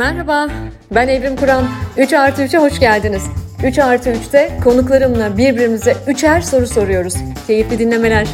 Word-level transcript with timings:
Merhaba, 0.00 0.48
ben 0.94 1.08
Evrim 1.08 1.36
Kur'an. 1.36 1.64
3 1.98 2.12
artı 2.12 2.42
3'e 2.42 2.58
hoş 2.58 2.80
geldiniz. 2.80 3.22
3 3.64 3.78
artı 3.78 4.10
3'te 4.10 4.50
konuklarımla 4.64 5.38
birbirimize 5.38 5.94
üçer 6.08 6.40
soru 6.40 6.66
soruyoruz. 6.66 7.14
Keyifli 7.46 7.78
dinlemeler. 7.78 8.28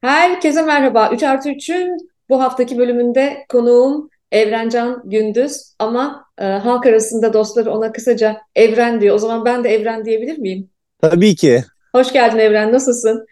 Herkese 0.00 0.62
merhaba. 0.62 1.10
3 1.12 1.22
artı 1.22 1.48
3'ün 1.48 2.10
bu 2.28 2.40
haftaki 2.40 2.78
bölümünde 2.78 3.46
konuğum 3.48 4.10
Evrencan 4.32 5.02
Gündüz 5.04 5.74
ama 5.78 6.24
e, 6.38 6.44
halk 6.44 6.86
arasında 6.86 7.32
dostları 7.32 7.70
ona 7.70 7.92
kısaca 7.92 8.36
Evren 8.54 9.00
diyor. 9.00 9.14
O 9.14 9.18
zaman 9.18 9.44
ben 9.44 9.64
de 9.64 9.68
Evren 9.74 10.04
diyebilir 10.04 10.38
miyim? 10.38 10.70
Tabii 11.00 11.34
ki. 11.34 11.64
Hoş 11.94 12.12
geldin 12.12 12.38
Evren, 12.38 12.72
nasılsın? 12.72 13.26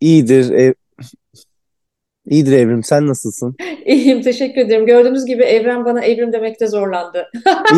İyidir. 0.00 0.50
Ev... 0.50 0.72
İyidir 2.30 2.52
Evrim. 2.52 2.84
Sen 2.84 3.06
nasılsın? 3.06 3.56
İyiyim, 3.86 4.22
teşekkür 4.22 4.60
ederim. 4.60 4.86
Gördüğünüz 4.86 5.24
gibi 5.24 5.42
Evren 5.42 5.84
bana 5.84 6.04
Evrim 6.04 6.32
demekte 6.32 6.66
zorlandı. 6.66 7.30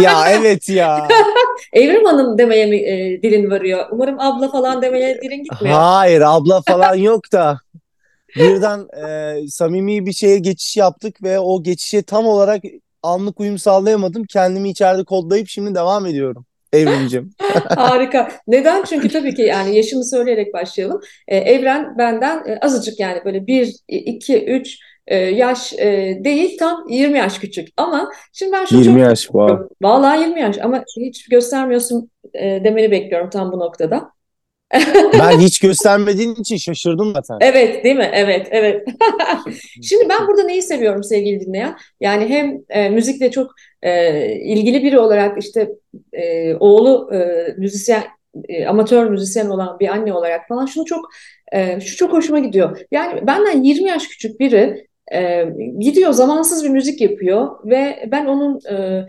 Ya 0.02 0.30
evet 0.41 0.69
ya. 0.69 1.09
Evrim 1.73 2.05
Hanım 2.05 2.38
demeye 2.38 2.66
mi 2.66 2.77
e, 2.77 3.23
dilin 3.23 3.51
varıyor? 3.51 3.87
Umarım 3.91 4.20
abla 4.20 4.51
falan 4.51 4.83
demeye 4.83 5.20
dilin 5.23 5.42
gitmiyor. 5.42 5.77
Hayır 5.77 6.20
abla 6.20 6.62
falan 6.69 6.95
yok 6.95 7.33
da. 7.33 7.59
Birden 8.37 8.87
e, 9.09 9.37
samimi 9.48 10.06
bir 10.06 10.12
şeye 10.12 10.39
geçiş 10.39 10.77
yaptık 10.77 11.23
ve 11.23 11.39
o 11.39 11.62
geçişe 11.62 12.03
tam 12.03 12.27
olarak 12.27 12.62
anlık 13.03 13.41
uyum 13.41 13.59
sağlayamadım. 13.59 14.25
Kendimi 14.25 14.70
içeride 14.70 15.05
kodlayıp 15.05 15.48
şimdi 15.48 15.75
devam 15.75 16.06
ediyorum. 16.06 16.47
Evrimcim. 16.73 17.30
Harika. 17.69 18.29
Neden? 18.47 18.84
Çünkü 18.84 19.09
tabii 19.09 19.34
ki 19.34 19.42
yani 19.42 19.77
yaşımı 19.77 20.05
söyleyerek 20.05 20.55
başlayalım. 20.55 21.01
Ee, 21.28 21.37
Evren 21.37 21.98
benden 21.98 22.45
e, 22.47 22.59
azıcık 22.61 23.01
yani 23.01 23.20
böyle 23.24 23.47
1, 23.47 23.77
2, 23.88 24.45
3 24.45 24.78
yaş 25.33 25.73
e, 25.73 26.19
değil 26.25 26.59
tam 26.59 26.88
20 26.88 27.19
yaş 27.19 27.38
küçük. 27.38 27.69
Ama 27.77 28.11
şimdi 28.33 28.53
ben 28.53 28.64
şunu 28.64 28.80
20 28.80 28.92
çok 28.92 29.08
yaş 29.08 29.20
wow. 29.20 29.69
Vallahi 29.83 30.20
20 30.20 30.41
yaş 30.41 30.58
ama 30.58 30.84
hiç 31.00 31.28
göstermiyorsun 31.28 32.11
e, 32.34 32.64
demeni 32.64 32.91
bekliyorum 32.91 33.30
tam 33.30 33.52
bu 33.52 33.58
noktada. 33.58 34.11
Ben 35.19 35.39
hiç 35.39 35.59
göstermediğin 35.59 36.35
için 36.35 36.57
şaşırdım 36.57 37.13
zaten. 37.15 37.39
Evet, 37.41 37.85
değil 37.85 37.97
mi? 37.97 38.11
Evet, 38.13 38.49
evet. 38.51 38.89
Şimdi 39.83 40.09
ben 40.09 40.29
burada 40.29 40.43
neyi 40.43 40.63
seviyorum 40.63 41.05
sevgili 41.05 41.41
dinleyen? 41.41 41.77
Yani 42.01 42.29
hem 42.29 42.59
e, 42.69 42.89
müzikle 42.89 43.31
çok 43.31 43.51
e, 43.83 44.25
ilgili 44.35 44.83
biri 44.83 44.98
olarak 44.98 45.43
işte 45.43 45.69
e, 46.13 46.55
oğlu 46.55 47.15
e, 47.15 47.19
müzisyen, 47.59 48.03
e, 48.48 48.67
amatör 48.67 49.11
müzisyen 49.11 49.47
olan 49.47 49.79
bir 49.81 49.89
anne 49.89 50.13
olarak 50.13 50.48
falan 50.48 50.67
şunu 50.67 50.85
çok 50.85 51.11
e, 51.53 51.81
şu 51.81 51.97
çok 51.97 52.13
hoşuma 52.13 52.39
gidiyor. 52.39 52.81
Yani 52.91 53.27
benden 53.27 53.63
20 53.63 53.89
yaş 53.89 54.09
küçük 54.09 54.41
biri 54.41 54.87
e, 55.13 55.45
gidiyor 55.79 56.13
zamansız 56.13 56.65
bir 56.65 56.71
müzik 56.71 57.01
yapıyor 57.01 57.48
ve 57.65 58.09
ben 58.13 58.27
onun 58.27 58.61
e, 58.71 59.07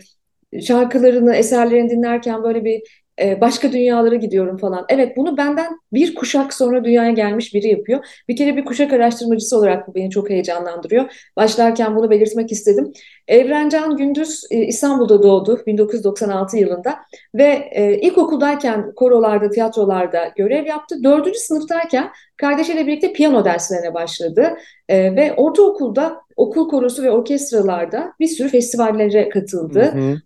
şarkılarını, 0.61 1.35
eserlerini 1.35 1.89
dinlerken 1.89 2.43
böyle 2.43 2.65
bir 2.65 2.81
e, 3.21 3.41
başka 3.41 3.71
dünyalara 3.71 4.15
gidiyorum 4.15 4.57
falan. 4.57 4.85
Evet 4.89 5.17
bunu 5.17 5.37
benden 5.37 5.79
bir 5.93 6.15
kuşak 6.15 6.53
sonra 6.53 6.83
dünyaya 6.83 7.11
gelmiş 7.11 7.53
biri 7.53 7.67
yapıyor. 7.67 8.05
Bir 8.27 8.35
kere 8.35 8.57
bir 8.57 8.65
kuşak 8.65 8.93
araştırmacısı 8.93 9.57
olarak 9.57 9.87
bu 9.87 9.95
beni 9.95 10.09
çok 10.09 10.29
heyecanlandırıyor. 10.29 11.29
Başlarken 11.37 11.95
bunu 11.95 12.09
belirtmek 12.09 12.51
istedim. 12.51 12.93
Evrencan 13.27 13.97
Gündüz 13.97 14.43
e, 14.51 14.57
İstanbul'da 14.57 15.23
doğdu 15.23 15.63
1996 15.67 16.57
yılında 16.57 16.95
ve 17.35 17.69
e, 17.71 17.99
ilkokuldayken 17.99 18.91
korolarda, 18.95 19.49
tiyatrolarda 19.49 20.31
görev 20.35 20.65
yaptı. 20.65 21.03
Dördüncü 21.03 21.39
sınıftayken 21.39 22.11
kardeşiyle 22.37 22.87
birlikte 22.87 23.13
piyano 23.13 23.45
derslerine 23.45 23.93
başladı 23.93 24.53
ve 24.89 25.33
ortaokulda 25.37 26.17
okul 26.35 26.69
korosu 26.69 27.03
ve 27.03 27.11
orkestralarda 27.11 28.13
bir 28.19 28.27
sürü 28.27 28.49
festivallere 28.49 29.29
katıldı. 29.29 29.81
Hı 29.81 29.97
hı. 29.97 30.17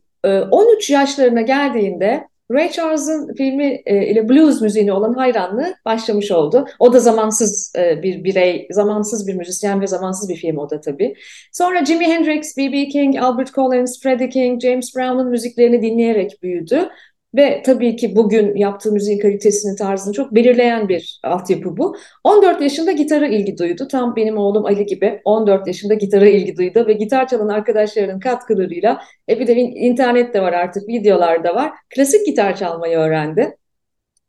13 0.51 0.89
yaşlarına 0.89 1.41
geldiğinde 1.41 2.27
Ray 2.51 2.71
Charles'ın 2.71 3.33
filmi 3.33 3.81
e, 3.85 4.07
ile 4.07 4.29
blues 4.29 4.61
müziğine 4.61 4.94
olan 4.94 5.13
hayranlığı 5.13 5.75
başlamış 5.85 6.31
oldu. 6.31 6.67
O 6.79 6.94
da 6.94 7.00
zamansız 7.00 7.73
e, 7.78 8.03
bir 8.03 8.23
birey, 8.23 8.67
zamansız 8.72 9.28
bir 9.28 9.33
müzisyen 9.33 9.81
ve 9.81 9.88
zamansız 9.88 10.29
bir 10.29 10.35
film 10.35 10.57
o 10.57 10.69
da 10.69 10.81
tabii. 10.81 11.16
Sonra 11.51 11.85
Jimi 11.85 12.06
Hendrix, 12.06 12.57
B.B. 12.57 12.88
King, 12.88 13.17
Albert 13.17 13.53
Collins, 13.53 14.01
Freddie 14.03 14.29
King, 14.29 14.61
James 14.61 14.95
Brown'un 14.95 15.28
müziklerini 15.28 15.81
dinleyerek 15.81 16.44
büyüdü. 16.44 16.89
Ve 17.35 17.62
tabii 17.66 17.96
ki 17.96 18.16
bugün 18.16 18.56
yaptığı 18.56 18.91
müziğin 18.91 19.19
kalitesini, 19.19 19.75
tarzını 19.75 20.13
çok 20.13 20.35
belirleyen 20.35 20.90
bir 20.90 21.19
altyapı 21.23 21.78
bu. 21.78 21.96
14 22.23 22.62
yaşında 22.62 22.91
gitara 22.91 23.28
ilgi 23.28 23.57
duydu. 23.57 23.88
Tam 23.88 24.16
benim 24.16 24.38
oğlum 24.38 24.66
Ali 24.66 24.85
gibi 24.85 25.22
14 25.25 25.68
yaşında 25.68 25.94
gitara 25.94 26.28
ilgi 26.28 26.57
duydu 26.57 26.88
ve 26.88 26.94
gitar 26.94 27.28
çalan 27.28 27.47
arkadaşlarının 27.47 28.19
katkılarıyla 28.19 29.01
e 29.29 29.40
bir 29.40 29.47
de 29.47 29.53
internet 29.62 30.34
de 30.34 30.41
var 30.41 30.53
artık, 30.53 30.88
videolar 30.88 31.44
da 31.44 31.56
var. 31.56 31.72
Klasik 31.95 32.25
gitar 32.25 32.56
çalmayı 32.56 32.97
öğrendi. 32.97 33.57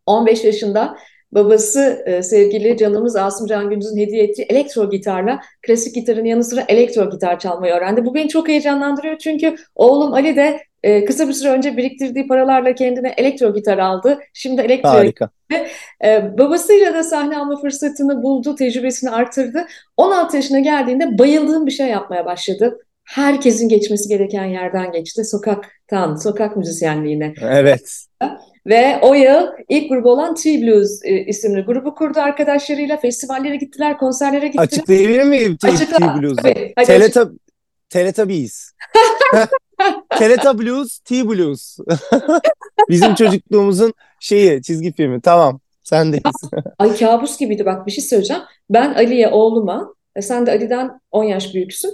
15 0.06 0.44
yaşında 0.44 0.96
babası 1.32 2.02
e, 2.06 2.22
sevgili 2.22 2.76
canımız 2.76 3.16
Asım 3.16 3.46
Can 3.46 3.70
Gündüz'ün 3.70 3.96
hediye 3.96 4.24
ettiği 4.24 4.42
elektro 4.42 4.90
gitarla 4.90 5.40
klasik 5.62 5.94
gitarın 5.94 6.24
yanı 6.24 6.44
sıra 6.44 6.64
elektro 6.68 7.10
gitar 7.10 7.38
çalmayı 7.38 7.74
öğrendi. 7.74 8.04
Bu 8.04 8.14
beni 8.14 8.28
çok 8.28 8.48
heyecanlandırıyor 8.48 9.18
çünkü 9.18 9.54
oğlum 9.74 10.14
Ali 10.14 10.36
de 10.36 10.60
e, 10.82 11.04
kısa 11.04 11.28
bir 11.28 11.32
süre 11.32 11.50
önce 11.50 11.76
biriktirdiği 11.76 12.26
paralarla 12.26 12.74
kendine 12.74 13.14
elektro 13.16 13.54
gitar 13.54 13.78
aldı. 13.78 14.18
Şimdi 14.32 14.60
elektro 14.60 14.88
Harika. 14.88 15.30
E, 16.04 16.38
babasıyla 16.38 16.94
da 16.94 17.02
sahne 17.02 17.38
alma 17.38 17.60
fırsatını 17.60 18.22
buldu, 18.22 18.54
tecrübesini 18.54 19.10
artırdı. 19.10 19.66
16 19.96 20.36
yaşına 20.36 20.60
geldiğinde 20.60 21.18
bayıldığım 21.18 21.66
bir 21.66 21.70
şey 21.70 21.88
yapmaya 21.88 22.24
başladı. 22.24 22.78
Herkesin 23.04 23.68
geçmesi 23.68 24.08
gereken 24.08 24.44
yerden 24.44 24.92
geçti. 24.92 25.24
Sokaktan, 25.24 26.14
sokak 26.16 26.56
müzisyenliğine. 26.56 27.34
Evet. 27.42 28.06
Ve 28.66 28.98
o 29.02 29.14
yıl 29.14 29.46
ilk 29.68 29.88
grubu 29.88 30.10
olan 30.10 30.34
T-Blues 30.34 31.00
e, 31.04 31.24
isimli 31.24 31.60
grubu 31.60 31.94
kurdu 31.94 32.20
arkadaşlarıyla. 32.20 32.96
Festivallere 32.96 33.56
gittiler, 33.56 33.98
konserlere 33.98 34.46
gittiler. 34.46 34.62
Açıklayabilir 34.64 35.24
miyim 35.24 35.56
T-Blues'u? 35.56 36.42
Teleta 36.86 37.30
Teletubbies. 37.88 38.72
Teleta 40.18 40.58
Blues, 40.58 40.98
T-Blues. 40.98 41.78
Bizim 42.90 43.14
çocukluğumuzun 43.14 43.92
şeyi, 44.20 44.62
çizgi 44.62 44.92
filmi. 44.92 45.20
Tamam, 45.20 45.60
sendeyiz. 45.82 46.40
Ay 46.78 46.96
kabus 46.96 47.38
gibiydi 47.38 47.66
bak 47.66 47.86
bir 47.86 47.92
şey 47.92 48.04
söyleyeceğim. 48.04 48.42
Ben 48.70 48.94
Ali'ye, 48.94 49.28
oğluma, 49.28 49.94
e, 50.16 50.22
sen 50.22 50.46
de 50.46 50.50
Ali'den 50.50 51.00
10 51.10 51.24
yaş 51.24 51.54
büyüksün. 51.54 51.90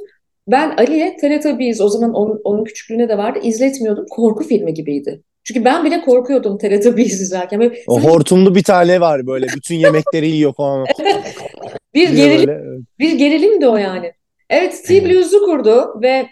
Ben 0.49 0.77
Ali'ye 0.77 1.17
Teletubbies, 1.17 1.81
o 1.81 1.89
zaman 1.89 2.15
onun, 2.15 2.41
onun 2.45 2.65
küçüklüğüne 2.65 3.09
de 3.09 3.19
vardı, 3.19 3.39
izletmiyordum. 3.43 4.07
Korku 4.11 4.45
filmi 4.45 4.75
gibiydi. 4.75 5.23
Çünkü 5.45 5.65
ben 5.65 5.85
bile 5.85 6.01
korkuyordum 6.01 6.59
Teletubbies 6.59 7.21
izlerken. 7.21 7.61
Böyle, 7.61 7.83
o 7.87 8.01
hortumlu 8.01 8.55
bir 8.55 8.63
tane 8.63 9.01
var 9.01 9.27
böyle. 9.27 9.47
Bütün 9.57 9.75
yemekleri 9.75 10.29
yiyor 10.29 10.55
falan. 10.55 10.87
bir 11.95 12.09
gerilim, 12.09 12.49
böyle. 12.49 12.79
bir 12.99 13.13
gerilim 13.13 13.61
de 13.61 13.69
o 13.69 13.77
yani. 13.77 14.13
Evet, 14.51 14.85
T-Blues'u 14.87 15.45
kurdu 15.45 16.01
ve 16.03 16.29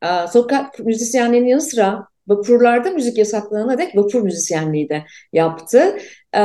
a, 0.00 0.28
sokak 0.28 0.78
müzisyenliğinin 0.78 1.48
yanı 1.48 1.60
sıra 1.60 2.06
vapurlarda 2.28 2.90
müzik 2.90 3.18
yasaklanana 3.18 3.78
dek 3.78 3.96
vapur 3.96 4.22
müzisyenliği 4.22 4.88
de 4.88 5.04
yaptı. 5.32 5.98
E, 6.32 6.42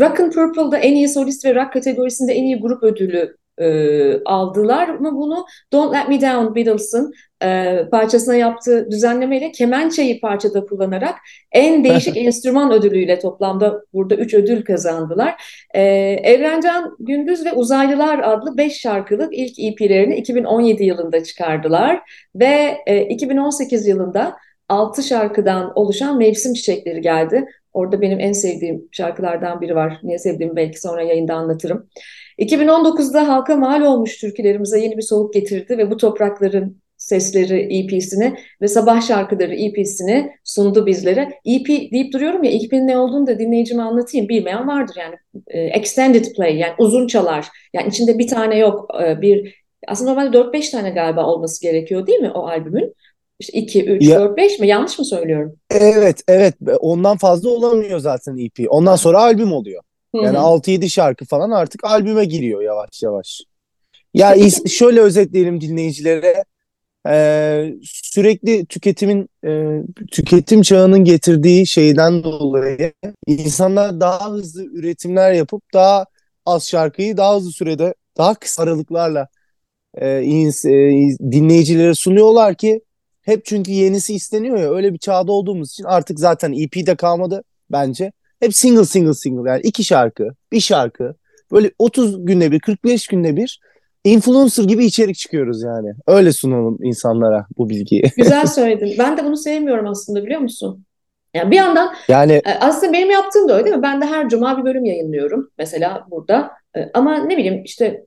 Rock 0.00 0.20
and 0.20 0.32
Purple'da 0.32 0.78
en 0.78 0.94
iyi 0.94 1.08
solist 1.08 1.44
ve 1.44 1.54
rock 1.54 1.72
kategorisinde 1.72 2.32
en 2.32 2.44
iyi 2.44 2.60
grup 2.60 2.82
ödülü 2.82 3.36
e, 3.58 4.24
aldılar 4.24 4.88
ama 4.88 5.16
bunu 5.16 5.46
Don't 5.72 5.94
Let 5.94 6.08
Me 6.08 6.20
Down 6.20 6.54
Beatles'ın 6.54 7.12
e, 7.42 7.78
parçasına 7.90 8.34
yaptığı 8.34 8.90
düzenlemeyle 8.90 9.52
kemençeyi 9.52 10.20
parçada 10.20 10.64
kullanarak 10.64 11.14
en 11.52 11.84
değişik 11.84 12.16
enstrüman 12.16 12.72
ödülüyle 12.72 13.18
toplamda 13.18 13.82
burada 13.92 14.14
3 14.14 14.34
ödül 14.34 14.64
kazandılar. 14.64 15.42
E, 15.74 15.82
Evrencan 16.22 16.96
Gündüz 17.00 17.44
ve 17.44 17.52
Uzaylılar 17.52 18.18
adlı 18.18 18.56
5 18.56 18.80
şarkılık 18.80 19.28
ilk 19.38 19.58
EP'lerini 19.58 20.16
2017 20.16 20.84
yılında 20.84 21.24
çıkardılar 21.24 22.00
ve 22.34 22.78
e, 22.86 23.00
2018 23.08 23.86
yılında 23.86 24.36
6 24.68 25.02
şarkıdan 25.02 25.72
oluşan 25.74 26.18
Mevsim 26.18 26.54
Çiçekleri 26.54 27.00
geldi. 27.00 27.46
Orada 27.72 28.00
benim 28.00 28.20
en 28.20 28.32
sevdiğim 28.32 28.88
şarkılardan 28.92 29.60
biri 29.60 29.74
var. 29.74 29.98
Niye 30.02 30.18
sevdiğimi 30.18 30.56
belki 30.56 30.80
sonra 30.80 31.02
yayında 31.02 31.34
anlatırım. 31.34 31.88
2019'da 32.38 33.28
halka 33.28 33.56
mal 33.56 33.82
olmuş 33.82 34.16
türkülerimize 34.16 34.80
yeni 34.80 34.96
bir 34.96 35.02
soluk 35.02 35.34
getirdi 35.34 35.78
ve 35.78 35.90
bu 35.90 35.96
toprakların 35.96 36.76
sesleri 36.96 37.78
EP'sini 37.78 38.36
ve 38.62 38.68
sabah 38.68 39.02
şarkıları 39.02 39.54
EP'sini 39.54 40.30
sundu 40.44 40.86
bizlere. 40.86 41.28
EP 41.44 41.66
deyip 41.68 42.12
duruyorum 42.12 42.44
ya 42.44 42.50
EP'nin 42.50 42.86
ne 42.86 42.98
olduğunu 42.98 43.26
da 43.26 43.38
dinleyicime 43.38 43.82
anlatayım. 43.82 44.28
Bilmeyen 44.28 44.68
vardır 44.68 44.96
yani. 44.98 45.14
E, 45.46 45.60
extended 45.60 46.24
play 46.36 46.56
yani 46.56 46.72
uzun 46.78 47.06
çalar. 47.06 47.48
Yani 47.72 47.88
içinde 47.88 48.18
bir 48.18 48.28
tane 48.28 48.58
yok. 48.58 48.90
E, 49.02 49.20
bir 49.20 49.64
aslında 49.88 50.10
normalde 50.10 50.36
4-5 50.36 50.70
tane 50.70 50.90
galiba 50.90 51.26
olması 51.26 51.62
gerekiyor 51.62 52.06
değil 52.06 52.20
mi 52.20 52.30
o 52.30 52.46
albümün? 52.46 52.94
İşte 53.38 53.58
2, 53.58 53.84
3, 53.84 54.08
ya, 54.08 54.20
4, 54.20 54.36
5 54.36 54.58
mi? 54.58 54.66
Yanlış 54.66 54.98
mı 54.98 55.04
söylüyorum? 55.04 55.56
Evet, 55.70 56.22
evet. 56.28 56.54
Ondan 56.80 57.16
fazla 57.16 57.50
olamıyor 57.50 57.98
zaten 57.98 58.36
EP. 58.36 58.66
Ondan 58.68 58.96
sonra 58.96 59.20
albüm 59.20 59.52
oluyor. 59.52 59.82
Yani 60.14 60.38
6-7 60.38 60.90
şarkı 60.90 61.24
falan 61.24 61.50
artık 61.50 61.84
albüme 61.84 62.24
giriyor 62.24 62.62
yavaş 62.62 63.02
yavaş. 63.02 63.40
Ya 64.14 64.36
şöyle 64.68 65.00
özetleyelim 65.00 65.60
dinleyicilere. 65.60 66.44
Ee, 67.08 67.74
sürekli 67.82 68.66
tüketimin 68.66 69.28
e, 69.46 69.82
tüketim 70.10 70.62
çağının 70.62 71.04
getirdiği 71.04 71.66
şeyden 71.66 72.24
dolayı 72.24 72.92
insanlar 73.26 74.00
daha 74.00 74.30
hızlı 74.30 74.64
üretimler 74.64 75.32
yapıp 75.32 75.62
daha 75.74 76.06
az 76.46 76.68
şarkıyı 76.68 77.16
daha 77.16 77.36
hızlı 77.36 77.52
sürede 77.52 77.94
daha 78.16 78.34
kısa 78.34 78.62
aralıklarla 78.62 79.28
e, 79.94 80.06
e, 80.08 80.72
dinleyicilere 81.32 81.94
sunuyorlar 81.94 82.54
ki 82.54 82.80
hep 83.22 83.44
çünkü 83.44 83.72
yenisi 83.72 84.14
isteniyor 84.14 84.58
ya 84.58 84.70
öyle 84.70 84.92
bir 84.92 84.98
çağda 84.98 85.32
olduğumuz 85.32 85.70
için 85.70 85.84
artık 85.84 86.20
zaten 86.20 86.52
EP 86.52 86.86
de 86.86 86.96
kalmadı 86.96 87.42
bence. 87.70 88.12
Hep 88.40 88.54
single 88.54 88.84
single 88.84 89.14
single 89.14 89.50
yani 89.50 89.60
iki 89.60 89.84
şarkı, 89.84 90.28
bir 90.52 90.60
şarkı. 90.60 91.14
Böyle 91.52 91.70
30 91.78 92.24
günde 92.24 92.52
bir, 92.52 92.60
45 92.60 93.06
günde 93.06 93.36
bir 93.36 93.60
influencer 94.04 94.64
gibi 94.64 94.84
içerik 94.84 95.16
çıkıyoruz 95.16 95.62
yani. 95.62 95.92
Öyle 96.06 96.32
sunalım 96.32 96.78
insanlara 96.82 97.46
bu 97.58 97.68
bilgiyi. 97.68 98.02
Güzel 98.16 98.46
söyledin. 98.46 98.94
Ben 98.98 99.16
de 99.16 99.24
bunu 99.24 99.36
sevmiyorum 99.36 99.86
aslında 99.86 100.24
biliyor 100.24 100.40
musun? 100.40 100.84
Yani 101.34 101.50
bir 101.50 101.56
yandan 101.56 101.94
yani 102.08 102.32
e, 102.32 102.50
aslında 102.60 102.92
benim 102.92 103.10
yaptığım 103.10 103.48
da 103.48 103.54
öyle 103.54 103.64
değil 103.64 103.76
mi? 103.76 103.82
Ben 103.82 104.00
de 104.00 104.06
her 104.06 104.28
cuma 104.28 104.58
bir 104.58 104.64
bölüm 104.64 104.84
yayınlıyorum 104.84 105.50
mesela 105.58 106.06
burada. 106.10 106.50
E, 106.76 106.80
ama 106.94 107.18
ne 107.18 107.36
bileyim 107.36 107.62
işte 107.64 108.04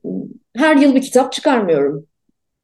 her 0.56 0.76
yıl 0.76 0.94
bir 0.94 1.02
kitap 1.02 1.32
çıkarmıyorum 1.32 2.06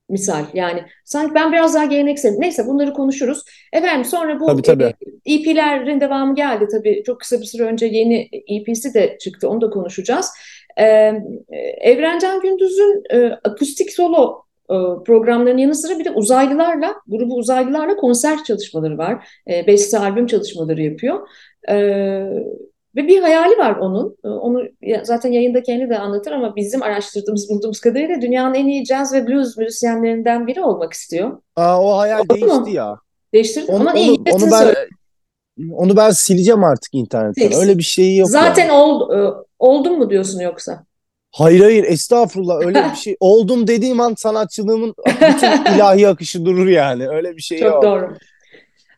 misal. 0.08 0.44
Yani 0.55 0.82
sanki 1.05 1.35
ben 1.35 1.53
biraz 1.53 1.75
daha 1.75 1.85
geleneksel. 1.85 2.35
Neyse 2.38 2.67
bunları 2.67 2.93
konuşuruz. 2.93 3.44
Efendim 3.73 4.05
sonra 4.05 4.41
bu 4.41 4.47
tabii, 4.47 4.62
tabii. 4.62 4.94
EP'lerin 5.26 6.00
devamı 6.00 6.35
geldi 6.35 6.69
tabii. 6.70 7.03
Çok 7.06 7.20
kısa 7.20 7.41
bir 7.41 7.47
süre 7.47 7.62
önce 7.62 7.87
yeni 7.87 8.29
EP'si 8.49 8.94
de 8.94 9.17
çıktı. 9.20 9.49
Onu 9.49 9.61
da 9.61 9.70
konuşacağız. 9.70 10.31
Ee, 10.79 11.12
Evrencan 11.81 12.41
Gündüz'ün 12.41 13.03
e, 13.11 13.38
akustik 13.44 13.93
solo 13.93 14.43
e, 14.70 14.75
programlarının 15.06 15.61
yanı 15.61 15.75
sıra 15.75 15.99
bir 15.99 16.05
de 16.05 16.11
uzaylılarla, 16.11 16.94
grubu 17.06 17.37
uzaylılarla 17.37 17.97
konser 17.97 18.44
çalışmaları 18.44 18.99
var. 18.99 19.29
E, 19.50 19.67
beste 19.67 19.99
albüm 19.99 20.26
çalışmaları 20.26 20.82
yapıyor. 20.82 21.29
E, 21.69 21.76
ve 22.96 23.08
bir 23.08 23.22
hayali 23.22 23.58
var 23.58 23.76
onun. 23.76 24.16
E, 24.25 24.28
onu 24.28 24.62
zaten 25.02 25.32
yayında 25.32 25.62
kendi 25.62 25.90
de 25.90 25.98
anlatır 25.98 26.32
ama 26.32 26.56
bizim 26.56 26.82
araştırdığımız, 26.82 27.48
bulduğumuz 27.50 27.81
kadarıyla 27.81 28.20
dünyanın 28.22 28.54
en 28.54 28.66
iyi 28.66 28.84
caz 28.84 29.12
ve 29.12 29.26
blues 29.26 29.56
müzisyenlerinden 29.56 30.46
biri 30.46 30.60
olmak 30.60 30.93
istiyor. 30.93 31.40
Aa, 31.56 31.82
o 31.82 31.98
hayal 31.98 32.20
Oldu 32.20 32.34
değişti 32.34 32.60
mu? 32.60 32.69
ya. 32.69 32.96
Değiştirdi 33.34 33.72
onu, 33.72 33.81
ama 33.81 33.90
onu, 33.90 33.98
iyi. 33.98 34.19
Onu 34.32 34.50
ben, 34.52 34.75
onu 35.72 35.96
ben 35.96 36.10
sileceğim 36.10 36.64
artık 36.64 36.94
internetten. 36.94 37.52
Öyle 37.60 37.78
bir 37.78 37.82
şey 37.82 38.16
yok. 38.16 38.28
Zaten 38.28 38.66
yani. 38.66 38.72
oldu, 38.72 39.46
oldun 39.58 39.98
mu 39.98 40.10
diyorsun 40.10 40.40
yoksa? 40.40 40.84
Hayır 41.32 41.60
hayır 41.60 41.84
estağfurullah 41.84 42.66
öyle 42.66 42.84
bir 42.93 42.96
şey. 42.96 43.16
Oldum 43.20 43.66
dediğim 43.66 44.00
an 44.00 44.14
sanatçılığımın 44.14 44.94
bütün 45.06 45.75
ilahi 45.75 46.08
akışı 46.08 46.44
durur 46.44 46.66
yani. 46.66 47.08
Öyle 47.08 47.37
bir 47.37 47.43
şey 47.43 47.58
Çok 47.58 47.69
yok. 47.72 47.82
doğru. 47.82 48.16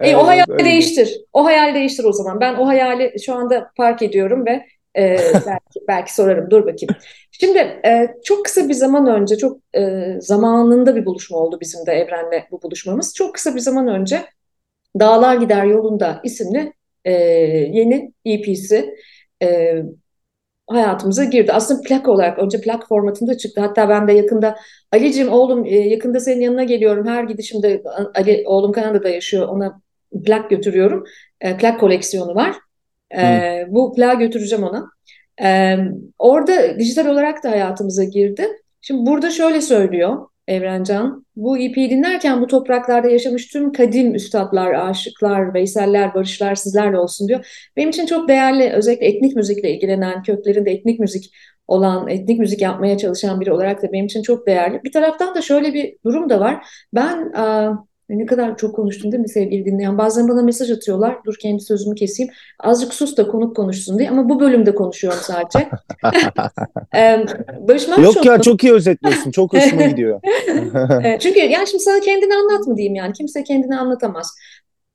E, 0.01 0.17
o 0.17 0.27
hayali 0.27 0.53
öyle. 0.53 0.65
değiştir. 0.65 1.21
O 1.33 1.45
hayali 1.45 1.75
değiştir 1.75 2.05
o 2.05 2.13
zaman. 2.13 2.41
Ben 2.41 2.55
o 2.55 2.67
hayali 2.67 3.15
şu 3.27 3.35
anda 3.35 3.71
park 3.77 4.03
ediyorum 4.03 4.47
ve 4.47 4.67
e, 4.97 5.17
belki 5.35 5.81
belki 5.89 6.15
sorarım. 6.15 6.51
Dur 6.51 6.61
bakayım. 6.61 6.95
Şimdi 7.31 7.59
e, 7.59 8.15
çok 8.25 8.45
kısa 8.45 8.69
bir 8.69 8.75
zaman 8.75 9.07
önce, 9.07 9.37
çok 9.37 9.59
e, 9.77 10.15
zamanında 10.21 10.97
bir 10.97 11.07
buluşma 11.07 11.39
oldu 11.39 11.59
bizim 11.61 11.87
de 11.87 11.93
Evren'le 11.93 12.43
bu 12.51 12.63
buluşmamız. 12.63 13.15
Çok 13.15 13.35
kısa 13.35 13.55
bir 13.55 13.61
zaman 13.61 13.89
önce 13.89 14.25
Dağlar 15.01 15.37
Gider 15.37 15.65
Yolunda 15.65 16.21
isimli 16.25 16.73
e, 17.05 17.13
yeni 17.73 18.13
EP'si 18.25 18.95
e, 19.43 19.83
hayatımıza 20.67 21.25
girdi. 21.25 21.53
Aslında 21.53 21.83
plak 21.83 22.09
olarak 22.09 22.39
önce 22.39 22.61
plak 22.61 22.89
formatında 22.89 23.37
çıktı. 23.37 23.61
Hatta 23.61 23.89
ben 23.89 24.09
de 24.09 24.13
yakında 24.13 24.57
Ali'cim 24.93 25.29
oğlum 25.33 25.65
e, 25.67 25.77
yakında 25.77 26.21
senin 26.21 26.41
yanına 26.41 26.65
geliyorum. 26.65 27.07
Her 27.07 27.25
gidişimde 27.25 27.83
Ali 28.15 28.43
oğlum 28.47 28.73
Kanada'da 28.73 29.09
yaşıyor. 29.09 29.49
Ona 29.49 29.81
plak 30.27 30.51
götürüyorum. 30.51 31.05
E, 31.41 31.57
plak 31.57 31.81
koleksiyonu 31.81 32.35
var. 32.35 32.57
E, 33.19 33.65
bu 33.69 33.95
plak 33.95 34.21
götüreceğim 34.21 34.65
ona. 34.65 34.91
E, 35.43 35.77
orada 36.19 36.79
dijital 36.79 37.07
olarak 37.07 37.45
da 37.45 37.51
hayatımıza 37.51 38.05
girdi. 38.05 38.49
Şimdi 38.81 39.07
burada 39.11 39.31
şöyle 39.31 39.61
söylüyor. 39.61 40.27
Evrencan. 40.49 41.27
Bu 41.37 41.59
EP'yi 41.59 41.91
dinlerken 41.91 42.41
bu 42.41 42.47
topraklarda 42.47 43.09
yaşamış 43.09 43.47
tüm 43.47 43.73
kadim 43.73 44.15
üstadlar, 44.15 44.75
aşıklar, 44.75 45.55
veyseller, 45.55 46.15
barışlar 46.15 46.55
sizlerle 46.55 46.99
olsun 46.99 47.29
diyor. 47.29 47.71
Benim 47.77 47.89
için 47.89 48.07
çok 48.07 48.29
değerli, 48.29 48.71
özellikle 48.73 49.07
etnik 49.07 49.37
müzikle 49.37 49.71
ilgilenen, 49.71 50.23
köklerinde 50.23 50.71
etnik 50.71 51.01
müzik 51.01 51.35
olan, 51.67 52.09
etnik 52.09 52.39
müzik 52.39 52.61
yapmaya 52.61 52.99
çalışan 52.99 53.41
biri 53.41 53.53
olarak 53.53 53.83
da 53.83 53.93
benim 53.93 54.07
için 54.07 54.23
çok 54.23 54.47
değerli. 54.47 54.81
Bir 54.85 54.93
taraftan 54.93 55.35
da 55.35 55.43
şöyle 55.43 55.75
bir 55.75 55.97
durum 56.05 56.29
da 56.29 56.41
var. 56.41 56.67
Ben 56.95 57.33
ne 58.09 58.27
kadar 58.27 58.57
çok 58.57 58.77
konuştum 58.77 59.13
değil 59.13 59.21
mi 59.21 59.29
sevgili 59.29 59.65
dinleyen? 59.65 59.99
Bazen 59.99 60.29
bana 60.29 60.43
mesaj 60.43 60.71
atıyorlar. 60.71 61.17
Dur 61.25 61.35
kendi 61.41 61.63
sözümü 61.63 61.95
keseyim. 61.95 62.33
Azıcık 62.61 62.95
sus 62.95 63.17
da 63.17 63.27
konuk 63.27 63.57
konuşsun 63.57 63.99
diye. 63.99 64.11
Ama 64.11 64.29
bu 64.29 64.41
bölümde 64.41 64.75
konuşuyorum 64.75 65.21
sadece. 65.23 65.69
Barış 67.69 67.89
Manço... 67.89 68.03
Yok 68.03 68.25
ya 68.25 68.41
çok 68.41 68.65
iyi 68.65 68.73
özetliyorsun. 68.73 69.31
Çok 69.31 69.53
hoşuma 69.55 69.83
gidiyor. 69.87 70.21
Çünkü 71.21 71.41
yani 71.41 71.67
şimdi 71.67 71.85
sana 71.85 72.01
kendini 72.01 72.35
anlat 72.35 72.67
mı 72.67 72.77
diyeyim 72.77 72.95
yani. 72.95 73.13
Kimse 73.13 73.45
kendini 73.45 73.77
anlatamaz. 73.77 74.35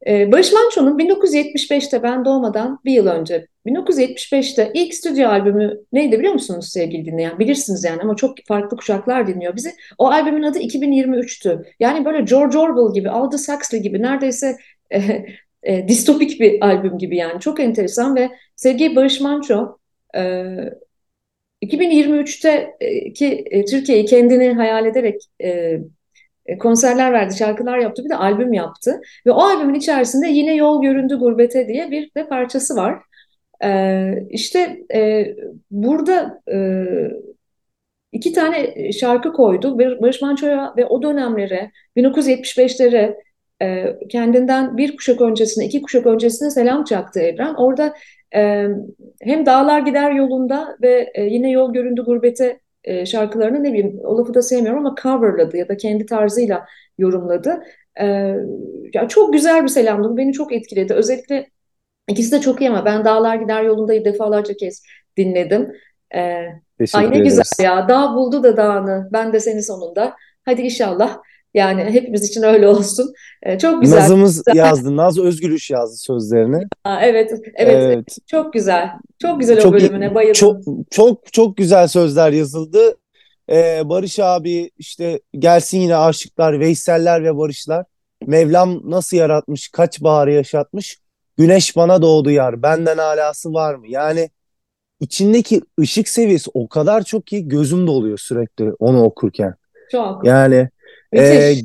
Barış 0.07 0.53
Manço'nun 0.53 0.97
1975'te 0.97 2.03
ben 2.03 2.25
doğmadan 2.25 2.79
bir 2.85 2.91
yıl 2.91 3.07
önce 3.07 3.47
1975'te 3.65 4.71
ilk 4.73 4.93
stüdyo 4.93 5.29
albümü 5.29 5.79
neydi 5.91 6.19
biliyor 6.19 6.33
musunuz 6.33 6.69
sevgili 6.71 7.05
dinleyen? 7.05 7.39
Bilirsiniz 7.39 7.83
yani 7.83 8.01
ama 8.01 8.15
çok 8.15 8.37
farklı 8.47 8.77
kuşaklar 8.77 9.27
dinliyor 9.27 9.55
bizi. 9.55 9.71
O 9.97 10.07
albümün 10.07 10.43
adı 10.43 10.59
2023'tü. 10.59 11.65
Yani 11.79 12.05
böyle 12.05 12.21
George 12.21 12.57
Orwell 12.57 12.93
gibi, 12.93 13.09
Aldous 13.09 13.49
Huxley 13.49 13.81
gibi 13.81 14.01
neredeyse 14.01 14.57
e, 14.93 15.25
e, 15.63 15.87
distopik 15.87 16.39
bir 16.39 16.65
albüm 16.65 16.97
gibi 16.97 17.17
yani. 17.17 17.39
Çok 17.39 17.59
enteresan 17.59 18.15
ve 18.15 18.29
sevgili 18.55 18.95
Barış 18.95 19.21
Manço 19.21 19.77
e, 20.15 20.45
2023'te 21.61 22.75
e, 22.79 22.87
e, 23.59 23.65
Türkiye'yi 23.65 24.05
kendini 24.05 24.53
hayal 24.53 24.85
ederek 24.85 25.21
e, 25.43 25.79
e, 26.45 26.57
konserler 26.57 27.13
verdi, 27.13 27.37
şarkılar 27.37 27.77
yaptı, 27.77 28.03
bir 28.05 28.09
de 28.09 28.15
albüm 28.15 28.53
yaptı. 28.53 29.01
Ve 29.25 29.31
o 29.31 29.41
albümün 29.41 29.73
içerisinde 29.73 30.27
yine 30.27 30.55
Yol 30.55 30.81
Göründü 30.81 31.15
Gurbete 31.15 31.67
diye 31.67 31.91
bir 31.91 32.11
de 32.15 32.27
parçası 32.27 32.75
var. 32.75 32.99
Ee, 33.63 34.27
işte 34.29 34.79
e, 34.93 35.25
burada 35.71 36.41
e, 36.51 36.57
iki 38.11 38.33
tane 38.33 38.91
şarkı 38.91 39.33
koydu. 39.33 39.79
Barış 39.79 40.21
Manço'ya 40.21 40.73
ve 40.77 40.85
o 40.85 41.01
dönemlere, 41.01 41.71
1975'lere 41.95 43.15
e, 43.61 43.97
kendinden 44.09 44.77
bir 44.77 44.97
kuşak 44.97 45.21
öncesine, 45.21 45.65
iki 45.65 45.81
kuşak 45.81 46.05
öncesine 46.05 46.49
selam 46.51 46.83
çaktı 46.83 47.19
Evren. 47.19 47.53
Orada 47.53 47.93
e, 48.35 48.67
hem 49.21 49.45
Dağlar 49.45 49.79
Gider 49.79 50.11
yolunda 50.11 50.77
ve 50.81 51.11
e, 51.15 51.23
yine 51.23 51.51
Yol 51.51 51.73
Göründü 51.73 52.01
Gurbete 52.05 52.59
e, 52.83 53.05
şarkılarını 53.05 53.63
ne 53.63 53.73
bileyim 53.73 53.99
o 54.03 54.17
lafı 54.17 54.33
da 54.33 54.41
sevmiyorum 54.41 54.85
ama 54.85 54.95
coverladı 55.03 55.57
ya 55.57 55.67
da 55.67 55.77
kendi 55.77 56.05
tarzıyla 56.05 56.65
yorumladı. 56.97 57.63
E, 58.01 58.05
ya 58.93 59.07
çok 59.07 59.33
güzel 59.33 59.63
bir 59.63 59.67
selamdı. 59.67 60.17
Beni 60.17 60.33
çok 60.33 60.53
etkiledi. 60.53 60.93
Özellikle 60.93 61.52
ikisi 62.07 62.31
de 62.31 62.41
çok 62.41 62.61
iyi 62.61 62.69
ama 62.69 62.85
ben 62.85 63.05
Dağlar 63.05 63.35
Gider 63.35 63.63
Yolunda'yı 63.63 64.05
defalarca 64.05 64.53
kez 64.53 64.83
dinledim. 65.17 65.71
E, 66.15 66.19
ay 66.93 67.11
ne 67.11 67.17
ederiz. 67.17 67.23
güzel 67.23 67.65
ya. 67.65 67.89
Dağ 67.89 68.15
buldu 68.15 68.43
da 68.43 68.57
dağını. 68.57 69.09
Ben 69.13 69.33
de 69.33 69.39
seni 69.39 69.63
sonunda. 69.63 70.15
Hadi 70.45 70.61
inşallah. 70.61 71.17
Yani 71.53 71.83
hepimiz 71.83 72.29
için 72.29 72.43
öyle 72.43 72.67
olsun. 72.67 73.13
Ee, 73.43 73.59
çok 73.59 73.81
güzel. 73.81 73.97
Nazımız 73.97 74.43
güzel. 74.43 74.55
yazdı. 74.55 74.97
Naz 74.97 75.19
Özgülüş 75.19 75.71
yazdı 75.71 75.95
sözlerini. 75.97 76.63
Aa, 76.83 77.01
evet, 77.01 77.31
evet, 77.55 77.75
evet. 77.77 78.17
Çok 78.27 78.53
güzel. 78.53 78.89
Çok 79.21 79.39
güzel 79.39 79.61
çok, 79.61 79.71
o 79.71 79.73
bölümüne 79.73 80.15
bayıldım. 80.15 80.33
Çok 80.33 80.57
çok 80.91 81.33
çok 81.33 81.57
güzel 81.57 81.87
sözler 81.87 82.31
yazıldı. 82.31 82.97
Ee, 83.49 83.81
Barış 83.85 84.19
abi 84.19 84.71
işte 84.77 85.19
gelsin 85.39 85.79
yine 85.79 85.95
aşıklar, 85.95 86.59
Veyseller 86.59 87.23
ve 87.23 87.37
Barışlar. 87.37 87.85
Mevlam 88.27 88.91
nasıl 88.91 89.17
yaratmış, 89.17 89.69
kaç 89.69 90.01
baharı 90.01 90.31
yaşatmış. 90.31 90.97
Güneş 91.37 91.75
bana 91.75 92.01
doğdu 92.01 92.31
yar, 92.31 92.63
benden 92.63 92.97
alası 92.97 93.53
var 93.53 93.75
mı? 93.75 93.85
Yani 93.87 94.29
içindeki 94.99 95.61
ışık 95.79 96.09
seviyesi 96.09 96.51
o 96.53 96.67
kadar 96.67 97.03
çok 97.03 97.27
ki 97.27 97.47
gözüm 97.47 97.87
doluyor 97.87 98.17
sürekli 98.17 98.73
onu 98.79 99.03
okurken. 99.03 99.53
Çok. 99.91 100.25
Yani 100.25 100.69
ee, 101.15 101.55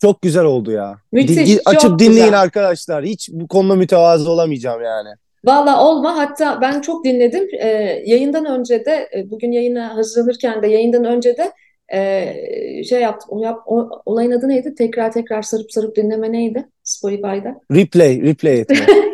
çok 0.00 0.22
güzel 0.22 0.44
oldu 0.44 0.70
ya. 0.70 0.98
Müthiş. 1.12 1.48
Di- 1.48 1.60
açıp 1.64 1.98
dinleyin 1.98 2.24
güzel. 2.24 2.40
arkadaşlar. 2.40 3.04
Hiç 3.04 3.28
bu 3.32 3.48
konuda 3.48 3.74
mütevazı 3.74 4.30
olamayacağım 4.30 4.82
yani. 4.82 5.08
Valla 5.44 5.84
olma. 5.84 6.16
Hatta 6.16 6.60
ben 6.60 6.80
çok 6.80 7.04
dinledim. 7.04 7.48
Ee, 7.60 7.68
yayından 8.06 8.44
önce 8.44 8.84
de 8.84 9.10
e, 9.16 9.30
bugün 9.30 9.52
yayına 9.52 9.96
hazırlanırken 9.96 10.62
de 10.62 10.66
yayından 10.66 11.04
önce 11.04 11.36
de 11.36 11.52
e, 11.92 12.84
şey 12.84 13.00
yaptım. 13.00 13.28
O, 13.32 13.42
yap, 13.42 13.58
o, 13.66 13.88
olayın 14.06 14.30
adı 14.30 14.48
neydi? 14.48 14.74
Tekrar 14.74 15.12
tekrar 15.12 15.42
sarıp 15.42 15.72
sarıp 15.72 15.96
dinleme 15.96 16.32
neydi? 16.32 16.68
Spotify'da. 16.82 17.60
Replay. 17.74 18.22
Replay 18.22 18.60
etme. 18.60 18.76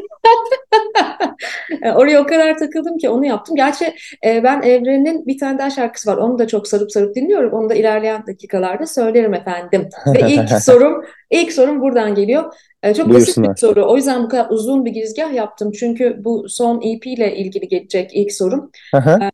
Oraya 1.94 2.20
o 2.20 2.26
kadar 2.26 2.58
takıldım 2.58 2.98
ki 2.98 3.08
onu 3.08 3.26
yaptım. 3.26 3.56
Gerçi 3.56 3.94
e, 4.26 4.42
ben 4.42 4.62
Evren'in 4.62 5.26
bir 5.26 5.38
tane 5.38 5.58
daha 5.58 5.70
şarkısı 5.70 6.10
var. 6.10 6.16
Onu 6.16 6.38
da 6.38 6.46
çok 6.46 6.68
sarıp 6.68 6.92
sarıp 6.92 7.14
dinliyorum. 7.14 7.52
Onu 7.52 7.70
da 7.70 7.74
ilerleyen 7.74 8.26
dakikalarda 8.26 8.86
söylerim 8.86 9.34
efendim. 9.34 9.88
Ve 10.14 10.20
ilk 10.28 10.50
sorum, 10.62 11.04
ilk 11.30 11.52
sorum 11.52 11.80
buradan 11.80 12.14
geliyor. 12.14 12.54
E, 12.82 12.94
çok 12.94 13.08
basit 13.14 13.38
bir 13.38 13.56
soru. 13.56 13.90
O 13.90 13.96
yüzden 13.96 14.22
bu 14.22 14.28
kadar 14.28 14.46
uzun 14.50 14.84
bir 14.84 14.90
girizgah 14.90 15.34
yaptım. 15.34 15.72
Çünkü 15.72 16.16
bu 16.18 16.48
son 16.48 16.76
EP 16.76 17.06
ile 17.06 17.36
ilgili 17.36 17.68
gelecek 17.68 18.10
ilk 18.14 18.32
sorum. 18.32 18.70
E, 18.94 19.30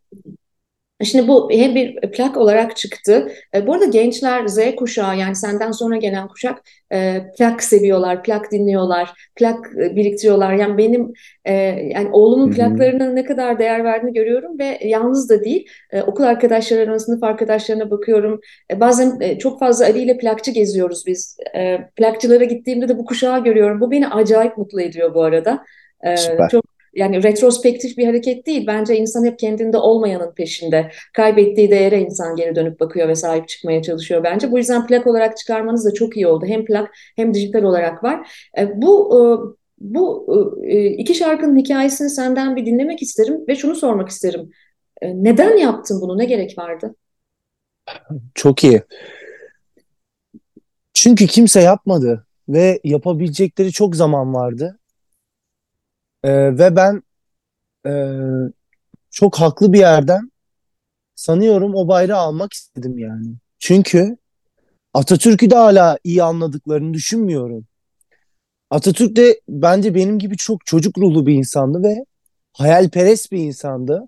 Şimdi 1.03 1.27
bu 1.27 1.51
hem 1.51 1.75
bir 1.75 2.01
plak 2.11 2.37
olarak 2.37 2.75
çıktı. 2.77 3.27
E, 3.55 3.67
bu 3.67 3.73
arada 3.73 3.85
gençler 3.85 4.47
Z 4.47 4.59
kuşağı 4.75 5.17
yani 5.17 5.35
senden 5.35 5.71
sonra 5.71 5.97
gelen 5.97 6.27
kuşak 6.27 6.61
e, 6.93 7.21
plak 7.37 7.63
seviyorlar, 7.63 8.23
plak 8.23 8.51
dinliyorlar, 8.51 9.29
plak 9.35 9.65
e, 9.77 9.95
biriktiriyorlar. 9.95 10.53
Yani 10.53 10.77
benim 10.77 11.13
e, 11.45 11.53
yani 11.93 12.09
oğlumun 12.11 12.51
plaklarına 12.51 13.09
ne 13.11 13.25
kadar 13.25 13.59
değer 13.59 13.83
verdiğini 13.83 14.13
görüyorum 14.13 14.59
ve 14.59 14.79
yalnız 14.83 15.29
da 15.29 15.43
değil. 15.43 15.67
E, 15.91 16.01
okul 16.01 16.23
arkadaşlarına, 16.23 16.99
sınıf 16.99 17.23
arkadaşlarına 17.23 17.91
bakıyorum. 17.91 18.39
E, 18.71 18.79
bazen 18.79 19.19
e, 19.21 19.39
çok 19.39 19.59
fazla 19.59 19.85
Ali 19.85 19.99
ile 19.99 20.17
plakçı 20.17 20.51
geziyoruz 20.51 21.03
biz. 21.07 21.37
E, 21.55 21.77
plakçılara 21.95 22.43
gittiğimde 22.43 22.87
de 22.87 22.97
bu 22.97 23.05
kuşağı 23.05 23.43
görüyorum. 23.43 23.81
Bu 23.81 23.91
beni 23.91 24.07
acayip 24.07 24.57
mutlu 24.57 24.81
ediyor 24.81 25.13
bu 25.13 25.23
arada. 25.23 25.63
E, 26.03 26.15
çok 26.51 26.74
yani 26.95 27.23
retrospektif 27.23 27.97
bir 27.97 28.05
hareket 28.05 28.45
değil. 28.45 28.67
Bence 28.67 28.97
insan 28.97 29.25
hep 29.25 29.39
kendinde 29.39 29.77
olmayanın 29.77 30.33
peşinde. 30.33 30.91
Kaybettiği 31.13 31.71
değere 31.71 32.01
insan 32.01 32.35
geri 32.35 32.55
dönüp 32.55 32.79
bakıyor 32.79 33.07
ve 33.07 33.15
sahip 33.15 33.47
çıkmaya 33.47 33.81
çalışıyor 33.81 34.23
bence. 34.23 34.51
Bu 34.51 34.57
yüzden 34.57 34.87
plak 34.87 35.07
olarak 35.07 35.37
çıkarmanız 35.37 35.85
da 35.85 35.93
çok 35.93 36.17
iyi 36.17 36.27
oldu. 36.27 36.45
Hem 36.45 36.65
plak 36.65 36.91
hem 37.15 37.33
dijital 37.33 37.63
olarak 37.63 38.03
var. 38.03 38.47
E, 38.57 38.81
bu 38.81 39.11
e, 39.15 39.21
bu 39.79 40.27
e, 40.63 40.85
iki 40.85 41.15
şarkının 41.15 41.57
hikayesini 41.57 42.09
senden 42.09 42.55
bir 42.55 42.65
dinlemek 42.65 43.01
isterim 43.01 43.47
ve 43.47 43.55
şunu 43.55 43.75
sormak 43.75 44.09
isterim. 44.09 44.49
Neden 45.01 45.57
yaptın 45.57 46.01
bunu? 46.01 46.17
Ne 46.17 46.25
gerek 46.25 46.57
vardı? 46.57 46.95
Çok 48.35 48.63
iyi. 48.63 48.81
Çünkü 50.93 51.27
kimse 51.27 51.61
yapmadı 51.61 52.27
ve 52.49 52.79
yapabilecekleri 52.83 53.71
çok 53.71 53.95
zaman 53.95 54.33
vardı. 54.33 54.79
Ee, 56.25 56.57
ve 56.57 56.75
ben 56.75 57.03
e, 57.87 57.91
çok 59.11 59.35
haklı 59.35 59.73
bir 59.73 59.79
yerden 59.79 60.31
sanıyorum 61.15 61.75
o 61.75 61.87
bayrağı 61.87 62.19
almak 62.19 62.53
istedim 62.53 62.97
yani. 62.97 63.35
Çünkü 63.59 64.17
Atatürk'ü 64.93 65.49
de 65.49 65.55
hala 65.55 65.97
iyi 66.03 66.23
anladıklarını 66.23 66.93
düşünmüyorum. 66.93 67.65
Atatürk 68.69 69.15
de 69.15 69.41
bence 69.49 69.95
benim 69.95 70.19
gibi 70.19 70.37
çok 70.37 70.65
çocuk 70.65 70.97
ruhlu 70.97 71.25
bir 71.27 71.33
insandı 71.33 71.83
ve 71.83 72.05
hayalperest 72.53 73.31
bir 73.31 73.37
insandı. 73.37 74.07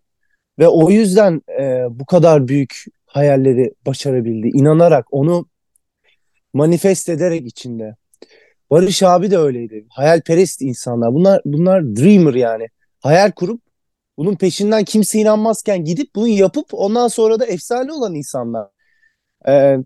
Ve 0.59 0.67
o 0.67 0.89
yüzden 0.89 1.41
e, 1.59 1.85
bu 1.89 2.05
kadar 2.05 2.47
büyük 2.47 2.85
hayalleri 3.05 3.73
başarabildi. 3.85 4.47
İnanarak, 4.53 5.05
onu 5.11 5.47
manifest 6.53 7.09
ederek 7.09 7.45
içinde. 7.47 7.95
Barış 8.71 9.03
abi 9.03 9.31
de 9.31 9.37
öyleydi. 9.37 9.85
Hayalperest 9.89 10.61
insanlar. 10.61 11.13
Bunlar 11.13 11.41
bunlar 11.45 11.95
dreamer 11.95 12.33
yani. 12.33 12.67
Hayal 12.99 13.31
kurup 13.31 13.61
bunun 14.17 14.35
peşinden 14.35 14.83
kimse 14.83 15.19
inanmazken 15.19 15.83
gidip 15.85 16.15
bunu 16.15 16.27
yapıp 16.27 16.65
ondan 16.71 17.07
sonra 17.07 17.39
da 17.39 17.45
efsane 17.45 17.91
olan 17.91 18.15
insanlar. 18.15 18.67
Ee, 19.47 19.77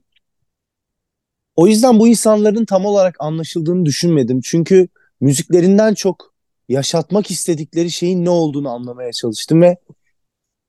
o 1.55 1.67
yüzden 1.67 2.00
bu 2.00 2.07
insanların 2.07 2.65
tam 2.65 2.85
olarak 2.85 3.15
anlaşıldığını 3.19 3.85
düşünmedim. 3.85 4.41
Çünkü 4.43 4.88
müziklerinden 5.21 5.93
çok 5.93 6.33
yaşatmak 6.69 7.31
istedikleri 7.31 7.91
şeyin 7.91 8.25
ne 8.25 8.29
olduğunu 8.29 8.69
anlamaya 8.69 9.11
çalıştım 9.11 9.61
ve 9.61 9.77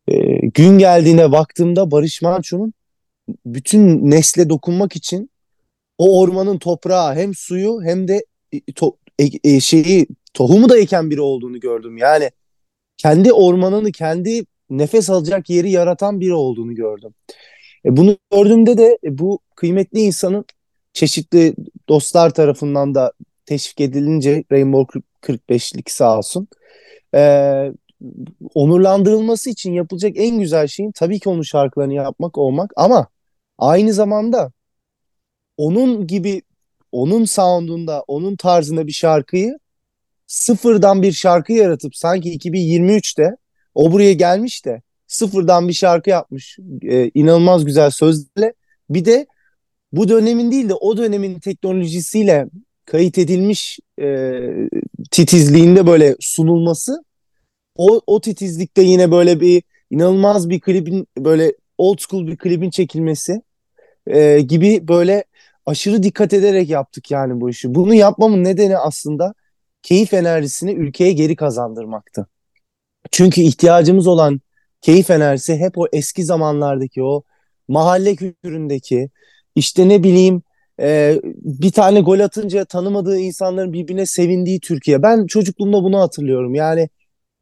e, 0.08 0.46
gün 0.46 0.78
geldiğine 0.78 1.32
baktığımda 1.32 1.90
Barış 1.90 2.22
Manço'nun 2.22 2.72
bütün 3.46 4.10
nesle 4.10 4.50
dokunmak 4.50 4.96
için 4.96 5.30
o 6.02 6.20
ormanın 6.20 6.58
toprağı 6.58 7.14
hem 7.14 7.34
suyu 7.34 7.82
hem 7.84 8.08
de 8.08 8.24
e, 8.52 8.72
to, 8.72 8.96
e, 9.18 9.24
e, 9.44 9.60
şeyi 9.60 10.06
tohumu 10.34 10.68
da 10.68 10.78
eken 10.78 11.10
biri 11.10 11.20
olduğunu 11.20 11.60
gördüm. 11.60 11.96
Yani 11.96 12.30
kendi 12.96 13.32
ormanını, 13.32 13.92
kendi 13.92 14.44
nefes 14.70 15.10
alacak 15.10 15.50
yeri 15.50 15.70
yaratan 15.70 16.20
biri 16.20 16.34
olduğunu 16.34 16.74
gördüm. 16.74 17.14
E, 17.84 17.96
bunu 17.96 18.16
gördüğümde 18.32 18.78
de 18.78 18.98
e, 19.04 19.18
bu 19.18 19.38
kıymetli 19.56 20.00
insanın 20.00 20.44
çeşitli 20.92 21.54
dostlar 21.88 22.30
tarafından 22.30 22.94
da 22.94 23.12
teşvik 23.46 23.80
edilince 23.80 24.44
Rainbow 24.52 25.00
45'lik 25.22 25.90
sağ 25.90 26.18
olsun. 26.18 26.48
E, 27.14 27.72
onurlandırılması 28.54 29.50
için 29.50 29.72
yapılacak 29.72 30.12
en 30.16 30.38
güzel 30.38 30.66
şeyin 30.66 30.92
tabii 30.92 31.20
ki 31.20 31.28
onun 31.28 31.42
şarkılarını 31.42 31.94
yapmak 31.94 32.38
olmak 32.38 32.72
ama 32.76 33.06
aynı 33.58 33.92
zamanda 33.92 34.52
onun 35.56 36.06
gibi 36.06 36.42
onun 36.92 37.24
sound'unda, 37.24 38.04
onun 38.08 38.36
tarzında 38.36 38.86
bir 38.86 38.92
şarkıyı 38.92 39.58
sıfırdan 40.26 41.02
bir 41.02 41.12
şarkı 41.12 41.52
yaratıp 41.52 41.96
sanki 41.96 42.38
2023'te 42.38 43.36
o 43.74 43.92
buraya 43.92 44.12
gelmiş 44.12 44.64
de 44.64 44.82
sıfırdan 45.06 45.68
bir 45.68 45.72
şarkı 45.72 46.10
yapmış. 46.10 46.58
E, 46.82 47.10
inanılmaz 47.14 47.64
güzel 47.64 47.90
sözlerle. 47.90 48.54
Bir 48.90 49.04
de 49.04 49.26
bu 49.92 50.08
dönemin 50.08 50.52
değil 50.52 50.68
de 50.68 50.74
o 50.74 50.96
dönemin 50.96 51.40
teknolojisiyle 51.40 52.46
kayıt 52.86 53.18
edilmiş 53.18 53.78
e, 54.00 54.38
titizliğinde 55.10 55.86
böyle 55.86 56.16
sunulması 56.20 57.04
o, 57.76 58.00
o 58.06 58.20
titizlikte 58.20 58.82
yine 58.82 59.10
böyle 59.10 59.40
bir 59.40 59.62
inanılmaz 59.90 60.50
bir 60.50 60.60
klibin 60.60 61.06
böyle 61.18 61.52
old 61.78 61.98
school 61.98 62.26
bir 62.26 62.36
klibin 62.36 62.70
çekilmesi 62.70 63.42
e, 64.06 64.40
gibi 64.40 64.88
böyle 64.88 65.24
aşırı 65.66 66.02
dikkat 66.02 66.32
ederek 66.32 66.70
yaptık 66.70 67.10
yani 67.10 67.40
bu 67.40 67.50
işi. 67.50 67.74
Bunu 67.74 67.94
yapmamın 67.94 68.44
nedeni 68.44 68.78
aslında 68.78 69.34
keyif 69.82 70.14
enerjisini 70.14 70.72
ülkeye 70.72 71.12
geri 71.12 71.36
kazandırmaktı. 71.36 72.26
Çünkü 73.10 73.40
ihtiyacımız 73.40 74.06
olan 74.06 74.40
keyif 74.80 75.10
enerjisi 75.10 75.56
hep 75.56 75.78
o 75.78 75.86
eski 75.92 76.24
zamanlardaki 76.24 77.02
o 77.02 77.22
mahalle 77.68 78.16
kültüründeki 78.16 79.10
işte 79.54 79.88
ne 79.88 80.02
bileyim 80.02 80.42
e, 80.80 81.20
bir 81.36 81.70
tane 81.72 82.00
gol 82.00 82.20
atınca 82.20 82.64
tanımadığı 82.64 83.18
insanların 83.18 83.72
birbirine 83.72 84.06
sevindiği 84.06 84.60
Türkiye. 84.60 85.02
Ben 85.02 85.26
çocukluğumda 85.26 85.82
bunu 85.84 86.00
hatırlıyorum. 86.00 86.54
Yani 86.54 86.88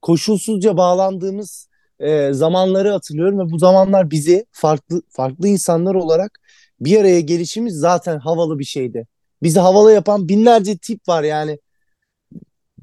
koşulsuzca 0.02 0.76
bağlandığımız 0.76 1.68
e, 2.00 2.32
zamanları 2.32 2.90
hatırlıyorum 2.90 3.38
ve 3.38 3.52
bu 3.52 3.58
zamanlar 3.58 4.10
bizi 4.10 4.46
farklı 4.52 5.02
farklı 5.08 5.48
insanlar 5.48 5.94
olarak 5.94 6.39
bir 6.80 7.00
araya 7.00 7.20
gelişimiz 7.20 7.74
zaten 7.74 8.18
havalı 8.18 8.58
bir 8.58 8.64
şeydi. 8.64 9.06
Bizi 9.42 9.60
havalı 9.60 9.92
yapan 9.92 10.28
binlerce 10.28 10.78
tip 10.78 11.08
var 11.08 11.22
yani. 11.22 11.58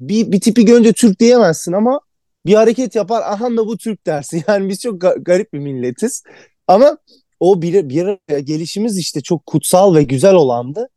Bir, 0.00 0.32
bir 0.32 0.40
tipi 0.40 0.64
görünce 0.64 0.92
Türk 0.92 1.20
diyemezsin 1.20 1.72
ama 1.72 2.00
bir 2.46 2.54
hareket 2.54 2.94
yapar 2.94 3.22
aha 3.22 3.50
da 3.50 3.66
bu 3.66 3.78
Türk 3.78 4.06
dersin. 4.06 4.44
Yani 4.48 4.68
biz 4.68 4.80
çok 4.80 5.02
ga- 5.02 5.22
garip 5.24 5.52
bir 5.52 5.58
milletiz. 5.58 6.22
Ama 6.66 6.98
o 7.40 7.62
bir, 7.62 7.88
bir 7.88 8.02
araya 8.02 8.40
gelişimiz 8.40 8.98
işte 8.98 9.20
çok 9.20 9.46
kutsal 9.46 9.94
ve 9.94 10.02
güzel 10.02 10.34
olandı. 10.34 10.88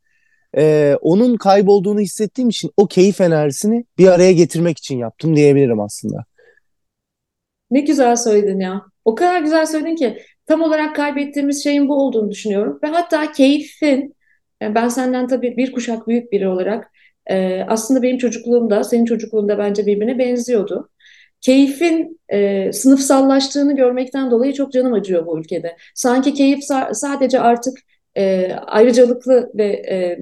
Ee, 0.58 0.98
onun 1.02 1.38
kaybolduğunu 1.38 2.00
hissettiğim 2.00 2.50
için 2.50 2.72
o 2.78 2.88
keyif 2.88 3.22
enerjisini 3.22 3.86
bir 3.98 4.08
araya 4.08 4.32
getirmek 4.32 4.78
için 4.78 4.98
yaptım 4.98 5.36
diyebilirim 5.36 5.80
aslında. 5.80 6.26
Ne 7.72 7.80
güzel 7.82 8.16
söyledin 8.16 8.60
ya. 8.60 8.82
O 9.06 9.16
kadar 9.16 9.42
güzel 9.42 9.66
söyledin 9.66 9.96
ki 9.96 10.18
tam 10.46 10.62
olarak 10.62 10.96
kaybettiğimiz 10.96 11.64
şeyin 11.64 11.90
bu 11.90 11.96
olduğunu 11.96 12.32
düşünüyorum. 12.32 12.80
Ve 12.84 12.88
hatta 12.88 13.32
keyfin, 13.32 14.16
yani 14.62 14.76
ben 14.76 14.88
senden 14.88 15.28
tabii 15.28 15.58
bir 15.58 15.72
kuşak 15.72 16.08
büyük 16.08 16.32
biri 16.32 16.48
olarak 16.48 16.92
e, 17.30 17.62
aslında 17.68 18.02
benim 18.02 18.18
çocukluğumda, 18.18 18.84
senin 18.84 19.06
çocukluğunda 19.06 19.58
bence 19.58 19.86
birbirine 19.86 20.20
benziyordu. 20.20 20.90
Keyfin 21.42 22.20
e, 22.30 22.72
sınıfsallaştığını 22.74 23.76
görmekten 23.76 24.32
dolayı 24.32 24.54
çok 24.54 24.72
canım 24.72 24.94
acıyor 24.94 25.26
bu 25.26 25.40
ülkede. 25.40 25.78
Sanki 25.96 26.34
keyif 26.34 26.60
sa- 26.60 26.96
sadece 26.96 27.40
artık 27.40 27.78
e, 28.18 28.54
ayrıcalıklı 28.54 29.52
ve 29.56 29.66
e, 29.68 30.20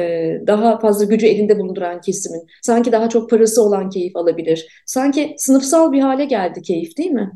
e, 0.00 0.40
daha 0.46 0.78
fazla 0.78 1.04
gücü 1.04 1.26
elinde 1.26 1.58
bulunduran 1.58 2.00
kesimin, 2.00 2.46
sanki 2.62 2.92
daha 2.92 3.08
çok 3.08 3.30
parası 3.30 3.62
olan 3.62 3.90
keyif 3.90 4.16
alabilir. 4.16 4.82
Sanki 4.86 5.34
sınıfsal 5.38 5.92
bir 5.92 6.00
hale 6.00 6.24
geldi 6.24 6.62
keyif 6.62 6.96
değil 6.98 7.10
mi? 7.10 7.32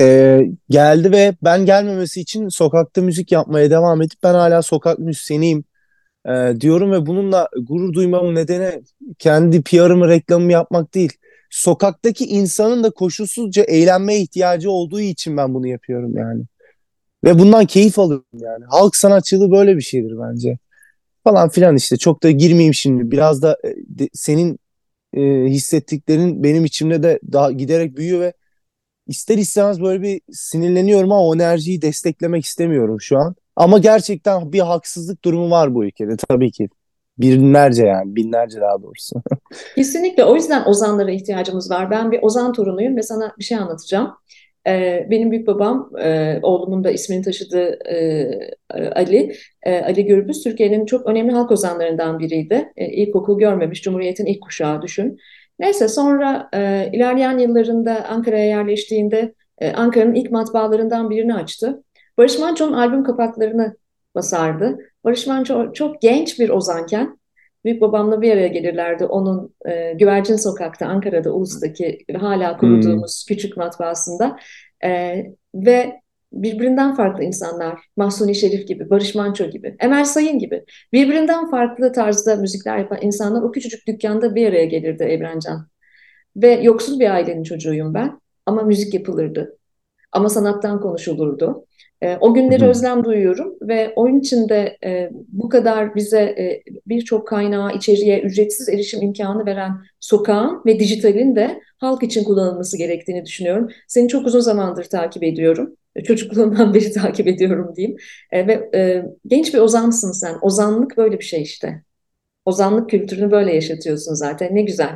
E, 0.00 0.40
geldi 0.70 1.12
ve 1.12 1.36
ben 1.42 1.66
gelmemesi 1.66 2.20
için 2.20 2.48
sokakta 2.48 3.02
müzik 3.02 3.32
yapmaya 3.32 3.70
devam 3.70 4.02
edip 4.02 4.18
ben 4.22 4.34
hala 4.34 4.62
sokak 4.62 4.98
müzisyeniyim 4.98 5.64
e, 6.28 6.60
diyorum 6.60 6.92
ve 6.92 7.06
bununla 7.06 7.48
gurur 7.62 7.92
duymamın 7.92 8.34
nedeni 8.34 8.82
kendi 9.18 9.62
PR'ımı 9.62 10.08
reklamımı 10.08 10.52
yapmak 10.52 10.94
değil. 10.94 11.12
Sokaktaki 11.50 12.26
insanın 12.26 12.84
da 12.84 12.90
koşulsuzca 12.90 13.62
eğlenmeye 13.62 14.20
ihtiyacı 14.20 14.70
olduğu 14.70 15.00
için 15.00 15.36
ben 15.36 15.54
bunu 15.54 15.66
yapıyorum 15.66 16.16
yani. 16.16 16.44
Ve 17.24 17.38
bundan 17.38 17.66
keyif 17.66 17.98
alıyorum 17.98 18.26
yani. 18.34 18.64
Halk 18.68 18.96
sanatçılığı 18.96 19.50
böyle 19.50 19.76
bir 19.76 19.82
şeydir 19.82 20.14
bence. 20.20 20.58
Falan 21.24 21.48
filan 21.48 21.76
işte. 21.76 21.96
Çok 21.96 22.22
da 22.22 22.30
girmeyeyim 22.30 22.74
şimdi. 22.74 23.10
Biraz 23.10 23.42
da 23.42 23.58
e, 24.00 24.08
senin 24.12 24.58
e, 25.14 25.20
hissettiklerin 25.46 26.42
benim 26.42 26.64
içimde 26.64 27.02
de 27.02 27.20
daha 27.32 27.52
giderek 27.52 27.96
büyüyor 27.96 28.20
ve 28.20 28.32
ister 29.06 29.38
istemez 29.38 29.82
böyle 29.82 30.02
bir 30.02 30.20
sinirleniyorum 30.32 31.12
ama 31.12 31.26
o 31.26 31.34
enerjiyi 31.34 31.82
desteklemek 31.82 32.44
istemiyorum 32.44 33.00
şu 33.00 33.18
an. 33.18 33.34
Ama 33.56 33.78
gerçekten 33.78 34.52
bir 34.52 34.60
haksızlık 34.60 35.24
durumu 35.24 35.50
var 35.50 35.74
bu 35.74 35.84
ülkede 35.84 36.16
tabii 36.28 36.50
ki. 36.50 36.68
Binlerce 37.18 37.86
yani 37.86 38.16
binlerce 38.16 38.60
daha 38.60 38.82
doğrusu. 38.82 39.22
Kesinlikle 39.74 40.24
o 40.24 40.34
yüzden 40.34 40.64
ozanlara 40.64 41.10
ihtiyacımız 41.10 41.70
var. 41.70 41.90
Ben 41.90 42.12
bir 42.12 42.22
ozan 42.22 42.52
torunuyum 42.52 42.96
ve 42.96 43.02
sana 43.02 43.34
bir 43.38 43.44
şey 43.44 43.58
anlatacağım. 43.58 44.10
Ee, 44.66 45.06
benim 45.10 45.30
büyük 45.30 45.46
babam, 45.46 45.90
e, 45.98 46.38
oğlumun 46.42 46.84
da 46.84 46.90
ismini 46.90 47.22
taşıdığı 47.22 47.78
e, 47.88 48.90
Ali, 48.94 49.36
e, 49.62 49.80
Ali 49.80 50.04
Gürbüz, 50.06 50.44
Türkiye'nin 50.44 50.86
çok 50.86 51.06
önemli 51.06 51.32
halk 51.32 51.50
ozanlarından 51.50 52.18
biriydi. 52.18 52.72
E, 52.76 52.86
ilkokul 52.86 53.38
görmemiş, 53.38 53.82
Cumhuriyet'in 53.82 54.26
ilk 54.26 54.42
kuşağı 54.42 54.82
düşün. 54.82 55.18
Neyse 55.58 55.88
sonra 55.88 56.48
e, 56.54 56.90
ilerleyen 56.92 57.38
yıllarında 57.38 58.06
Ankara'ya 58.08 58.44
yerleştiğinde 58.44 59.34
e, 59.58 59.72
Ankara'nın 59.72 60.14
ilk 60.14 60.30
matbaalarından 60.30 61.10
birini 61.10 61.34
açtı. 61.34 61.82
Barış 62.18 62.38
Manço'nun 62.38 62.72
albüm 62.72 63.04
kapaklarını 63.04 63.76
basardı. 64.14 64.78
Barış 65.04 65.26
Manço 65.26 65.72
çok 65.72 66.00
genç 66.00 66.40
bir 66.40 66.48
ozanken 66.48 67.18
büyük 67.64 67.80
babamla 67.80 68.22
bir 68.22 68.32
araya 68.32 68.48
gelirlerdi. 68.48 69.04
Onun 69.04 69.54
e, 69.66 69.92
Güvercin 69.92 70.36
Sokak'ta 70.36 70.86
Ankara'da 70.86 71.32
Ulus'taki 71.32 71.98
hala 72.20 72.56
kurduğumuz 72.56 73.24
hmm. 73.28 73.34
küçük 73.34 73.56
matbaasında 73.56 74.38
e, 74.84 75.22
ve 75.54 76.00
birbirinden 76.42 76.94
farklı 76.94 77.24
insanlar, 77.24 77.80
Mahsuni 77.96 78.34
Şerif 78.34 78.68
gibi, 78.68 78.90
Barış 78.90 79.14
Manço 79.14 79.50
gibi, 79.50 79.76
Emel 79.80 80.04
Sayın 80.04 80.38
gibi 80.38 80.64
birbirinden 80.92 81.50
farklı 81.50 81.92
tarzda 81.92 82.36
müzikler 82.36 82.78
yapan 82.78 82.98
insanlar 83.02 83.42
o 83.42 83.52
küçücük 83.52 83.86
dükkanda 83.86 84.34
bir 84.34 84.48
araya 84.48 84.64
gelirdi 84.64 85.02
Evrencan. 85.02 85.68
Ve 86.36 86.52
yoksul 86.52 87.00
bir 87.00 87.10
ailenin 87.10 87.42
çocuğuyum 87.42 87.94
ben 87.94 88.20
ama 88.46 88.62
müzik 88.62 88.94
yapılırdı. 88.94 89.58
Ama 90.12 90.28
sanattan 90.28 90.80
konuşulurdu. 90.80 91.66
E, 92.02 92.16
o 92.20 92.34
günleri 92.34 92.64
özlem 92.64 93.04
duyuyorum 93.04 93.54
ve 93.62 93.92
onun 93.96 94.20
için 94.20 94.48
de 94.48 94.78
e, 94.84 95.10
bu 95.28 95.48
kadar 95.48 95.94
bize 95.94 96.20
e, 96.20 96.62
birçok 96.86 97.28
kaynağa, 97.28 97.72
içeriye 97.72 98.20
ücretsiz 98.20 98.68
erişim 98.68 99.02
imkanı 99.02 99.46
veren 99.46 99.72
sokağın 100.00 100.62
ve 100.66 100.78
dijitalin 100.78 101.36
de 101.36 101.60
halk 101.78 102.02
için 102.02 102.24
kullanılması 102.24 102.78
gerektiğini 102.78 103.24
düşünüyorum. 103.24 103.68
Seni 103.88 104.08
çok 104.08 104.26
uzun 104.26 104.40
zamandır 104.40 104.84
takip 104.84 105.22
ediyorum. 105.22 105.76
Çocukluğumdan 106.06 106.74
beri 106.74 106.92
takip 106.92 107.26
ediyorum 107.28 107.72
diyeyim. 107.76 107.96
E, 108.30 108.46
ve 108.46 108.70
e, 108.74 109.04
genç 109.26 109.54
bir 109.54 109.58
ozansın 109.58 110.12
sen. 110.12 110.38
Ozanlık 110.42 110.96
böyle 110.96 111.18
bir 111.18 111.24
şey 111.24 111.42
işte. 111.42 111.82
Ozanlık 112.44 112.90
kültürünü 112.90 113.30
böyle 113.30 113.54
yaşatıyorsun 113.54 114.14
zaten. 114.14 114.54
Ne 114.54 114.62
güzel. 114.62 114.94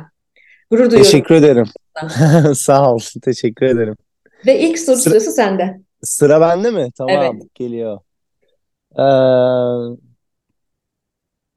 Gurur 0.71 0.91
duyuyorum. 0.91 1.03
Teşekkür 1.03 1.35
ederim. 1.35 1.65
Sağ 2.55 2.93
ol. 2.93 2.99
Teşekkür 3.21 3.65
ederim. 3.65 3.95
Ve 4.45 4.59
ilk 4.59 4.79
soru 4.79 4.97
Sıra... 4.97 5.11
sırası 5.11 5.31
sende. 5.31 5.81
Sıra 6.03 6.41
bende 6.41 6.71
mi? 6.71 6.89
Tamam 6.97 7.15
Evet. 7.15 7.55
geliyor. 7.55 7.99
Ee, 8.99 9.03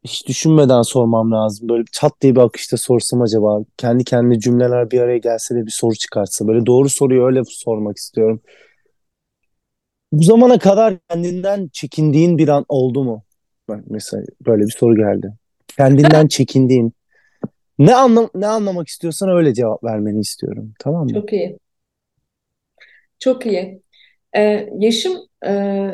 hiç 0.04 0.28
düşünmeden 0.28 0.82
sormam 0.82 1.32
lazım. 1.32 1.68
Böyle 1.68 1.84
çat 1.92 2.12
diye 2.20 2.34
bir 2.34 2.40
akışta 2.40 2.76
sorsam 2.76 3.22
acaba. 3.22 3.58
Kendi 3.76 4.04
kendine 4.04 4.40
cümleler 4.40 4.90
bir 4.90 5.00
araya 5.00 5.18
gelse 5.18 5.54
de 5.54 5.66
bir 5.66 5.70
soru 5.70 5.94
çıkartsa. 5.94 6.48
Böyle 6.48 6.66
doğru 6.66 6.88
soruyu 6.88 7.26
öyle 7.26 7.42
sormak 7.48 7.96
istiyorum. 7.96 8.40
Bu 10.12 10.22
zamana 10.22 10.58
kadar 10.58 10.94
kendinden 11.08 11.68
çekindiğin 11.72 12.38
bir 12.38 12.48
an 12.48 12.64
oldu 12.68 13.04
mu? 13.04 13.24
Bak 13.68 13.80
mesela 13.88 14.24
böyle 14.46 14.62
bir 14.62 14.74
soru 14.78 14.96
geldi. 14.96 15.32
Kendinden 15.76 16.26
çekindiğin. 16.28 16.92
Ne 17.78 17.94
anlam 17.94 18.30
ne 18.34 18.46
anlamak 18.46 18.88
istiyorsan 18.88 19.28
öyle 19.30 19.54
cevap 19.54 19.84
vermeni 19.84 20.20
istiyorum. 20.20 20.72
Tamam 20.78 21.04
mı? 21.04 21.14
Çok 21.14 21.32
iyi. 21.32 21.58
Çok 23.18 23.46
iyi. 23.46 23.82
Ee, 24.36 24.68
yaşım 24.78 25.12
e, 25.46 25.90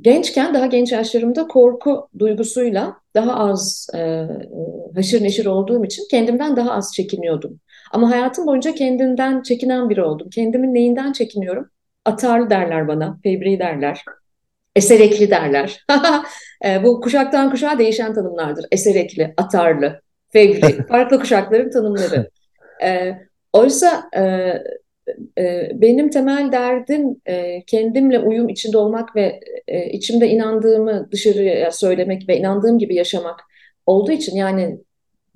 gençken, 0.00 0.54
daha 0.54 0.66
genç 0.66 0.92
yaşlarımda 0.92 1.46
korku 1.46 2.08
duygusuyla 2.18 2.96
daha 3.14 3.34
az 3.34 3.86
e, 3.94 3.98
e, 3.98 4.28
haşır 4.94 5.22
neşir 5.22 5.46
olduğum 5.46 5.84
için 5.84 6.04
kendimden 6.10 6.56
daha 6.56 6.72
az 6.72 6.92
çekiniyordum. 6.94 7.60
Ama 7.92 8.10
hayatım 8.10 8.46
boyunca 8.46 8.74
kendimden 8.74 9.42
çekinen 9.42 9.90
biri 9.90 10.02
oldum. 10.02 10.30
Kendimin 10.30 10.74
neyinden 10.74 11.12
çekiniyorum? 11.12 11.70
Atarlı 12.04 12.50
derler 12.50 12.88
bana, 12.88 13.18
fevri 13.22 13.58
derler. 13.58 14.04
Eserekli 14.76 15.30
derler. 15.30 15.84
e, 16.64 16.84
bu 16.84 17.00
kuşaktan 17.00 17.50
kuşağa 17.50 17.78
değişen 17.78 18.14
tanımlardır. 18.14 18.66
Eserekli, 18.70 19.34
atarlı, 19.36 20.00
fevri. 20.32 20.86
Farklı 20.88 21.20
kuşakların 21.20 21.70
tanımları. 21.70 22.30
E, 22.82 23.18
oysa 23.52 24.10
e, 24.16 24.22
e, 25.38 25.70
benim 25.74 26.10
temel 26.10 26.52
derdim 26.52 27.16
e, 27.26 27.64
kendimle 27.66 28.18
uyum 28.18 28.48
içinde 28.48 28.78
olmak 28.78 29.16
ve 29.16 29.40
e, 29.68 29.90
içimde 29.90 30.28
inandığımı 30.28 31.08
dışarıya 31.12 31.70
söylemek 31.70 32.28
ve 32.28 32.36
inandığım 32.36 32.78
gibi 32.78 32.94
yaşamak 32.94 33.40
olduğu 33.86 34.12
için 34.12 34.36
yani 34.36 34.78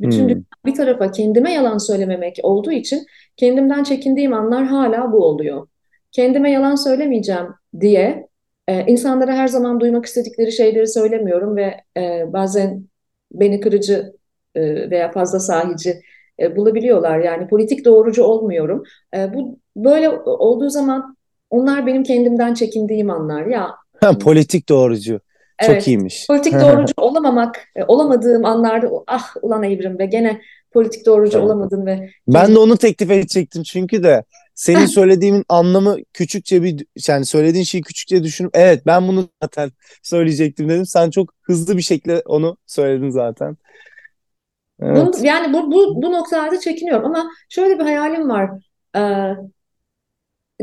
bütün 0.01 0.29
hmm. 0.29 0.43
bir 0.67 0.75
tarafa 0.75 1.11
kendime 1.11 1.53
yalan 1.53 1.79
söylememek 1.79 2.39
olduğu 2.43 2.73
için 2.73 3.07
kendimden 3.37 3.85
çekindiğim 3.85 4.33
anlar 4.33 4.65
hala 4.65 5.13
bu 5.13 5.25
oluyor. 5.25 5.67
Kendime 6.13 6.51
yalan 6.51 6.75
söylemeyeceğim 6.75 7.47
diye 7.81 8.29
e, 8.69 8.87
insanlara 8.87 9.33
her 9.33 9.49
zaman 9.49 9.81
duymak 9.81 10.07
istedikleri 10.07 10.53
şeyleri 10.53 10.87
söylemiyorum 10.87 11.57
ve 11.57 11.81
e, 11.97 12.33
bazen 12.33 12.85
beni 13.33 13.61
kırıcı 13.61 14.13
e, 14.55 14.91
veya 14.91 15.11
fazla 15.13 15.41
sahici 15.41 16.01
e, 16.41 16.57
bulabiliyorlar. 16.57 17.19
Yani 17.19 17.49
politik 17.49 17.85
doğrucu 17.85 18.25
olmuyorum. 18.25 18.83
E, 19.17 19.35
bu 19.35 19.59
böyle 19.77 20.11
olduğu 20.25 20.71
zaman 20.71 21.17
onlar 21.51 21.87
benim 21.87 22.03
kendimden 22.03 22.55
çekindiğim 22.55 23.11
anlar. 23.11 23.47
Ya 23.47 23.71
ha, 24.01 24.19
politik 24.19 24.69
doğrucu. 24.69 25.21
Çok 25.61 25.71
evet, 25.71 25.87
iyiymiş. 25.87 26.27
Politik 26.27 26.53
doğrucu 26.61 26.93
olamamak, 26.97 27.69
e, 27.77 27.85
olamadığım 27.85 28.45
anlarda 28.45 28.91
ah 29.07 29.35
ulan 29.43 29.63
Evrim 29.63 29.99
ve 29.99 30.07
gene 30.07 30.41
politik 30.73 31.07
doğrucu 31.07 31.39
evet. 31.39 31.47
olamadın 31.47 31.87
ve 31.87 32.11
ben 32.29 32.55
de 32.55 32.59
onu 32.59 32.77
teklif 32.77 33.11
edecektim 33.11 33.63
çünkü 33.63 34.03
de 34.03 34.25
senin 34.59 34.87
söylediğimin 34.97 35.45
anlamı 35.49 35.97
küçükçe 36.13 36.63
bir 36.63 36.87
yani 37.09 37.25
söylediğin 37.25 37.65
şeyi 37.65 37.83
küçükçe 37.83 38.23
düşünüp 38.23 38.51
evet 38.55 38.87
ben 38.87 39.09
bunu 39.09 39.29
zaten 39.43 39.71
söyleyecektim 40.03 40.69
dedim. 40.69 40.87
Sen 40.87 41.11
çok 41.11 41.35
hızlı 41.43 41.77
bir 41.77 41.83
şekilde 41.83 42.23
onu 42.27 42.57
söyledin 42.67 43.11
zaten. 43.11 43.57
Evet. 44.83 44.97
Bunu, 44.97 45.27
yani 45.27 45.53
bu, 45.53 45.73
bu, 45.73 46.03
bu 46.03 46.13
noktalarda 46.13 46.61
çekiniyorum 46.61 47.05
ama 47.05 47.31
şöyle 47.49 47.79
bir 47.79 47.85
hayalim 47.85 48.29
var. 48.29 48.51
Ee, 48.97 49.35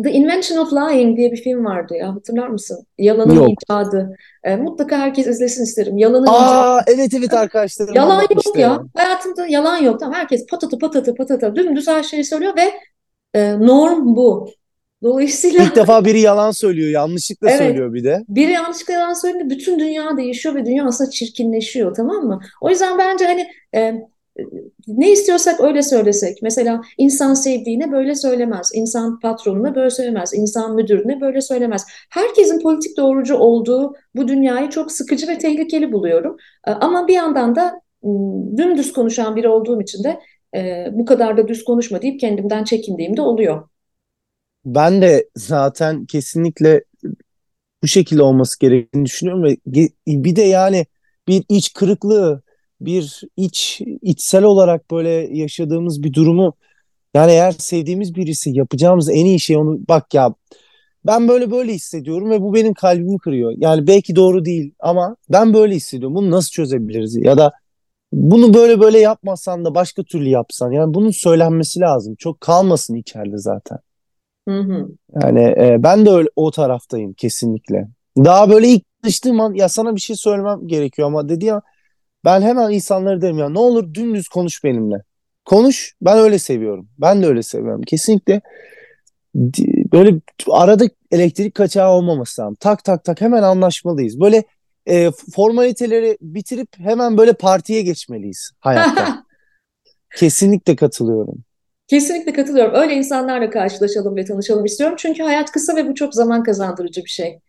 The 0.04 0.12
Invention 0.12 0.58
of 0.58 0.74
Lying 0.74 1.18
diye 1.18 1.32
bir 1.32 1.38
film 1.38 1.66
vardı 1.66 1.96
ya 1.96 2.16
hatırlar 2.16 2.48
mısın? 2.48 2.86
Yalanın 2.98 3.36
yok. 3.36 3.50
icadı. 3.50 4.16
Ee, 4.44 4.56
mutlaka 4.56 4.98
herkes 4.98 5.28
izlesin 5.28 5.64
isterim. 5.64 5.98
Yalanın 5.98 6.28
Aa, 6.28 6.80
icadı. 6.80 6.92
Evet 6.96 7.14
evet 7.14 7.34
arkadaşlarım. 7.34 7.96
Yalan 7.96 8.22
yok 8.22 8.58
ya. 8.58 8.84
Hayatımda 8.96 9.48
yalan 9.48 9.78
yok. 9.78 10.00
Tamam, 10.00 10.16
herkes 10.16 10.46
patata 10.46 10.78
patata 10.78 11.14
patata 11.16 11.56
dümdüz 11.56 11.88
her 11.88 12.04
şeyi 12.04 12.24
söylüyor 12.24 12.54
ve 12.58 12.74
e, 13.36 13.60
norm 13.60 14.16
bu. 14.16 14.50
Dolayısıyla 15.04 15.64
ilk 15.64 15.76
defa 15.76 16.06
biri 16.06 16.20
yalan 16.20 16.52
söylüyor, 16.52 16.90
yanlışlıkla 16.90 17.50
evet, 17.50 17.60
söylüyor 17.60 17.94
bir 17.94 18.04
de. 18.04 18.24
Biri 18.28 18.52
yanlışlıkla 18.52 18.94
yalan 18.94 19.14
söylediğinde 19.14 19.56
bütün 19.56 19.80
dünya 19.80 20.18
değişiyor 20.18 20.56
ve 20.56 20.66
dünya 20.66 20.86
aslında 20.86 21.10
çirkinleşiyor 21.10 21.96
tamam 21.96 22.24
mı? 22.24 22.40
O 22.62 22.70
yüzden 22.70 22.98
bence 22.98 23.26
hani 23.26 23.48
e, 23.76 23.94
ne 24.88 25.12
istiyorsak 25.12 25.62
öyle 25.62 25.82
söylesek. 25.82 26.38
Mesela 26.42 26.82
insan 26.98 27.34
sevdiğine 27.34 27.92
böyle 27.92 28.16
söylemez, 28.16 28.72
insan 28.74 29.20
patronuna 29.20 29.76
böyle 29.76 29.90
söylemez, 29.90 30.34
insan 30.34 30.76
müdürüne 30.76 31.22
böyle 31.22 31.42
söylemez. 31.42 31.86
Herkesin 32.10 32.62
politik 32.62 32.98
doğrucu 32.98 33.38
olduğu 33.38 33.94
bu 34.16 34.28
dünyayı 34.28 34.70
çok 34.70 34.92
sıkıcı 34.92 35.28
ve 35.28 35.38
tehlikeli 35.38 35.92
buluyorum. 35.92 36.38
E, 36.68 36.72
ama 36.72 37.08
bir 37.08 37.14
yandan 37.14 37.56
da 37.56 37.82
dümdüz 38.58 38.94
konuşan 38.94 39.36
biri 39.36 39.48
olduğum 39.48 39.82
için 39.82 40.04
de 40.04 40.20
e, 40.56 40.90
bu 40.92 41.06
kadar 41.06 41.38
da 41.38 41.48
düz 41.48 41.64
konuşma 41.64 42.02
deyip 42.02 42.20
kendimden 42.20 42.64
çekindiğim 42.64 43.18
de 43.18 43.22
oluyor. 43.22 43.70
Ben 44.66 45.02
de 45.02 45.30
zaten 45.36 46.06
kesinlikle 46.06 46.84
bu 47.84 47.88
şekilde 47.88 48.24
olması 48.24 48.60
gerektiğini 48.60 49.06
düşünüyorum 49.06 49.44
ve 49.44 49.58
bir 50.08 50.36
de 50.36 50.42
yani 50.42 50.86
bir 51.28 51.44
iç 51.50 51.74
kırıklığı, 51.74 52.42
bir 52.82 53.22
iç 53.38 53.82
içsel 54.02 54.44
olarak 54.44 54.92
böyle 54.92 55.10
yaşadığımız 55.38 56.04
bir 56.04 56.14
durumu 56.14 56.54
yani 57.14 57.32
eğer 57.32 57.52
sevdiğimiz 57.52 58.16
birisi 58.16 58.58
yapacağımız 58.58 59.10
en 59.10 59.26
iyi 59.26 59.40
şey 59.40 59.58
onu 59.58 59.80
bak 59.90 60.14
ya 60.14 60.34
ben 61.06 61.28
böyle 61.28 61.52
böyle 61.52 61.74
hissediyorum 61.74 62.30
ve 62.30 62.42
bu 62.42 62.54
benim 62.54 62.74
kalbimi 62.74 63.18
kırıyor. 63.18 63.54
Yani 63.58 63.88
belki 63.88 64.16
doğru 64.16 64.46
değil 64.46 64.74
ama 64.80 65.16
ben 65.30 65.54
böyle 65.54 65.76
hissediyorum. 65.76 66.16
Bunu 66.16 66.32
nasıl 66.32 66.50
çözebiliriz? 66.50 67.16
Ya 67.16 67.38
da 67.38 67.52
bunu 68.12 68.54
böyle 68.54 68.80
böyle 68.80 69.00
yapmasan 69.00 69.66
da 69.66 69.76
başka 69.76 70.04
türlü 70.04 70.30
yapsan. 70.30 70.72
Yani 70.72 70.94
bunun 70.94 71.12
söylenmesi 71.12 71.80
lazım. 71.80 72.16
Çok 72.16 72.42
kalmasın 72.42 72.96
içeride 72.96 73.38
zaten. 73.38 73.78
Hı 74.48 74.60
hı. 74.60 74.88
Yani 75.24 75.42
e, 75.42 75.76
ben 75.84 76.06
de 76.06 76.10
öyle 76.10 76.30
o 76.36 76.52
taraftayım 76.52 77.14
kesinlikle. 77.14 77.88
Daha 78.18 78.50
böyle 78.50 78.68
ilk 78.68 78.84
tanıştığım 79.02 79.40
an 79.40 79.54
ya 79.54 79.70
sana 79.70 79.96
bir 79.96 80.02
şey 80.02 80.16
söylemem 80.16 80.68
gerekiyor 80.68 81.08
ama 81.08 81.30
dedi 81.30 81.46
ya 81.46 81.62
ben 82.26 82.42
hemen 82.42 82.72
insanları 82.72 83.22
derim 83.22 83.38
ya 83.38 83.50
ne 83.50 83.60
olur 83.60 83.94
dümdüz 83.94 84.28
konuş 84.28 84.64
benimle. 84.64 85.04
Konuş. 85.46 85.94
Ben 86.02 86.18
öyle 86.18 86.40
seviyorum. 86.40 86.90
Ben 86.98 87.24
de 87.24 87.28
öyle 87.28 87.44
seviyorum. 87.44 87.82
Kesinlikle 87.82 88.42
böyle 89.94 90.22
arada 90.52 90.86
elektrik 91.12 91.56
kaçağı 91.56 91.90
olmaması 91.90 92.42
lazım. 92.42 92.58
Tak 92.60 92.84
tak 92.84 93.04
tak 93.04 93.22
hemen 93.22 93.44
anlaşmalıyız. 93.44 94.20
Böyle 94.20 94.44
e, 94.86 95.12
formaliteleri 95.36 96.18
bitirip 96.22 96.70
hemen 96.78 97.18
böyle 97.18 97.34
partiye 97.34 97.82
geçmeliyiz 97.82 98.52
hayatta. 98.60 99.26
Kesinlikle 100.16 100.76
katılıyorum. 100.76 101.44
Kesinlikle 101.88 102.34
katılıyorum. 102.34 102.74
Öyle 102.76 102.94
insanlarla 102.94 103.50
karşılaşalım 103.50 104.16
ve 104.16 104.26
tanışalım 104.26 104.66
istiyorum. 104.66 104.96
Çünkü 105.00 105.24
hayat 105.24 105.52
kısa 105.52 105.76
ve 105.76 105.88
bu 105.88 105.96
çok 105.96 106.14
zaman 106.14 106.44
kazandırıcı 106.44 107.04
bir 107.04 107.10
şey. 107.10 107.40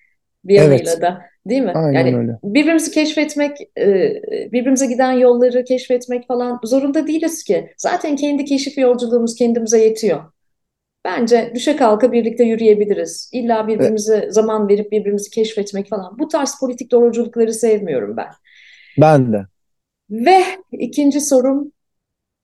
Bir 0.44 0.54
yanıyla 0.54 0.92
evet. 0.92 1.02
da. 1.02 1.22
Değil 1.46 1.62
mi? 1.62 1.72
Aynen 1.74 2.06
yani 2.06 2.16
öyle. 2.16 2.38
birbirimizi 2.44 2.90
keşfetmek, 2.90 3.56
e, 3.78 4.12
birbirimize 4.52 4.86
giden 4.86 5.12
yolları 5.12 5.64
keşfetmek 5.64 6.26
falan 6.26 6.60
zorunda 6.64 7.06
değiliz 7.06 7.44
ki. 7.44 7.70
Zaten 7.76 8.16
kendi 8.16 8.44
keşif 8.44 8.78
yolculuğumuz 8.78 9.34
kendimize 9.34 9.84
yetiyor. 9.84 10.24
Bence 11.06 11.52
düşe 11.54 11.76
kalka 11.76 12.12
birlikte 12.12 12.44
yürüyebiliriz. 12.44 13.30
İlla 13.32 13.68
birbirimize 13.68 14.16
evet. 14.16 14.34
zaman 14.34 14.68
verip 14.68 14.92
birbirimizi 14.92 15.30
keşfetmek 15.30 15.88
falan. 15.88 16.18
Bu 16.18 16.28
tarz 16.28 16.60
politik 16.60 16.90
doğruculukları 16.90 17.52
sevmiyorum 17.52 18.16
ben. 18.16 18.28
Ben 18.98 19.32
de. 19.32 19.46
Ve 20.10 20.42
ikinci 20.72 21.20
sorum 21.20 21.72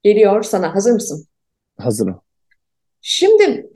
geliyor 0.03 0.43
sana. 0.43 0.75
Hazır 0.75 0.93
mısın? 0.93 1.27
Hazırım. 1.79 2.21
Şimdi 3.01 3.71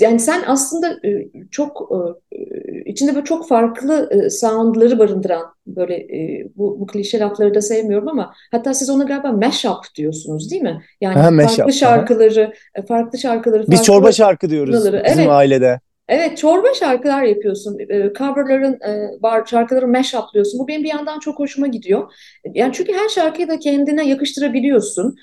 yani 0.00 0.20
sen 0.20 0.42
aslında 0.46 1.00
çok 1.50 1.90
içinde 2.98 3.14
böyle 3.14 3.24
çok 3.24 3.48
farklı 3.48 4.10
soundları 4.30 4.98
barındıran 4.98 5.42
böyle 5.66 6.06
bu, 6.56 6.80
bu 6.80 6.86
klişe 6.86 7.18
lafları 7.18 7.54
da 7.54 7.60
sevmiyorum 7.60 8.08
ama 8.08 8.34
hatta 8.50 8.74
siz 8.74 8.90
ona 8.90 9.04
galiba 9.04 9.32
mashup 9.32 9.94
diyorsunuz 9.94 10.50
değil 10.50 10.62
mi? 10.62 10.82
Yani 11.00 11.14
ha, 11.14 11.46
farklı 11.46 11.72
şarkıları, 11.72 12.52
ha. 12.76 12.82
farklı 12.88 13.18
şarkıları 13.18 13.58
farklı 13.58 13.72
Biz 13.72 13.82
çorba 13.82 14.12
şarkı 14.12 14.50
diyoruz 14.50 14.74
bizim 14.74 14.94
evet. 14.94 15.28
ailede. 15.28 15.80
Evet, 16.08 16.38
çorba 16.38 16.74
şarkılar 16.74 17.22
yapıyorsun. 17.22 17.78
Coverların 18.18 18.78
var, 19.22 19.46
şarkıları 19.46 19.88
mashup'lıyorsun. 19.88 20.60
Bu 20.60 20.68
benim 20.68 20.84
bir 20.84 20.88
yandan 20.88 21.18
çok 21.18 21.38
hoşuma 21.38 21.66
gidiyor. 21.66 22.12
Yani 22.54 22.72
çünkü 22.72 22.92
her 22.92 23.08
şarkıyı 23.08 23.48
da 23.48 23.58
kendine 23.58 24.08
yakıştırabiliyorsun. 24.08 25.16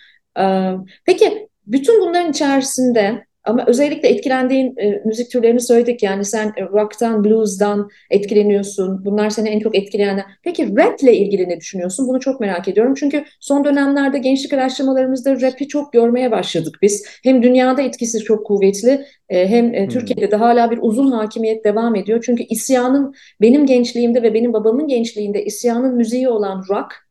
Peki 1.05 1.47
bütün 1.67 2.01
bunların 2.01 2.31
içerisinde 2.31 3.25
ama 3.45 3.63
özellikle 3.67 4.09
etkilendiğin 4.09 4.77
e, 4.77 5.01
müzik 5.05 5.31
türlerini 5.31 5.59
söyledik 5.59 6.03
yani 6.03 6.25
sen 6.25 6.53
e, 6.57 6.61
rock'tan, 6.61 7.23
blues'dan 7.23 7.89
etkileniyorsun. 8.09 9.05
Bunlar 9.05 9.29
seni 9.29 9.49
en 9.49 9.59
çok 9.59 9.75
etkileyenler. 9.75 10.25
Peki 10.43 10.77
rap 10.77 11.03
ile 11.03 11.17
ilgili 11.17 11.49
ne 11.49 11.59
düşünüyorsun? 11.59 12.07
Bunu 12.07 12.19
çok 12.19 12.39
merak 12.39 12.67
ediyorum. 12.67 12.93
Çünkü 12.97 13.23
son 13.39 13.65
dönemlerde 13.65 14.17
gençlik 14.17 14.53
araştırmalarımızda 14.53 15.41
rap'i 15.41 15.67
çok 15.67 15.93
görmeye 15.93 16.31
başladık 16.31 16.75
biz. 16.81 17.05
Hem 17.23 17.43
dünyada 17.43 17.81
etkisi 17.81 18.19
çok 18.19 18.45
kuvvetli 18.45 19.05
e, 19.29 19.47
hem 19.47 19.73
e. 19.73 19.87
Türkiye'de 19.87 20.31
de 20.31 20.35
hala 20.35 20.71
bir 20.71 20.79
uzun 20.81 21.11
hakimiyet 21.11 21.65
devam 21.65 21.95
ediyor. 21.95 22.23
Çünkü 22.25 22.43
isyanın 22.43 23.13
benim 23.41 23.65
gençliğimde 23.65 24.23
ve 24.23 24.33
benim 24.33 24.53
babamın 24.53 24.87
gençliğinde 24.87 25.45
isyanın 25.45 25.95
müziği 25.95 26.29
olan 26.29 26.63
rock 26.69 27.04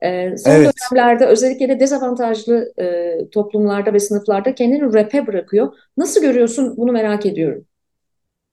e, 0.00 0.36
son 0.36 0.50
evet. 0.50 0.72
dönemlerde 0.92 1.26
özellikle 1.26 1.68
de 1.68 1.80
dezavantajlı 1.80 2.72
e, 2.80 3.16
toplumlarda 3.30 3.92
ve 3.92 4.00
sınıflarda 4.00 4.54
kendini 4.54 4.94
rap'e 4.94 5.26
bırakıyor. 5.26 5.72
Nasıl 5.96 6.22
görüyorsun 6.22 6.76
bunu 6.76 6.92
merak 6.92 7.26
ediyorum. 7.26 7.64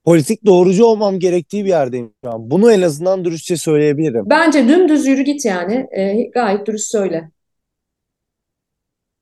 Politik 0.05 0.45
doğrucu 0.45 0.85
olmam 0.85 1.19
gerektiği 1.19 1.65
bir 1.65 1.69
yerdeyim 1.69 2.13
şu 2.23 2.31
an. 2.33 2.51
Bunu 2.51 2.71
en 2.71 2.81
azından 2.81 3.25
dürüstçe 3.25 3.57
söyleyebilirim. 3.57 4.25
Bence 4.29 4.67
dümdüz 4.67 5.05
yürü 5.05 5.21
git 5.21 5.45
yani. 5.45 5.87
E, 5.91 6.23
gayet 6.33 6.67
dürüst 6.67 6.91
söyle. 6.91 7.29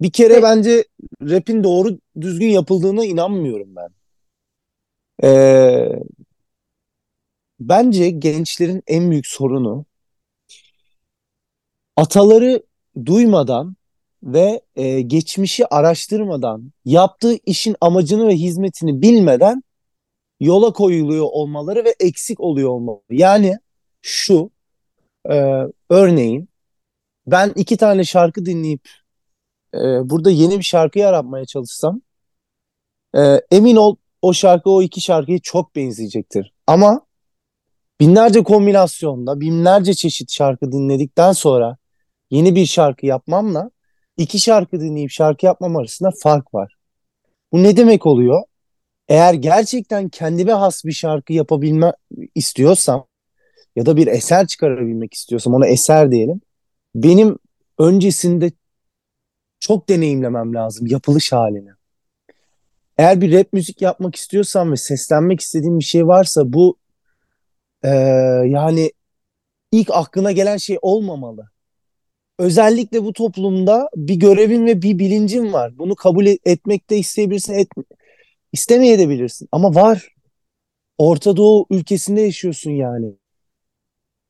Bir 0.02 0.12
kere 0.12 0.34
evet. 0.34 0.44
bence 0.44 0.84
rap'in 1.22 1.64
doğru 1.64 1.98
düzgün 2.22 2.48
yapıldığına 2.48 3.06
inanmıyorum 3.06 3.76
ben. 3.76 3.90
Ee, 5.24 5.90
bence 7.60 8.10
gençlerin 8.10 8.84
en 8.88 9.12
büyük 9.12 9.28
sorunu 9.28 9.86
ataları 12.02 12.64
duymadan 13.06 13.76
ve 14.24 14.62
e, 14.76 15.02
geçmişi 15.02 15.68
araştırmadan, 15.68 16.72
yaptığı 16.86 17.36
işin 17.46 17.76
amacını 17.82 18.28
ve 18.28 18.36
hizmetini 18.36 19.02
bilmeden 19.02 19.64
yola 20.40 20.74
koyuluyor 20.74 21.26
olmaları 21.32 21.86
ve 21.86 21.96
eksik 22.00 22.40
oluyor 22.40 22.70
olmaları. 22.70 23.02
Yani 23.10 23.58
şu, 24.02 24.52
e, 25.30 25.64
örneğin 25.90 26.50
ben 27.28 27.52
iki 27.56 27.78
tane 27.78 28.04
şarkı 28.04 28.46
dinleyip 28.46 28.90
e, 29.74 29.80
burada 29.80 30.32
yeni 30.32 30.58
bir 30.58 30.64
şarkı 30.64 31.00
yaratmaya 31.00 31.46
çalışsam, 31.46 32.02
e, 33.16 33.42
emin 33.52 33.76
ol 33.76 33.96
o 34.22 34.34
şarkı 34.34 34.70
o 34.70 34.82
iki 34.82 35.02
şarkıya 35.02 35.40
çok 35.40 35.76
benzeyecektir. 35.76 36.54
Ama 36.68 37.06
binlerce 38.00 38.44
kombinasyonda, 38.44 39.40
binlerce 39.40 39.94
çeşit 39.94 40.32
şarkı 40.32 40.72
dinledikten 40.72 41.32
sonra 41.32 41.78
yeni 42.32 42.56
bir 42.56 42.66
şarkı 42.66 43.06
yapmamla 43.06 43.72
iki 44.18 44.40
şarkı 44.40 44.82
dinleyip 44.82 45.12
şarkı 45.12 45.46
yapmam 45.46 45.76
arasında 45.76 46.12
fark 46.24 46.54
var. 46.54 46.76
Bu 47.52 47.64
ne 47.64 47.78
demek 47.78 48.06
oluyor? 48.06 48.44
Eğer 49.08 49.34
gerçekten 49.34 50.10
kendime 50.10 50.54
has 50.54 50.86
bir 50.86 50.92
şarkı 50.92 51.34
yapabilme 51.34 51.94
istiyorsam 52.36 53.08
ya 53.76 53.86
da 53.86 53.98
bir 53.98 54.08
eser 54.08 54.48
çıkarabilmek 54.48 55.14
istiyorsam 55.14 55.54
ona 55.54 55.68
eser 55.68 56.12
diyelim. 56.12 56.42
Benim 56.96 57.40
öncesinde 57.80 58.52
çok 59.60 59.90
deneyimlemem 59.90 60.54
lazım 60.54 60.88
yapılış 60.88 61.32
halini. 61.32 61.70
Eğer 62.98 63.22
bir 63.22 63.34
rap 63.40 63.54
müzik 63.54 63.82
yapmak 63.82 64.16
istiyorsam 64.16 64.72
ve 64.72 64.76
seslenmek 64.76 65.40
istediğim 65.40 65.80
bir 65.80 65.84
şey 65.84 66.08
varsa 66.08 66.54
bu 66.54 66.78
e, 67.84 67.90
yani 68.48 68.92
ilk 69.72 69.90
aklına 69.92 70.32
gelen 70.32 70.58
şey 70.58 70.78
olmamalı 70.82 71.51
özellikle 72.42 73.04
bu 73.04 73.14
toplumda 73.14 73.90
bir 73.96 74.16
görevin 74.16 74.66
ve 74.66 74.82
bir 74.82 75.00
bilincin 75.00 75.54
var. 75.54 75.78
Bunu 75.78 75.96
kabul 75.96 76.26
etmek 76.26 76.90
de 76.90 76.98
isteyebilirsin, 76.98 77.54
et, 77.54 77.68
istemeyebilirsin. 78.54 79.48
Ama 79.52 79.76
var. 79.76 80.08
Orta 80.98 81.38
Doğu 81.38 81.66
ülkesinde 81.70 82.22
yaşıyorsun 82.22 82.72
yani. 82.72 83.14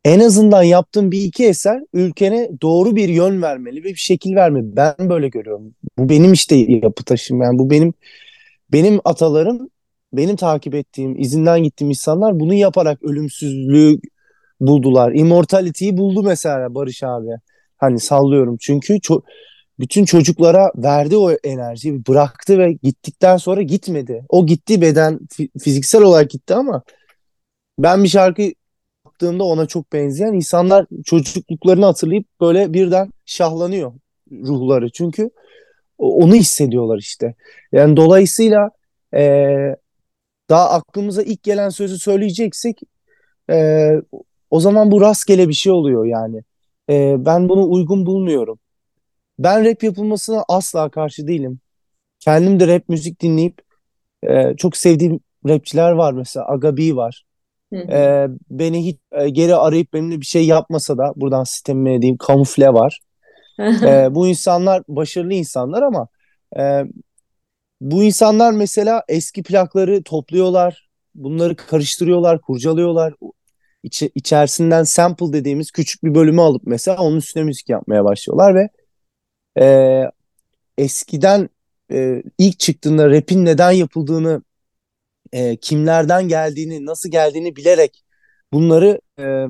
En 0.06 0.20
azından 0.20 0.64
yaptığın 0.64 1.12
bir 1.12 1.22
iki 1.22 1.46
eser 1.46 1.82
ülkene 1.94 2.50
doğru 2.62 2.96
bir 2.96 3.10
yön 3.10 3.42
vermeli 3.42 3.84
ve 3.84 3.90
bir 3.90 3.96
şekil 3.96 4.36
vermeli. 4.36 4.76
Ben 4.76 4.96
böyle 5.00 5.30
görüyorum. 5.30 5.76
Bu 5.98 6.10
benim 6.10 6.34
işte 6.34 6.56
yapı 6.56 7.04
taşım. 7.04 7.42
Yani 7.42 7.60
bu 7.60 7.70
benim 7.70 7.94
benim 8.72 9.02
atalarım, 9.06 9.70
benim 10.14 10.36
takip 10.36 10.76
ettiğim, 10.76 11.20
izinden 11.20 11.64
gittiğim 11.64 11.90
insanlar 11.90 12.40
bunu 12.40 12.54
yaparak 12.54 13.04
ölümsüzlüğü 13.04 14.00
buldular. 14.60 15.12
Immortality'yi 15.12 15.98
buldu 15.98 16.24
mesela 16.24 16.76
Barış 16.76 17.04
abi. 17.04 17.30
Hani 17.82 18.00
sallıyorum 18.00 18.58
çünkü 18.62 18.94
ço- 18.94 19.24
bütün 19.80 20.06
çocuklara 20.06 20.72
verdi 20.78 21.18
o 21.18 21.32
enerjiyi 21.32 22.08
bıraktı 22.08 22.60
ve 22.60 22.74
gittikten 22.84 23.38
sonra 23.38 23.62
gitmedi. 23.62 24.26
O 24.30 24.46
gitti 24.46 24.82
beden 24.82 25.20
fiziksel 25.60 26.02
olarak 26.04 26.30
gitti 26.30 26.56
ama 26.56 26.84
ben 27.80 28.04
bir 28.04 28.10
şarkı 28.10 28.54
yaptığımda 29.06 29.44
ona 29.44 29.66
çok 29.66 29.94
benzeyen 29.94 30.34
insanlar 30.34 30.86
çocukluklarını 31.06 31.86
hatırlayıp 31.86 32.26
böyle 32.42 32.74
birden 32.74 33.10
şahlanıyor 33.26 33.94
ruhları. 34.32 34.92
Çünkü 34.92 35.30
onu 35.98 36.36
hissediyorlar 36.36 36.98
işte. 36.98 37.36
Yani 37.72 37.98
dolayısıyla 37.98 38.70
e, 39.16 39.22
daha 40.50 40.70
aklımıza 40.70 41.24
ilk 41.24 41.44
gelen 41.44 41.70
sözü 41.70 42.00
söyleyeceksek 42.00 42.82
e, 43.52 43.90
o 44.50 44.60
zaman 44.60 44.92
bu 44.92 45.02
rastgele 45.02 45.50
bir 45.50 45.54
şey 45.54 45.72
oluyor 45.74 46.06
yani. 46.06 46.44
E, 46.92 47.16
ben 47.26 47.50
bunu 47.50 47.72
uygun 47.72 48.06
bulmuyorum. 48.06 48.60
Ben 49.40 49.66
rap 49.66 49.84
yapılmasına 49.84 50.44
asla 50.48 50.90
karşı 50.90 51.28
değilim. 51.28 51.60
Kendim 52.20 52.60
de 52.60 52.68
rap 52.68 52.90
müzik 52.90 53.22
dinleyip 53.22 53.62
e, 54.24 54.56
çok 54.58 54.78
sevdiğim 54.78 55.20
rapçiler 55.48 55.92
var 55.92 56.14
mesela. 56.14 56.48
Agabi 56.48 56.96
var. 56.96 57.24
E, 57.92 58.28
beni 58.50 58.86
hiç 58.86 58.98
e, 59.12 59.30
geri 59.30 59.56
arayıp 59.56 59.94
benimle 59.94 60.22
bir 60.22 60.26
şey 60.26 60.46
yapmasa 60.46 60.98
da 60.98 61.14
buradan 61.16 61.44
sistemime 61.44 61.96
edeyim 61.96 62.18
kamufle 62.18 62.74
var. 62.74 63.00
e, 63.60 64.16
bu 64.16 64.28
insanlar 64.28 64.84
başarılı 64.88 65.34
insanlar 65.34 65.82
ama 65.82 66.08
e, 66.58 66.84
bu 67.82 68.04
insanlar 68.04 68.52
mesela 68.52 69.04
eski 69.08 69.44
plakları 69.44 70.04
topluyorlar. 70.04 70.90
Bunları 71.16 71.56
karıştırıyorlar, 71.56 72.42
kurcalıyorlar 72.42 73.14
içi, 73.84 74.12
içerisinden 74.16 74.84
sample 74.84 75.34
dediğimiz 75.34 75.72
küçük 75.72 76.04
bir 76.04 76.16
bölümü 76.16 76.42
alıp 76.42 76.62
mesela 76.66 77.02
onun 77.02 77.18
üstüne 77.18 77.44
müzik 77.44 77.70
yapmaya 77.70 78.04
başlıyorlar 78.06 78.56
ve 78.56 78.70
e, 79.64 80.06
eskiden 80.78 81.50
e, 81.92 82.24
ilk 82.38 82.60
çıktığında 82.60 83.10
rap'in 83.10 83.46
neden 83.46 83.72
yapıldığını 83.72 84.42
e, 85.34 85.56
kimlerden 85.56 86.28
geldiğini 86.28 86.86
nasıl 86.86 87.12
geldiğini 87.12 87.56
bilerek 87.56 88.04
bunları 88.54 89.02
e, 89.20 89.46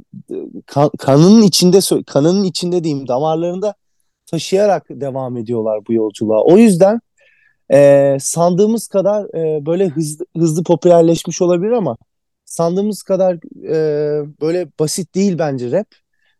kan, 0.66 0.90
kanının 1.00 1.42
içinde 1.42 2.04
kanının 2.06 2.44
içinde 2.44 2.84
diyeyim 2.84 3.08
damarlarında 3.08 3.76
taşıyarak 4.26 4.90
devam 4.90 5.38
ediyorlar 5.38 5.80
bu 5.88 5.94
yolculuğa. 5.94 6.44
O 6.44 6.58
yüzden 6.58 7.02
e, 7.74 8.18
sandığımız 8.20 8.88
kadar 8.88 9.26
e, 9.26 9.66
böyle 9.66 9.88
hızlı, 9.88 10.26
hızlı 10.38 10.64
popülerleşmiş 10.64 11.42
olabilir 11.42 11.72
ama 11.72 11.98
sandığımız 12.52 13.04
kadar 13.04 13.34
e, 13.68 14.26
böyle 14.42 14.68
basit 14.80 15.16
değil 15.16 15.40
bence 15.40 15.72
rap. 15.72 15.88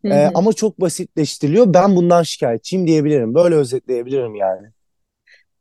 E, 0.04 0.30
ama 0.34 0.52
çok 0.52 0.80
basitleştiriliyor. 0.80 1.74
Ben 1.74 1.96
bundan 1.96 2.22
şikayetçiyim 2.22 2.86
diyebilirim. 2.86 3.34
Böyle 3.34 3.54
özetleyebilirim 3.54 4.34
yani. 4.34 4.66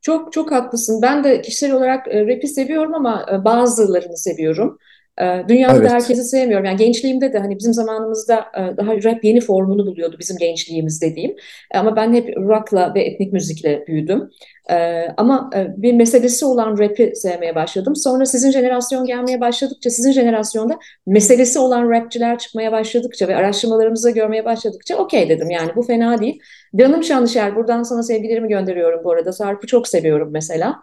Çok 0.02 0.34
çok 0.34 0.52
haklısın. 0.52 1.02
Ben 1.02 1.24
de 1.24 1.42
kişisel 1.42 1.72
olarak 1.72 2.08
e, 2.08 2.28
rap'i 2.28 2.48
seviyorum 2.48 2.96
ama 2.96 3.26
e, 3.32 3.46
bazılarını 3.46 4.18
seviyorum. 4.18 4.78
E, 5.22 5.44
dünyada 5.50 5.78
evet. 5.78 5.90
da 5.90 5.94
herkesi 5.94 6.24
sevmiyorum. 6.24 6.66
Yani 6.66 6.78
gençliğimde 6.78 7.34
de 7.34 7.40
hani 7.40 7.60
bizim 7.60 7.74
zamanımızda 7.74 8.46
e, 8.58 8.78
daha 8.78 8.94
rap 8.94 9.24
yeni 9.24 9.42
formunu 9.42 9.86
buluyordu 9.86 10.16
bizim 10.20 10.38
gençliğimiz 10.38 11.02
dediğim. 11.02 11.36
Ama 11.74 11.96
ben 11.96 12.14
hep 12.14 12.38
rock'la 12.38 12.94
ve 12.96 13.02
etnik 13.04 13.34
müzikle 13.34 13.88
büyüdüm. 13.88 14.30
Ee, 14.70 15.08
ama 15.18 15.50
e, 15.56 15.68
bir 15.78 15.94
meselesi 15.94 16.46
olan 16.46 16.78
rap'i 16.78 17.12
sevmeye 17.16 17.56
başladım. 17.56 17.96
Sonra 17.96 18.26
sizin 18.26 18.52
jenerasyon 18.52 19.06
gelmeye 19.06 19.42
başladıkça, 19.42 19.90
sizin 19.90 20.12
jenerasyonda 20.12 20.80
meselesi 21.08 21.60
olan 21.60 21.90
rapçiler 21.90 22.38
çıkmaya 22.40 22.72
başladıkça 22.72 23.28
ve 23.28 23.36
araştırmalarımızı 23.36 24.12
görmeye 24.12 24.46
başladıkça 24.46 24.96
okey 24.96 25.30
dedim. 25.30 25.50
Yani 25.50 25.72
bu 25.76 25.84
fena 25.84 26.20
değil. 26.20 26.42
Canım 26.76 27.04
Şanlışer, 27.04 27.56
buradan 27.56 27.84
sana 27.84 28.04
sevgilerimi 28.04 28.50
gönderiyorum 28.50 29.04
bu 29.04 29.12
arada. 29.12 29.32
Sarp'ı 29.32 29.68
çok 29.68 29.88
seviyorum 29.88 30.30
mesela. 30.32 30.80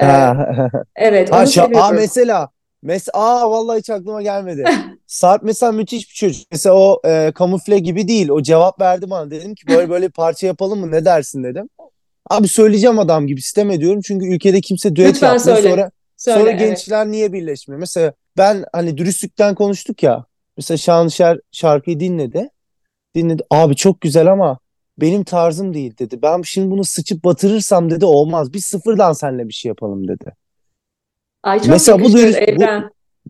Ee, 0.00 0.06
evet, 0.96 1.32
ha, 1.32 1.38
onu 1.38 1.46
seviyorum. 1.46 1.78
Aa, 1.78 1.90
mesela 1.90 2.48
Mes 2.82 3.08
aa 3.12 3.50
vallahi 3.50 3.78
hiç 3.78 3.90
aklıma 3.90 4.22
gelmedi. 4.22 4.64
Sarp 5.06 5.42
mesela 5.42 5.72
müthiş 5.72 6.10
bir 6.10 6.14
çocuk. 6.14 6.46
Mesela 6.52 6.74
o 6.74 7.00
e, 7.04 7.32
kamufle 7.34 7.78
gibi 7.78 8.08
değil. 8.08 8.28
O 8.28 8.42
cevap 8.42 8.80
verdi 8.80 9.10
bana. 9.10 9.30
Dedim 9.30 9.54
ki 9.54 9.66
böyle 9.66 9.90
böyle 9.90 10.08
parça 10.08 10.46
yapalım 10.46 10.80
mı? 10.80 10.90
Ne 10.90 11.04
dersin 11.04 11.44
dedim. 11.44 11.68
Abi 12.30 12.48
söyleyeceğim 12.48 12.98
adam 12.98 13.26
gibi 13.26 13.42
sistem 13.42 13.70
ediyorum. 13.70 14.00
Çünkü 14.04 14.26
ülkede 14.26 14.60
kimse 14.60 14.96
düet 14.96 15.08
Lütfen 15.08 15.34
yapmıyor. 15.34 15.56
Söyle. 15.56 15.70
Sonra, 15.70 15.90
söyle, 16.16 16.38
sonra 16.38 16.50
evet. 16.50 16.60
gençler 16.60 17.06
niye 17.06 17.32
birleşmiyor? 17.32 17.80
Mesela 17.80 18.12
ben 18.36 18.64
hani 18.72 18.98
dürüstlükten 18.98 19.54
konuştuk 19.54 20.02
ya. 20.02 20.24
Mesela 20.56 20.78
Şanışer 20.78 21.40
şarkıyı 21.52 22.00
dinledi. 22.00 22.50
Dinledi. 23.14 23.42
Abi 23.50 23.76
çok 23.76 24.00
güzel 24.00 24.32
ama 24.32 24.58
benim 24.98 25.24
tarzım 25.24 25.74
değil 25.74 25.98
dedi. 25.98 26.22
Ben 26.22 26.42
şimdi 26.42 26.70
bunu 26.70 26.84
sıçıp 26.84 27.24
batırırsam 27.24 27.90
dedi 27.90 28.04
olmaz. 28.04 28.52
Biz 28.52 28.64
sıfırdan 28.64 29.12
seninle 29.12 29.48
bir 29.48 29.52
şey 29.52 29.68
yapalım 29.68 30.08
dedi. 30.08 30.34
Ay 31.42 31.58
çok 31.58 31.68
Mesela 31.68 32.00
bu, 32.00 32.12
dürüst, 32.12 32.40
bu, 32.56 32.64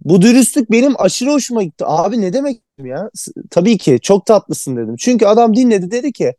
bu 0.05 0.23
dürüstlük 0.23 0.71
benim 0.71 1.01
aşırı 1.01 1.31
hoşuma 1.31 1.63
gitti. 1.63 1.85
Abi 1.87 2.21
ne 2.21 2.33
demek 2.33 2.61
ya? 2.85 3.11
Tabii 3.51 3.79
ki 3.79 3.99
çok 4.03 4.27
tatlısın 4.27 4.77
dedim. 4.77 4.97
Çünkü 4.99 5.27
adam 5.27 5.57
dinledi 5.57 5.91
dedi 5.91 6.13
ki 6.13 6.35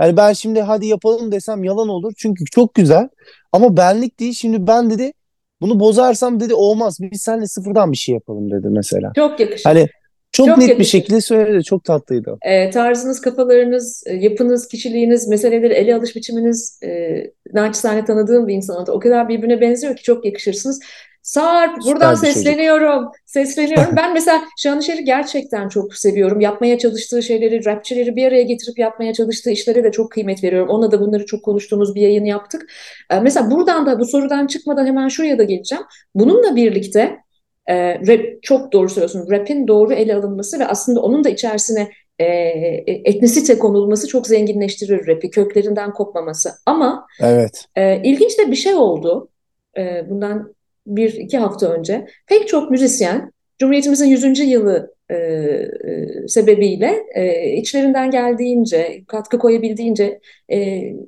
yani 0.00 0.16
ben 0.16 0.32
şimdi 0.32 0.60
hadi 0.60 0.86
yapalım 0.86 1.32
desem 1.32 1.64
yalan 1.64 1.88
olur. 1.88 2.12
Çünkü 2.16 2.44
çok 2.44 2.74
güzel. 2.74 3.08
Ama 3.52 3.76
benlik 3.76 4.20
değil. 4.20 4.32
Şimdi 4.32 4.66
ben 4.66 4.90
dedi 4.90 5.12
bunu 5.60 5.80
bozarsam 5.80 6.40
dedi 6.40 6.54
olmaz. 6.54 6.98
Biz 7.00 7.22
seninle 7.22 7.46
sıfırdan 7.46 7.92
bir 7.92 7.96
şey 7.96 8.14
yapalım 8.14 8.50
dedi 8.50 8.68
mesela. 8.70 9.12
Çok 9.16 9.40
yakışır. 9.40 9.64
Hani 9.64 9.88
çok, 10.32 10.46
çok 10.46 10.58
net 10.58 10.68
yakışır. 10.68 10.80
bir 10.80 11.00
şekilde 11.00 11.20
söyledi. 11.20 11.64
Çok 11.64 11.84
tatlıydı. 11.84 12.38
E, 12.42 12.70
tarzınız, 12.70 13.20
kafalarınız, 13.20 14.04
e, 14.06 14.14
yapınız, 14.14 14.68
kişiliğiniz, 14.68 15.28
meseleleri 15.28 15.74
ele 15.74 15.94
alış 15.94 16.16
biçiminiz 16.16 16.80
e, 16.84 17.22
naçizane 17.52 18.04
tanıdığım 18.04 18.48
bir 18.48 18.54
insana 18.54 18.86
da 18.86 18.92
o 18.92 19.00
kadar 19.00 19.28
birbirine 19.28 19.60
benziyor 19.60 19.96
ki 19.96 20.02
çok 20.02 20.24
yakışırsınız. 20.24 20.80
Sarp 21.22 21.84
buradan 21.84 22.14
sesleniyorum. 22.14 23.04
Çocuk. 23.04 23.14
Sesleniyorum. 23.26 23.96
Ben 23.96 24.12
mesela 24.12 24.42
Şanışer'i 24.58 25.04
gerçekten 25.04 25.68
çok 25.68 25.94
seviyorum. 25.94 26.40
Yapmaya 26.40 26.78
çalıştığı 26.78 27.22
şeyleri, 27.22 27.64
rapçileri 27.64 28.16
bir 28.16 28.26
araya 28.26 28.42
getirip 28.42 28.78
yapmaya 28.78 29.12
çalıştığı 29.12 29.50
işlere 29.50 29.84
de 29.84 29.92
çok 29.92 30.12
kıymet 30.12 30.44
veriyorum. 30.44 30.68
Onunla 30.68 30.92
da 30.92 31.00
bunları 31.00 31.26
çok 31.26 31.42
konuştuğumuz 31.42 31.94
bir 31.94 32.00
yayın 32.00 32.24
yaptık. 32.24 32.72
Ee, 33.10 33.20
mesela 33.20 33.50
buradan 33.50 33.86
da 33.86 34.00
bu 34.00 34.04
sorudan 34.04 34.46
çıkmadan 34.46 34.86
hemen 34.86 35.08
şuraya 35.08 35.38
da 35.38 35.44
geleceğim. 35.44 35.84
Bununla 36.14 36.56
birlikte 36.56 37.16
e, 37.66 37.94
rap, 37.94 38.42
çok 38.42 38.72
doğru 38.72 38.88
söylüyorsun. 38.88 39.30
Rap'in 39.30 39.68
doğru 39.68 39.92
ele 39.92 40.14
alınması 40.14 40.58
ve 40.58 40.66
aslında 40.66 41.00
onun 41.00 41.24
da 41.24 41.28
içerisine 41.28 41.90
e, 42.18 42.24
etnisite 42.86 43.58
konulması 43.58 44.08
çok 44.08 44.26
zenginleştirir 44.26 45.06
rap'i. 45.06 45.30
Köklerinden 45.30 45.92
kopmaması. 45.92 46.50
Ama 46.66 47.06
evet. 47.20 47.64
e, 47.76 48.02
ilginç 48.02 48.38
de 48.38 48.50
bir 48.50 48.56
şey 48.56 48.74
oldu. 48.74 49.28
E, 49.78 50.10
bundan 50.10 50.54
bir 50.86 51.12
iki 51.14 51.38
hafta 51.38 51.66
önce 51.72 52.06
pek 52.26 52.48
çok 52.48 52.70
müzisyen 52.70 53.32
Cumhuriyetimizin 53.58 54.06
100. 54.06 54.40
yılı 54.40 54.94
e, 55.10 55.14
e, 55.14 55.68
sebebiyle 56.28 57.02
e, 57.14 57.52
içlerinden 57.56 58.10
geldiğince, 58.10 59.04
katkı 59.06 59.38
koyabildiğince 59.38 60.20
e, 60.48 60.58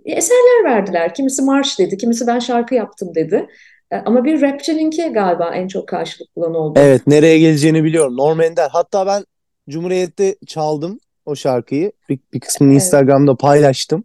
eserler 0.04 0.64
verdiler. 0.64 1.14
Kimisi 1.14 1.42
marş 1.42 1.78
dedi, 1.78 1.96
kimisi 1.96 2.26
ben 2.26 2.38
şarkı 2.38 2.74
yaptım 2.74 3.14
dedi. 3.14 3.46
E, 3.90 3.96
ama 3.96 4.24
bir 4.24 4.42
rapçininki 4.42 5.02
galiba 5.02 5.54
en 5.54 5.68
çok 5.68 5.88
karşılık 5.88 6.36
bulan 6.36 6.54
oldu. 6.54 6.78
Evet, 6.82 7.06
nereye 7.06 7.38
geleceğini 7.38 7.84
biliyorum. 7.84 8.16
Norm 8.16 8.40
Ender. 8.40 8.68
Hatta 8.72 9.06
ben 9.06 9.24
Cumhuriyet'te 9.68 10.36
çaldım 10.46 11.00
o 11.26 11.36
şarkıyı. 11.36 11.92
Bir, 12.08 12.18
bir 12.32 12.40
kısmını 12.40 12.72
evet. 12.72 12.82
Instagram'da 12.82 13.36
paylaştım. 13.36 14.04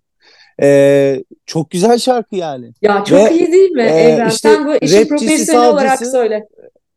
Ee, 0.62 1.24
çok 1.46 1.72
güzel 1.72 1.98
şarkı 1.98 2.36
yani. 2.36 2.74
Ya 2.82 3.04
çok 3.04 3.18
Ve, 3.18 3.34
iyi 3.34 3.52
değil 3.52 3.72
mi 3.72 3.82
e, 3.82 3.86
Evren? 3.86 4.30
Işte, 4.30 4.50
Sen 4.50 4.66
bu 4.66 4.76
işin 4.76 5.08
profesyonel 5.08 5.70
olarak 5.70 6.08
söyle. 6.08 6.48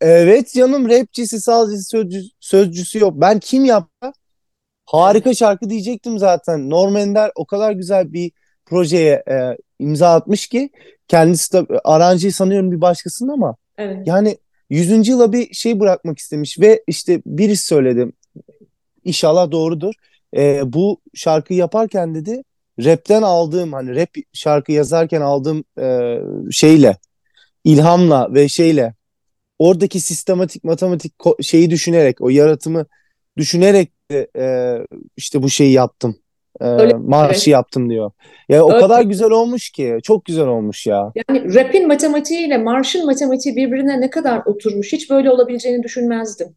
Evet 0.01 0.53
canım 0.55 0.89
rapçisi, 0.89 1.41
sazcısı, 1.41 1.85
sözcü, 1.91 2.21
sözcüsü 2.41 2.99
yok. 2.99 3.15
Ben 3.17 3.39
kim 3.39 3.65
yaptı? 3.65 4.13
Harika 4.87 5.35
şarkı 5.35 5.71
diyecektim 5.71 6.19
zaten. 6.19 6.71
Norm 6.71 6.97
Ender 6.97 7.31
o 7.35 7.47
kadar 7.47 7.73
güzel 7.73 8.13
bir 8.13 8.33
projeye 8.67 9.23
e, 9.31 9.57
imza 9.79 10.15
atmış 10.15 10.47
ki 10.47 10.71
kendisi 11.09 11.53
de 11.53 11.67
aranjeyi 11.85 12.33
sanıyorum 12.33 12.73
bir 12.73 12.81
başkasının 12.81 13.33
ama 13.33 13.57
evet. 13.79 14.07
yani 14.07 14.37
100. 14.71 15.09
yıla 15.09 15.33
bir 15.33 15.55
şey 15.55 15.81
bırakmak 15.81 16.19
istemiş 16.19 16.61
ve 16.61 16.83
işte 16.87 17.23
birisi 17.27 17.67
söyledi. 17.67 18.13
İnşallah 19.05 19.51
doğrudur. 19.51 19.95
E, 20.37 20.73
bu 20.73 21.01
şarkıyı 21.15 21.59
yaparken 21.59 22.15
dedi 22.15 22.43
rapten 22.85 23.23
aldığım 23.23 23.73
hani 23.73 23.97
rap 23.97 24.09
şarkı 24.33 24.73
yazarken 24.73 25.21
aldığım 25.21 25.65
e, 25.81 26.19
şeyle 26.51 26.97
ilhamla 27.65 28.35
ve 28.35 28.49
şeyle 28.49 28.95
oradaki 29.59 30.01
sistematik 30.01 30.65
matematik 30.65 31.13
şeyi 31.41 31.71
düşünerek 31.71 32.21
o 32.21 32.29
yaratımı 32.29 32.87
düşünerek 33.37 33.93
de, 34.11 34.29
e, 34.39 34.79
işte 35.17 35.43
bu 35.43 35.51
şeyi 35.51 35.73
yaptım. 35.73 36.17
E, 36.61 36.65
Öyle, 36.65 36.95
marşı 36.95 37.35
evet. 37.35 37.49
yaptım 37.49 37.91
diyor. 37.91 38.11
Ya 38.49 38.65
o 38.65 38.81
kadar 38.81 39.03
güzel 39.03 39.31
olmuş 39.31 39.71
ki. 39.71 39.99
Çok 40.03 40.25
güzel 40.25 40.47
olmuş 40.47 40.87
ya. 40.87 41.13
Yani 41.29 41.55
rap'in 41.55 41.89
matematiğiyle 41.89 42.59
marşın 42.59 43.07
matematiği 43.07 43.57
birbirine 43.57 44.01
ne 44.01 44.11
kadar 44.11 44.43
oturmuş. 44.47 44.93
Hiç 44.93 45.11
böyle 45.11 45.31
olabileceğini 45.31 45.83
düşünmezdim. 45.83 46.57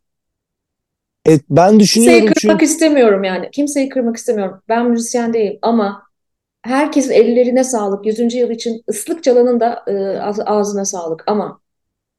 Evet, 1.26 1.42
ben 1.50 1.80
düşünüyorum 1.80 2.20
Kimseyi 2.20 2.34
kırmak 2.34 2.60
çünkü... 2.60 2.66
istemiyorum 2.66 3.24
yani. 3.24 3.50
Kimseyi 3.52 3.90
kırmak 3.90 4.18
istemiyorum. 4.18 4.62
Ben 4.70 4.90
müzisyen 4.90 5.34
değilim 5.34 5.60
ama 5.62 6.04
herkesin 6.65 7.12
ellerine 7.12 7.63
sağlık. 7.63 8.06
100. 8.06 8.36
yıl 8.36 8.49
için 8.49 8.84
ıslık 8.89 9.23
çalanın 9.23 9.60
da 9.60 9.84
e, 9.88 10.19
ağzına 10.45 10.86
sağlık 10.86 11.23
ama 11.28 11.60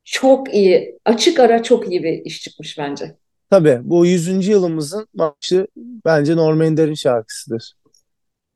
çok 0.04 0.54
iyi, 0.54 0.98
açık 1.04 1.40
ara 1.40 1.62
çok 1.62 1.90
iyi 1.90 2.02
bir 2.02 2.24
iş 2.24 2.42
çıkmış 2.42 2.78
bence. 2.78 3.16
Tabii 3.50 3.80
bu 3.82 4.06
100. 4.06 4.48
yılımızın 4.48 5.06
marşı 5.14 5.66
bence 6.04 6.36
Norm 6.36 6.62
Ender'in 6.62 6.94
şarkısıdır. 6.94 7.72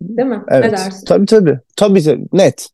Değil 0.03 0.29
mi? 0.29 0.43
Evet. 0.49 0.65
Ne 0.65 0.71
dersin? 0.71 1.07
Tabii 1.07 1.27
tabii. 1.27 1.59
Tabii 1.77 2.03
tabii. 2.03 2.27
Net. 2.33 2.69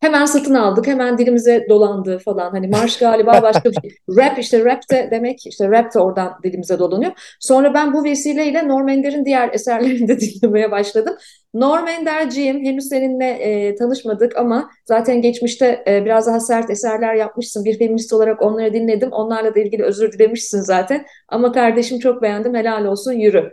Hemen 0.00 0.26
satın 0.26 0.54
aldık, 0.54 0.86
hemen 0.86 1.18
dilimize 1.18 1.66
dolandı 1.68 2.18
falan. 2.18 2.50
Hani 2.50 2.68
marş 2.68 2.98
galiba 2.98 3.42
başka 3.42 3.70
bir 3.70 3.76
şey. 3.80 3.96
Rap 4.16 4.38
işte 4.38 4.64
rap 4.64 4.90
de 4.90 5.08
demek 5.10 5.46
işte 5.46 5.70
rap 5.70 5.94
de 5.94 5.98
oradan 5.98 6.32
dilimize 6.42 6.78
dolanıyor. 6.78 7.12
Sonra 7.40 7.74
ben 7.74 7.92
bu 7.92 8.04
vesileyle 8.04 8.68
Norm 8.68 8.88
Ender'in 8.88 9.24
diğer 9.24 9.50
eserlerini 9.52 10.08
de 10.08 10.20
dinlemeye 10.20 10.70
başladım. 10.70 11.14
Norm 11.54 11.88
Ender'ciğim 11.88 12.64
henüz 12.64 12.88
seninle 12.88 13.28
e, 13.28 13.74
tanışmadık 13.74 14.36
ama 14.36 14.70
zaten 14.84 15.22
geçmişte 15.22 15.84
e, 15.86 16.04
biraz 16.04 16.26
daha 16.26 16.40
sert 16.40 16.70
eserler 16.70 17.14
yapmışsın. 17.14 17.64
Bir 17.64 17.78
feminist 17.78 18.12
olarak 18.12 18.42
onları 18.42 18.74
dinledim. 18.74 19.12
Onlarla 19.12 19.54
da 19.54 19.60
ilgili 19.60 19.82
özür 19.82 20.12
dilemişsin 20.12 20.60
zaten. 20.60 21.06
Ama 21.28 21.52
kardeşim 21.52 21.98
çok 21.98 22.22
beğendim. 22.22 22.54
Helal 22.54 22.84
olsun 22.84 23.12
yürü. 23.12 23.52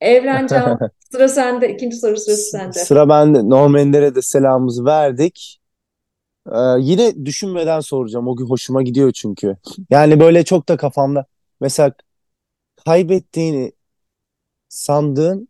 Evrencan 0.00 0.78
sıra 1.12 1.28
sende. 1.28 1.68
İkinci 1.68 1.96
soru 1.96 2.16
sırası 2.16 2.50
sende. 2.50 2.72
Sıra 2.72 3.08
bende. 3.08 3.48
Norm 3.48 3.76
Ender'e 3.76 4.14
de 4.14 4.22
selamımızı 4.22 4.84
verdik. 4.84 5.63
Ee, 6.52 6.58
yine 6.78 7.26
düşünmeden 7.26 7.80
soracağım. 7.80 8.28
O 8.28 8.36
gün 8.36 8.46
hoşuma 8.46 8.82
gidiyor 8.82 9.12
çünkü. 9.12 9.56
Yani 9.90 10.20
böyle 10.20 10.44
çok 10.44 10.68
da 10.68 10.76
kafamda 10.76 11.26
mesela 11.60 11.92
kaybettiğini 12.84 13.72
sandığın 14.68 15.48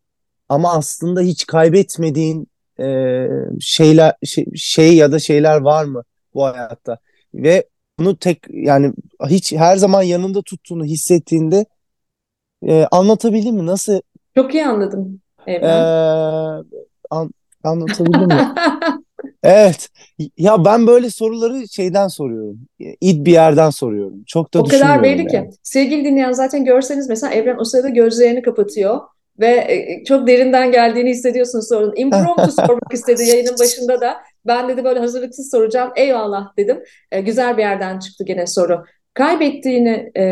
ama 0.48 0.72
aslında 0.72 1.20
hiç 1.20 1.46
kaybetmediğin 1.46 2.48
e, 2.80 3.26
şeyler 3.60 4.14
şey, 4.24 4.46
şey 4.56 4.96
ya 4.96 5.12
da 5.12 5.18
şeyler 5.18 5.60
var 5.60 5.84
mı 5.84 6.02
bu 6.34 6.44
hayatta? 6.44 6.98
Ve 7.34 7.68
bunu 7.98 8.16
tek 8.16 8.38
yani 8.50 8.92
hiç 9.28 9.52
her 9.52 9.76
zaman 9.76 10.02
yanında 10.02 10.42
tuttuğunu 10.42 10.84
hissettiğinde 10.84 11.66
e, 12.66 12.86
anlatabildim 12.90 13.54
mi? 13.54 13.66
Nasıl? 13.66 14.00
Çok 14.34 14.54
iyi 14.54 14.66
anladım. 14.66 15.20
Evren. 15.46 15.80
E, 15.80 16.64
an, 17.10 17.30
Anlatabildim 17.64 18.28
mi? 18.28 18.54
Evet. 19.44 19.88
Ya 20.38 20.64
ben 20.64 20.86
böyle 20.86 21.10
soruları 21.10 21.68
şeyden 21.68 22.08
soruyorum. 22.08 22.58
İd 23.00 23.26
bir 23.26 23.32
yerden 23.32 23.70
soruyorum. 23.70 24.24
Çok 24.26 24.54
da 24.54 24.60
O 24.60 24.64
kadar 24.64 25.02
belli 25.02 25.34
yani. 25.34 25.50
ki. 25.50 25.56
Sevgili 25.62 26.04
dinleyen 26.04 26.32
zaten 26.32 26.64
görseniz 26.64 27.08
mesela 27.08 27.32
Evren 27.32 27.58
o 27.58 27.64
sırada 27.64 27.88
gözlerini 27.88 28.42
kapatıyor 28.42 29.00
ve 29.40 29.46
e, 29.48 30.04
çok 30.04 30.26
derinden 30.26 30.72
geldiğini 30.72 31.10
hissediyorsunuz 31.10 31.68
sorunun. 31.68 31.96
Impromptu 31.96 32.52
sormak 32.66 32.92
istedi 32.94 33.22
yayının 33.22 33.58
başında 33.60 34.00
da. 34.00 34.16
Ben 34.46 34.68
dedi 34.68 34.84
böyle 34.84 35.00
hazırlıksız 35.00 35.50
soracağım. 35.50 35.92
Eyvallah 35.96 36.56
dedim. 36.56 36.82
E, 37.12 37.20
güzel 37.20 37.56
bir 37.56 37.62
yerden 37.62 37.98
çıktı 37.98 38.24
gene 38.24 38.46
soru. 38.46 38.84
Kaybettiğini 39.14 40.10
e, 40.16 40.24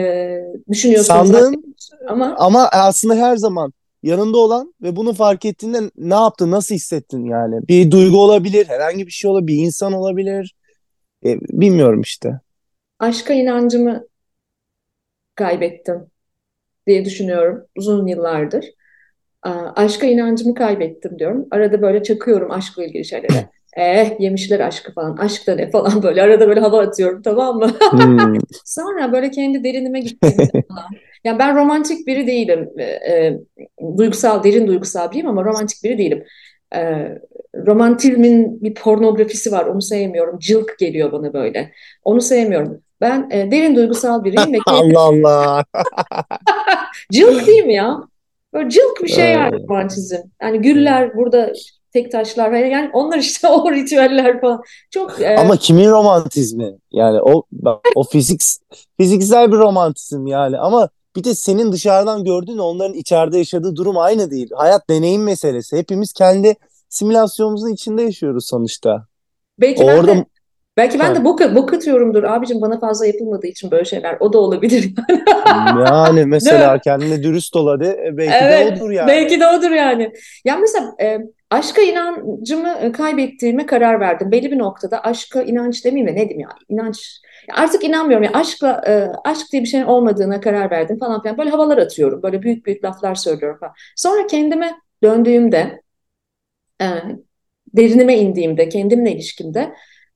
düşünüyorsunuz 0.70 1.30
Sandığın 1.30 1.74
ama 2.08 2.36
ama 2.38 2.68
aslında 2.72 3.14
her 3.14 3.36
zaman 3.36 3.72
yanında 4.02 4.38
olan 4.38 4.74
ve 4.82 4.96
bunu 4.96 5.12
fark 5.12 5.44
ettiğinde 5.44 5.78
ne 5.96 6.14
yaptın, 6.14 6.50
nasıl 6.50 6.74
hissettin 6.74 7.24
yani? 7.24 7.68
Bir 7.68 7.90
duygu 7.90 8.22
olabilir, 8.22 8.66
herhangi 8.68 9.06
bir 9.06 9.12
şey 9.12 9.30
olabilir, 9.30 9.46
bir 9.58 9.64
insan 9.64 9.92
olabilir. 9.92 10.54
E, 11.24 11.40
bilmiyorum 11.40 12.00
işte. 12.00 12.40
aşka 12.98 13.34
inancımı 13.34 14.06
kaybettim 15.34 16.06
diye 16.86 17.04
düşünüyorum 17.04 17.66
uzun 17.76 18.06
yıllardır. 18.06 18.64
Aşka 19.76 20.06
inancımı 20.06 20.54
kaybettim 20.54 21.18
diyorum. 21.18 21.46
Arada 21.50 21.82
böyle 21.82 22.02
çakıyorum 22.02 22.50
aşkla 22.50 22.84
ilgili 22.84 23.04
şeylere. 23.04 23.48
Eh 23.76 24.20
yemişler 24.20 24.60
aşkı 24.60 24.94
falan. 24.94 25.16
Aşk 25.16 25.46
da 25.46 25.54
ne 25.54 25.70
falan 25.70 26.02
böyle. 26.02 26.22
Arada 26.22 26.48
böyle 26.48 26.60
hava 26.60 26.80
atıyorum 26.82 27.22
tamam 27.22 27.58
mı? 27.58 27.68
Hmm. 27.90 28.34
Sonra 28.64 29.12
böyle 29.12 29.30
kendi 29.30 29.64
derinime 29.64 30.00
gittiğimde 30.00 30.50
falan. 30.68 30.84
Yani 31.24 31.38
ben 31.38 31.56
romantik 31.56 32.06
biri 32.06 32.26
değilim. 32.26 32.70
Ee, 32.78 32.84
e, 32.84 33.38
duygusal, 33.98 34.44
derin 34.44 34.66
duygusal 34.66 35.10
biriyim 35.10 35.28
ama 35.28 35.44
romantik 35.44 35.84
biri 35.84 35.98
değilim. 35.98 36.24
Ee, 36.74 37.18
romantizmin 37.66 38.62
bir 38.62 38.74
pornografisi 38.74 39.52
var. 39.52 39.66
Onu 39.66 39.82
sevmiyorum. 39.82 40.38
Cılk 40.38 40.78
geliyor 40.78 41.12
bana 41.12 41.32
böyle. 41.32 41.72
Onu 42.04 42.20
sevmiyorum. 42.20 42.80
Ben 43.00 43.28
e, 43.30 43.50
derin 43.50 43.76
duygusal 43.76 44.24
biriyim 44.24 44.52
ve 44.52 44.58
Allah 44.66 45.00
Allah. 45.00 45.64
Cılk 47.12 47.46
değil 47.46 47.64
mi 47.64 47.74
ya? 47.74 48.00
Böyle 48.52 48.70
cılk 48.70 49.02
bir 49.02 49.08
şey 49.08 49.32
yani 49.32 49.56
Ee, 49.56 49.58
romantizm. 49.58 50.16
Yani 50.42 50.58
güller 50.58 51.16
burada 51.16 51.52
tek 51.92 52.12
taşlar 52.12 52.50
falan. 52.50 52.58
Yani 52.58 52.90
onlar 52.92 53.18
işte 53.18 53.48
o 53.48 53.72
ritüeller 53.72 54.40
falan. 54.40 54.62
Çok 54.90 55.20
e, 55.20 55.36
Ama 55.36 55.56
kimin 55.56 55.90
romantizmi? 55.90 56.72
Yani 56.92 57.20
o 57.22 57.42
bak, 57.52 57.80
o 57.94 58.04
fizik 58.04 58.40
fiziksel 59.00 59.52
bir 59.52 59.56
romantizm 59.56 60.26
yani 60.26 60.58
ama 60.58 60.88
bir 61.16 61.24
de 61.24 61.34
senin 61.34 61.72
dışarıdan 61.72 62.24
gördüğün 62.24 62.58
onların 62.58 62.94
içeride 62.94 63.38
yaşadığı 63.38 63.76
durum 63.76 63.98
aynı 63.98 64.30
değil. 64.30 64.50
Hayat 64.54 64.90
deneyim 64.90 65.22
meselesi. 65.22 65.76
Hepimiz 65.76 66.12
kendi 66.12 66.54
simülasyonumuzun 66.88 67.72
içinde 67.72 68.02
yaşıyoruz 68.02 68.46
sonuçta. 68.46 69.06
belki 69.58 69.80
ben 69.80 69.98
Orada 69.98 70.16
de 70.16 70.24
belki 70.76 70.98
ben 70.98 71.14
de 71.14 71.24
bok, 71.24 71.54
bok 71.54 71.72
atıyorumdur 71.74 72.22
abicim 72.22 72.60
bana 72.60 72.80
fazla 72.80 73.06
yapılmadığı 73.06 73.46
için 73.46 73.70
böyle 73.70 73.84
şeyler. 73.84 74.16
O 74.20 74.32
da 74.32 74.38
olabilir. 74.38 74.94
yani 75.86 76.24
mesela 76.26 76.78
kendine 76.78 77.22
dürüst 77.22 77.56
ol 77.56 77.68
hadi. 77.68 77.84
E, 77.84 78.16
belki 78.16 78.32
de 78.32 78.36
Evet, 78.36 78.82
odur 78.82 78.90
yani. 78.90 79.08
belki 79.08 79.40
de 79.40 79.46
odur 79.46 79.70
yani. 79.70 80.12
Ya 80.44 80.56
mesela 80.56 80.94
e, 81.00 81.18
aşka 81.50 81.82
inancımı 81.82 82.92
kaybettiğime 82.92 83.66
karar 83.66 84.00
verdim. 84.00 84.30
Belli 84.30 84.50
bir 84.52 84.58
noktada 84.58 85.04
aşka 85.04 85.42
inanç 85.42 85.84
demeyeyim 85.84 86.08
de 86.08 86.20
ne 86.20 86.28
diyeyim 86.28 86.40
ya 86.40 86.48
inanç. 86.68 87.20
Artık 87.54 87.84
inanmıyorum 87.84 88.24
ya 88.24 88.32
aşkla 88.32 88.82
e, 88.86 88.92
aşk 89.28 89.52
diye 89.52 89.62
bir 89.62 89.68
şeyin 89.68 89.84
olmadığına 89.84 90.40
karar 90.40 90.70
verdim 90.70 90.98
falan 90.98 91.22
filan. 91.22 91.38
Böyle 91.38 91.50
havalar 91.50 91.78
atıyorum. 91.78 92.22
Böyle 92.22 92.42
büyük 92.42 92.66
büyük 92.66 92.84
laflar 92.84 93.14
söylüyorum 93.14 93.58
falan. 93.60 93.74
Sonra 93.96 94.26
kendime 94.26 94.74
döndüğümde 95.02 95.82
e, 96.82 96.86
derinime 97.74 98.18
indiğimde, 98.18 98.68
kendimle 98.68 99.12
ilişkimde 99.12 99.74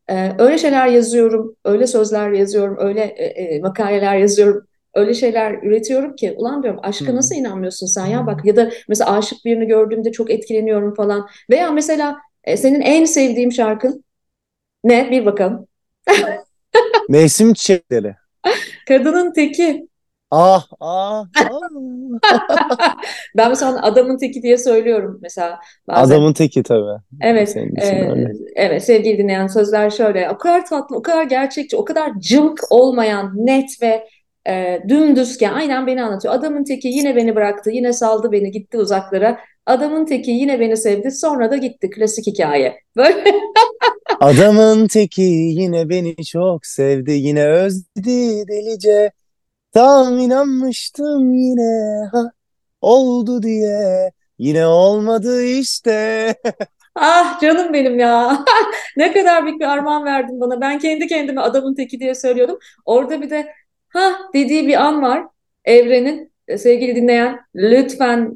e, 0.08 0.32
öyle 0.38 0.58
şeyler 0.58 0.86
yazıyorum, 0.86 1.56
öyle 1.64 1.86
sözler 1.86 2.30
yazıyorum, 2.30 2.76
öyle 2.80 3.00
e, 3.00 3.24
e, 3.56 3.60
makaleler 3.60 4.16
yazıyorum, 4.16 4.66
öyle 4.94 5.14
şeyler 5.14 5.62
üretiyorum 5.62 6.16
ki 6.16 6.34
ulan 6.38 6.62
diyorum 6.62 6.80
aşka 6.82 7.14
nasıl 7.14 7.34
inanmıyorsun 7.34 7.86
sen 7.86 8.06
ya 8.06 8.26
bak 8.26 8.44
ya 8.44 8.56
da 8.56 8.70
mesela 8.88 9.12
aşık 9.16 9.44
birini 9.44 9.66
gördüğümde 9.66 10.12
çok 10.12 10.30
etkileniyorum 10.30 10.94
falan 10.94 11.28
veya 11.50 11.70
mesela 11.70 12.16
e, 12.44 12.56
senin 12.56 12.80
en 12.80 13.04
sevdiğin 13.04 13.50
şarkın 13.50 14.04
ne 14.84 15.10
bir 15.10 15.26
bakalım. 15.26 15.68
Mevsim 17.08 17.54
çiçekleri. 17.54 18.14
Kadının 18.88 19.32
teki. 19.32 19.88
Ah 20.30 20.66
ah 20.80 21.24
ah. 21.38 21.60
Ben 23.36 23.48
mesela 23.48 23.82
adamın 23.82 24.18
teki 24.18 24.42
diye 24.42 24.58
söylüyorum 24.58 25.18
mesela 25.22 25.60
bazen. 25.88 26.14
Adamın 26.14 26.32
teki 26.32 26.62
tabii. 26.62 27.00
Evet, 27.20 27.56
e, 27.56 28.10
öyle. 28.10 28.32
evet 28.56 28.84
sevgili 28.84 29.18
dinleyen 29.18 29.46
sözler 29.46 29.90
şöyle. 29.90 30.30
O 30.30 30.38
kadar 30.38 30.66
tatlı, 30.66 30.96
o 30.96 31.02
kadar 31.02 31.24
gerçekçi, 31.24 31.76
o 31.76 31.84
kadar 31.84 32.12
cılk 32.20 32.60
olmayan, 32.70 33.32
net 33.36 33.82
ve 33.82 34.08
e, 34.48 34.82
dümdüzken 34.88 35.52
aynen 35.52 35.86
beni 35.86 36.02
anlatıyor. 36.02 36.34
Adamın 36.34 36.64
teki 36.64 36.88
yine 36.88 37.16
beni 37.16 37.34
bıraktı, 37.34 37.70
yine 37.70 37.92
saldı 37.92 38.32
beni, 38.32 38.50
gitti 38.50 38.78
uzaklara. 38.78 39.38
Adamın 39.66 40.04
teki 40.06 40.30
yine 40.30 40.60
beni 40.60 40.76
sevdi, 40.76 41.10
sonra 41.10 41.50
da 41.50 41.56
gitti. 41.56 41.90
Klasik 41.90 42.26
hikaye. 42.26 42.80
Böyle 42.96 43.24
Adamın 44.20 44.88
teki 44.88 45.22
yine 45.22 45.88
beni 45.88 46.24
çok 46.24 46.66
sevdi, 46.66 47.12
yine 47.12 47.46
özledi 47.46 48.48
delice. 48.48 49.12
Tam 49.74 50.18
inanmıştım 50.18 51.34
yine 51.34 52.00
ha 52.12 52.32
oldu 52.80 53.42
diye. 53.42 54.12
Yine 54.38 54.66
olmadı 54.66 55.44
işte. 55.44 56.34
Ah 56.98 57.40
canım 57.40 57.72
benim 57.72 57.98
ya. 57.98 58.44
Ne 58.96 59.12
kadar 59.12 59.44
büyük 59.46 59.60
bir 59.60 59.64
armağan 59.64 60.04
verdin 60.04 60.40
bana. 60.40 60.60
Ben 60.60 60.78
kendi 60.78 61.06
kendime 61.06 61.40
adamın 61.40 61.74
teki 61.74 62.00
diye 62.00 62.14
söylüyordum. 62.14 62.58
Orada 62.84 63.22
bir 63.22 63.30
de 63.30 63.52
ha 63.88 64.12
dediği 64.34 64.68
bir 64.68 64.74
an 64.86 65.02
var. 65.02 65.24
Evrenin 65.64 66.32
E, 66.48 66.58
sevgili 66.58 66.96
dinleyen 66.96 67.40
lütfen 67.54 68.34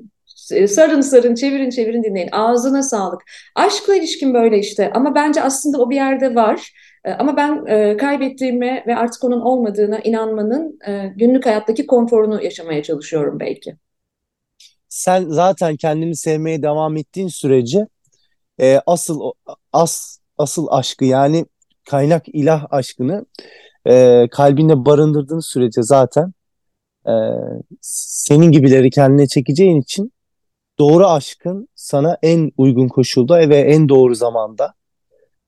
sarın 0.69 1.01
sarın 1.01 1.35
çevirin 1.35 1.71
çevirin 1.71 2.03
dinleyin. 2.03 2.29
Ağzına 2.33 2.83
sağlık. 2.83 3.23
Aşkla 3.55 3.97
ilişkin 3.97 4.35
böyle 4.35 4.59
işte. 4.59 4.91
Ama 4.95 5.15
bence 5.15 5.43
aslında 5.43 5.79
o 5.79 5.91
bir 5.91 5.97
yerde 5.97 6.35
var. 6.35 6.73
E, 7.05 7.13
Ama 7.13 7.37
ben 7.37 7.67
e, 7.67 7.97
kaybettiğime 7.97 8.85
ve 8.87 8.97
artık 8.97 9.25
onun 9.25 9.41
olmadığına 9.41 9.99
inanmanın 9.99 10.79
e, 10.89 11.13
günlük 11.17 11.47
hayattaki 11.47 11.87
konforunu 11.87 12.43
yaşamaya 12.43 12.83
çalışıyorum 12.83 13.41
belki. 13.41 13.77
Sen 14.89 15.25
zaten 15.29 15.77
kendini 15.77 16.17
sevmeye 16.17 16.63
devam 16.63 16.97
ettiğin 16.97 17.29
sürece 17.29 17.87
e, 18.61 18.81
asıl 18.87 19.21
as 19.73 20.19
asıl 20.39 20.67
aşkı 20.71 21.05
yani 21.05 21.47
kaynak 21.91 22.29
ilah 22.29 22.67
aşkını 22.71 23.27
e, 23.89 24.27
kalbinde 24.31 24.85
barındırdığın 24.85 25.41
sürece 25.41 25.83
zaten 25.83 26.33
e, 27.07 27.13
senin 27.81 28.51
gibileri 28.53 28.91
kendine 28.91 29.27
çekeceğin 29.27 29.81
için 29.81 30.13
doğru 30.81 31.07
aşkın 31.07 31.69
sana 31.75 32.19
en 32.23 32.53
uygun 32.57 32.89
koşulda 32.89 33.49
ve 33.49 33.57
en 33.57 33.89
doğru 33.89 34.15
zamanda 34.15 34.75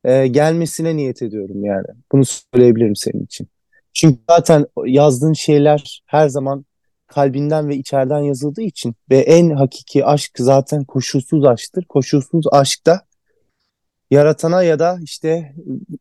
e, 0.05 0.27
gelmesine 0.27 0.97
niyet 0.97 1.23
ediyorum 1.23 1.65
yani. 1.65 1.87
Bunu 2.13 2.25
söyleyebilirim 2.25 2.97
senin 2.97 3.25
için. 3.25 3.49
Çünkü 3.95 4.19
zaten 4.31 4.67
yazdığın 4.87 5.33
şeyler 5.33 6.03
her 6.07 6.29
zaman 6.29 6.65
kalbinden 7.07 7.69
ve 7.69 7.77
içeriden 7.77 8.19
yazıldığı 8.19 8.63
için 8.63 8.95
ve 9.11 9.19
en 9.19 9.51
hakiki 9.51 10.05
aşk 10.05 10.33
zaten 10.39 10.85
koşulsuz 10.85 11.45
aşktır. 11.45 11.85
Koşulsuz 11.85 12.45
aşkta 12.53 13.01
yaratana 14.11 14.63
ya 14.63 14.79
da 14.79 14.99
işte 15.03 15.55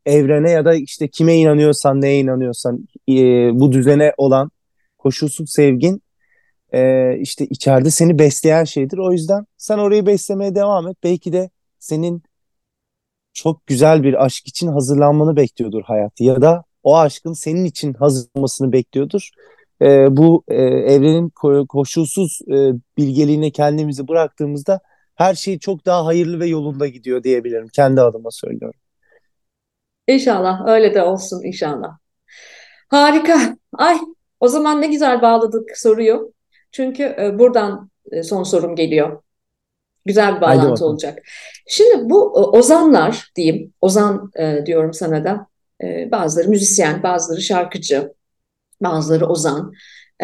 evrene 0.06 0.52
ya 0.52 0.66
da 0.66 0.76
işte 0.76 1.08
kime 1.08 1.36
inanıyorsan, 1.36 2.02
neye 2.02 2.20
inanıyorsan 2.20 2.88
e, 3.10 3.14
bu 3.60 3.72
düzene 3.72 4.14
olan 4.18 4.52
koşulsuz 4.98 5.52
sevgin 5.52 6.02
e, 6.74 7.18
işte 7.20 7.46
içeride 7.46 7.92
seni 7.92 8.20
besleyen 8.20 8.64
şeydir. 8.64 8.98
O 8.98 9.12
yüzden 9.12 9.46
sen 9.58 9.78
orayı 9.78 10.06
beslemeye 10.06 10.56
devam 10.56 10.88
et. 10.88 10.98
Belki 11.04 11.34
de 11.34 11.50
senin 11.80 12.24
çok 13.34 13.68
güzel 13.68 14.04
bir 14.04 14.26
aşk 14.26 14.48
için 14.48 14.68
hazırlanmanı 14.68 15.36
bekliyordur 15.36 15.82
hayat 15.84 16.22
ya 16.22 16.42
da 16.42 16.64
o 16.84 16.98
aşkın 16.98 17.34
senin 17.34 17.66
için 17.66 17.94
hazırlanmasını 17.94 18.72
bekliyordur. 18.72 19.30
Ee, 19.82 20.18
bu 20.18 20.44
e, 20.48 20.56
evrenin 20.64 21.30
ko- 21.30 21.68
koşulsuz 21.68 22.40
e, 22.48 22.72
bilgeliğine 22.98 23.52
kendimizi 23.52 24.08
bıraktığımızda 24.08 24.80
her 25.16 25.34
şey 25.34 25.60
çok 25.60 25.86
daha 25.86 26.06
hayırlı 26.06 26.40
ve 26.40 26.48
yolunda 26.48 26.88
gidiyor 26.88 27.24
diyebilirim. 27.24 27.68
Kendi 27.68 28.02
adıma 28.02 28.32
söylüyorum. 28.32 28.80
İnşallah 30.08 30.68
öyle 30.68 30.94
de 30.94 31.04
olsun 31.04 31.44
inşallah. 31.44 31.98
Harika. 32.90 33.58
Ay, 33.74 33.98
o 34.40 34.48
zaman 34.48 34.82
ne 34.82 34.88
güzel 34.88 35.22
bağladık 35.22 35.78
soruyu. 35.78 36.34
Çünkü 36.72 37.04
e, 37.04 37.40
buradan 37.40 37.90
e, 38.12 38.24
son 38.24 38.44
sorum 38.44 38.76
geliyor. 38.76 39.22
Güzel 40.06 40.36
bir 40.36 40.42
bağlantı 40.42 40.86
olacak. 40.86 41.20
Şimdi 41.68 42.10
bu 42.10 42.40
e, 42.40 42.58
ozanlar 42.58 43.32
diyeyim, 43.36 43.74
ozan 43.82 44.32
e, 44.36 44.66
diyorum 44.66 44.94
sana 44.94 45.24
da. 45.24 45.48
E, 45.84 46.12
bazıları 46.12 46.50
müzisyen, 46.50 47.04
bazıları 47.04 47.42
şarkıcı, 47.42 48.14
bazıları 48.82 49.26
ozan. 49.26 49.74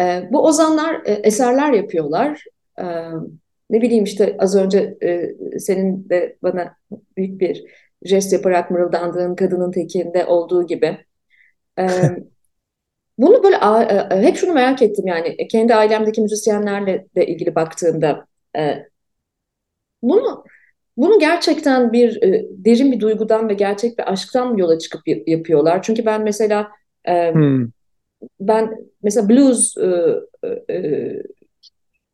E, 0.00 0.28
bu 0.30 0.44
ozanlar 0.46 1.02
e, 1.04 1.12
eserler 1.12 1.72
yapıyorlar. 1.72 2.44
E, 2.78 2.84
ne 3.70 3.82
bileyim 3.82 4.04
işte 4.04 4.36
az 4.38 4.56
önce 4.56 4.96
e, 5.02 5.30
senin 5.58 6.08
de 6.08 6.36
bana 6.42 6.76
büyük 7.16 7.40
bir 7.40 7.64
jest 8.04 8.32
yaparak 8.32 8.70
mırıldandığın 8.70 9.34
kadının 9.34 9.72
tekinde 9.72 10.24
olduğu 10.26 10.66
gibi. 10.66 10.98
E, 11.78 11.88
bunu 13.18 13.42
böyle 13.42 13.56
e, 13.56 14.22
hep 14.22 14.36
şunu 14.36 14.52
merak 14.52 14.82
ettim 14.82 15.06
yani 15.06 15.48
kendi 15.48 15.74
ailemdeki 15.74 16.20
müzisyenlerle 16.20 17.06
de 17.16 17.26
ilgili 17.26 17.54
baktığımda 17.54 18.26
e, 18.56 18.78
bunu 20.02 20.44
bunu 20.96 21.18
gerçekten 21.18 21.92
bir 21.92 22.22
e, 22.22 22.46
derin 22.50 22.92
bir 22.92 23.00
duygudan 23.00 23.48
ve 23.48 23.54
gerçek 23.54 23.98
bir 23.98 24.12
aşktan 24.12 24.52
mı 24.52 24.60
yola 24.60 24.78
çıkıp 24.78 25.00
yapıyorlar? 25.26 25.82
Çünkü 25.82 26.06
ben 26.06 26.22
mesela 26.22 26.68
e, 27.04 27.32
hmm. 27.32 27.68
ben 28.40 28.74
mesela 29.02 29.28
blues 29.28 29.76
e, 29.76 30.14
e, 30.72 31.22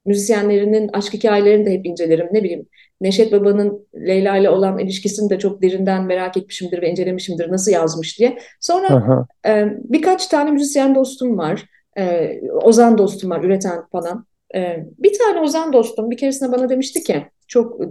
müzisyenlerinin 0.07 0.90
aşk 0.92 1.14
hikayelerini 1.14 1.66
de 1.66 1.70
hep 1.70 1.86
incelerim. 1.86 2.28
Ne 2.32 2.44
bileyim 2.44 2.66
Neşet 3.05 3.32
Baba'nın 3.32 3.86
Leyla 3.94 4.36
ile 4.36 4.50
olan 4.50 4.78
ilişkisini 4.78 5.30
de 5.30 5.38
çok 5.38 5.62
derinden 5.62 6.05
merak 6.05 6.36
etmişimdir 6.36 6.82
ve 6.82 6.90
incelemişimdir 6.90 7.52
nasıl 7.52 7.72
yazmış 7.72 8.18
diye. 8.18 8.38
Sonra 8.61 9.26
e, 9.46 9.66
birkaç 9.84 10.26
tane 10.26 10.50
müzisyen 10.50 10.94
dostum 10.94 11.38
var. 11.38 11.64
E, 11.98 12.40
Ozan 12.50 12.98
dostum 12.98 13.30
var 13.30 13.44
üreten 13.44 13.86
falan. 13.92 14.26
E, 14.55 14.86
bir 14.98 15.18
tane 15.18 15.40
Ozan 15.40 15.72
dostum 15.72 16.11
bir 16.11 16.16
keresinde 16.16 16.52
bana 16.52 16.68
demişti 16.68 17.02
ki 17.02 17.26
çok 17.46 17.80
e, 17.80 17.86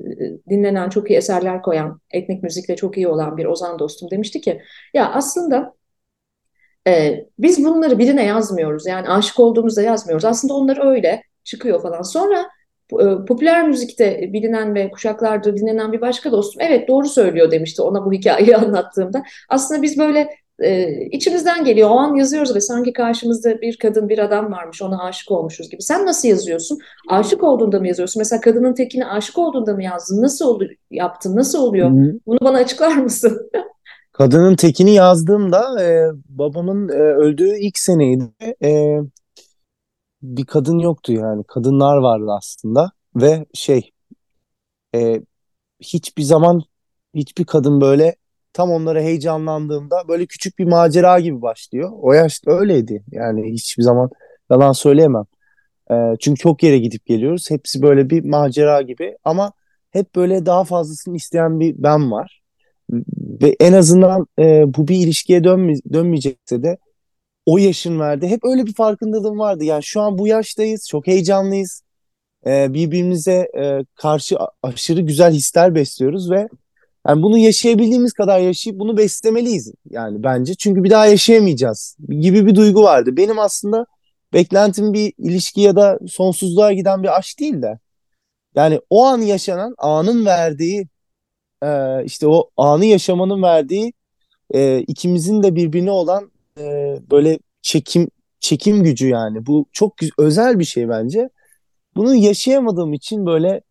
dinlenen, 0.49 0.89
çok 0.89 1.09
iyi 1.09 1.18
eserler 1.18 1.61
koyan, 1.61 1.99
etnik 2.11 2.43
müzikle 2.43 2.76
çok 2.76 2.97
iyi 2.97 3.07
olan 3.07 3.38
bir 3.38 3.45
Ozan 3.45 3.80
dostum 3.80 4.11
demişti 4.11 4.41
ki 4.41 4.61
ya 4.93 5.11
aslında 5.11 5.74
e, 6.88 7.26
biz 7.39 7.66
bunları 7.66 7.99
birine 7.99 8.26
yazmıyoruz. 8.26 8.88
Yani 8.88 9.09
aşık 9.09 9.39
olduğumuzda 9.39 9.82
yazmıyoruz. 9.82 10.26
Aslında 10.26 10.53
onları 10.53 10.89
öyle 10.89 11.24
çıkıyor 11.43 11.82
falan. 11.82 12.01
Sonra 12.01 12.45
popüler 13.27 13.67
müzikte 13.67 14.34
bilinen 14.34 14.75
ve 14.75 14.91
kuşaklardır 14.91 15.57
dinlenen 15.57 15.91
bir 15.91 16.01
başka 16.01 16.31
dostum 16.31 16.61
evet 16.61 16.88
doğru 16.88 17.07
söylüyor 17.07 17.51
demişti 17.51 17.81
ona 17.81 18.05
bu 18.05 18.13
hikayeyi 18.13 18.57
anlattığımda. 18.57 19.23
Aslında 19.49 19.81
biz 19.81 19.97
böyle 19.97 20.29
e, 20.59 20.91
içimizden 21.05 21.63
geliyor. 21.63 21.89
O 21.89 21.93
an 21.93 22.15
yazıyoruz 22.15 22.55
ve 22.55 22.61
sanki 22.61 22.93
karşımızda 22.93 23.61
bir 23.61 23.77
kadın 23.77 24.09
bir 24.09 24.19
adam 24.19 24.51
varmış 24.51 24.81
ona 24.81 25.03
aşık 25.03 25.31
olmuşuz 25.31 25.69
gibi. 25.69 25.81
Sen 25.81 26.05
nasıl 26.05 26.27
yazıyorsun? 26.27 26.79
Aşık 27.09 27.43
olduğunda 27.43 27.79
mı 27.79 27.88
yazıyorsun? 27.88 28.19
Mesela 28.19 28.41
kadının 28.41 28.73
tekine 28.73 29.05
aşık 29.05 29.38
olduğunda 29.38 29.73
mı 29.73 29.84
yazdın? 29.84 30.21
Nasıl 30.21 30.45
oldu, 30.45 30.67
yaptın? 30.91 31.36
Nasıl 31.36 31.59
oluyor? 31.59 31.89
Hı-hı. 31.89 32.19
Bunu 32.27 32.38
bana 32.41 32.57
açıklar 32.57 32.95
mısın? 32.95 33.51
Kadının 34.11 34.55
tekini 34.55 34.93
yazdığımda 34.93 35.84
e, 35.84 36.11
babamın 36.29 36.89
e, 36.89 36.93
öldüğü 36.93 37.57
ilk 37.57 37.77
seneydi. 37.79 38.23
E, 38.63 38.99
bir 40.24 40.45
kadın 40.45 40.80
yoktu 40.80 41.13
yani. 41.13 41.43
Kadınlar 41.47 41.97
vardı 41.97 42.26
aslında 42.38 42.91
ve 43.15 43.45
şey 43.53 43.91
e, 44.95 45.21
hiçbir 45.80 46.24
zaman 46.24 46.63
hiçbir 47.15 47.45
kadın 47.45 47.82
böyle 47.82 48.15
tam 48.53 48.71
onlara 48.71 49.01
heyecanlandığımda 49.01 50.07
böyle 50.07 50.26
küçük 50.26 50.59
bir 50.59 50.65
macera 50.65 51.19
gibi 51.19 51.41
başlıyor. 51.41 51.91
O 52.01 52.13
yaşta 52.13 52.51
öyleydi. 52.51 53.03
Yani 53.11 53.51
hiçbir 53.53 53.84
zaman 53.84 54.09
yalan 54.51 54.71
söyleyemem. 54.71 55.26
E, 55.91 55.95
çünkü 56.19 56.39
çok 56.39 56.63
yere 56.63 56.80
gidip 56.80 57.05
geliyoruz. 57.05 57.51
Hepsi 57.51 57.82
böyle 57.82 58.09
bir 58.09 58.24
macera 58.24 58.82
gibi 58.82 59.17
ama 59.24 59.51
hep 59.91 60.15
böyle 60.15 60.45
daha 60.45 60.63
fazlasını 60.63 61.15
isteyen 61.15 61.59
bir 61.59 61.76
ben 61.78 62.11
var. 62.11 62.43
Ve 63.41 63.55
en 63.59 63.74
azından 63.74 64.28
e, 64.39 64.74
bu 64.74 64.88
bir 64.88 64.95
ilişkiye 64.95 65.43
dönme, 65.43 65.74
dönmeyecekse 65.93 66.63
de 66.63 66.78
o 67.46 67.58
yaşın 67.58 68.00
verdi. 68.00 68.28
Hep 68.28 68.39
öyle 68.44 68.66
bir 68.66 68.74
farkındalığım 68.74 69.39
vardı. 69.39 69.64
Yani 69.64 69.84
şu 69.84 70.02
an 70.02 70.18
bu 70.18 70.28
yaştayız, 70.28 70.88
çok 70.89 71.08
heyecanlıyız. 71.08 71.84
Ee, 72.46 72.74
birbirimize 72.74 73.48
e, 73.58 73.86
karşı 73.96 74.38
aşırı 74.64 75.02
güzel 75.02 75.34
hisler 75.34 75.76
besliyoruz 75.76 76.32
ve 76.32 76.48
yani 77.08 77.24
bunu 77.24 77.38
yaşayabildiğimiz 77.38 78.14
kadar 78.14 78.39
yaşayıp 78.39 78.80
bunu 78.80 78.98
beslemeliyiz 78.98 79.72
yani 79.89 80.24
bence. 80.24 80.56
Çünkü 80.56 80.84
bir 80.84 80.89
daha 80.89 81.06
yaşayamayacağız 81.06 81.98
gibi 82.10 82.46
bir 82.46 82.56
duygu 82.56 82.84
vardı. 82.84 83.18
Benim 83.18 83.39
aslında 83.39 83.86
beklentim 84.34 84.94
bir 84.94 85.14
ilişki 85.18 85.62
ya 85.62 85.76
da 85.76 86.00
sonsuzluğa 86.08 86.74
giden 86.74 87.04
bir 87.04 87.18
aşk 87.18 87.39
değil 87.39 87.62
de 87.62 87.80
yani 88.56 88.80
o 88.89 89.06
an 89.06 89.22
yaşanan 89.22 89.76
anın 89.78 90.26
verdiği 90.26 90.88
e, 91.64 92.04
işte 92.06 92.28
o 92.28 92.50
anı 92.58 92.86
yaşamanın 92.86 93.44
verdiği 93.44 93.94
e, 94.54 94.80
ikimizin 94.80 95.44
de 95.44 95.56
birbirine 95.56 95.91
olan 95.91 96.32
e, 96.60 96.97
böyle 97.12 97.39
çekim 97.62 98.10
çekim 98.39 98.84
gücü 98.84 99.08
yani. 99.08 99.45
Bu 99.45 99.66
çok 99.72 99.93
özel 100.18 100.60
bir 100.60 100.64
şey 100.64 100.89
bence. 100.89 101.30
Bunu 101.95 102.16
yaşayamadığım 102.16 102.93
için 102.93 103.26
böyle 103.26 103.62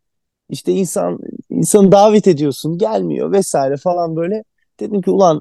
işte 0.50 0.72
insan 0.72 1.18
insanı 1.50 1.92
davet 1.92 2.28
ediyorsun 2.28 2.78
gelmiyor 2.78 3.32
vesaire 3.32 3.76
falan 3.76 4.16
böyle. 4.16 4.44
Dedim 4.80 5.02
ki 5.02 5.10
ulan 5.10 5.40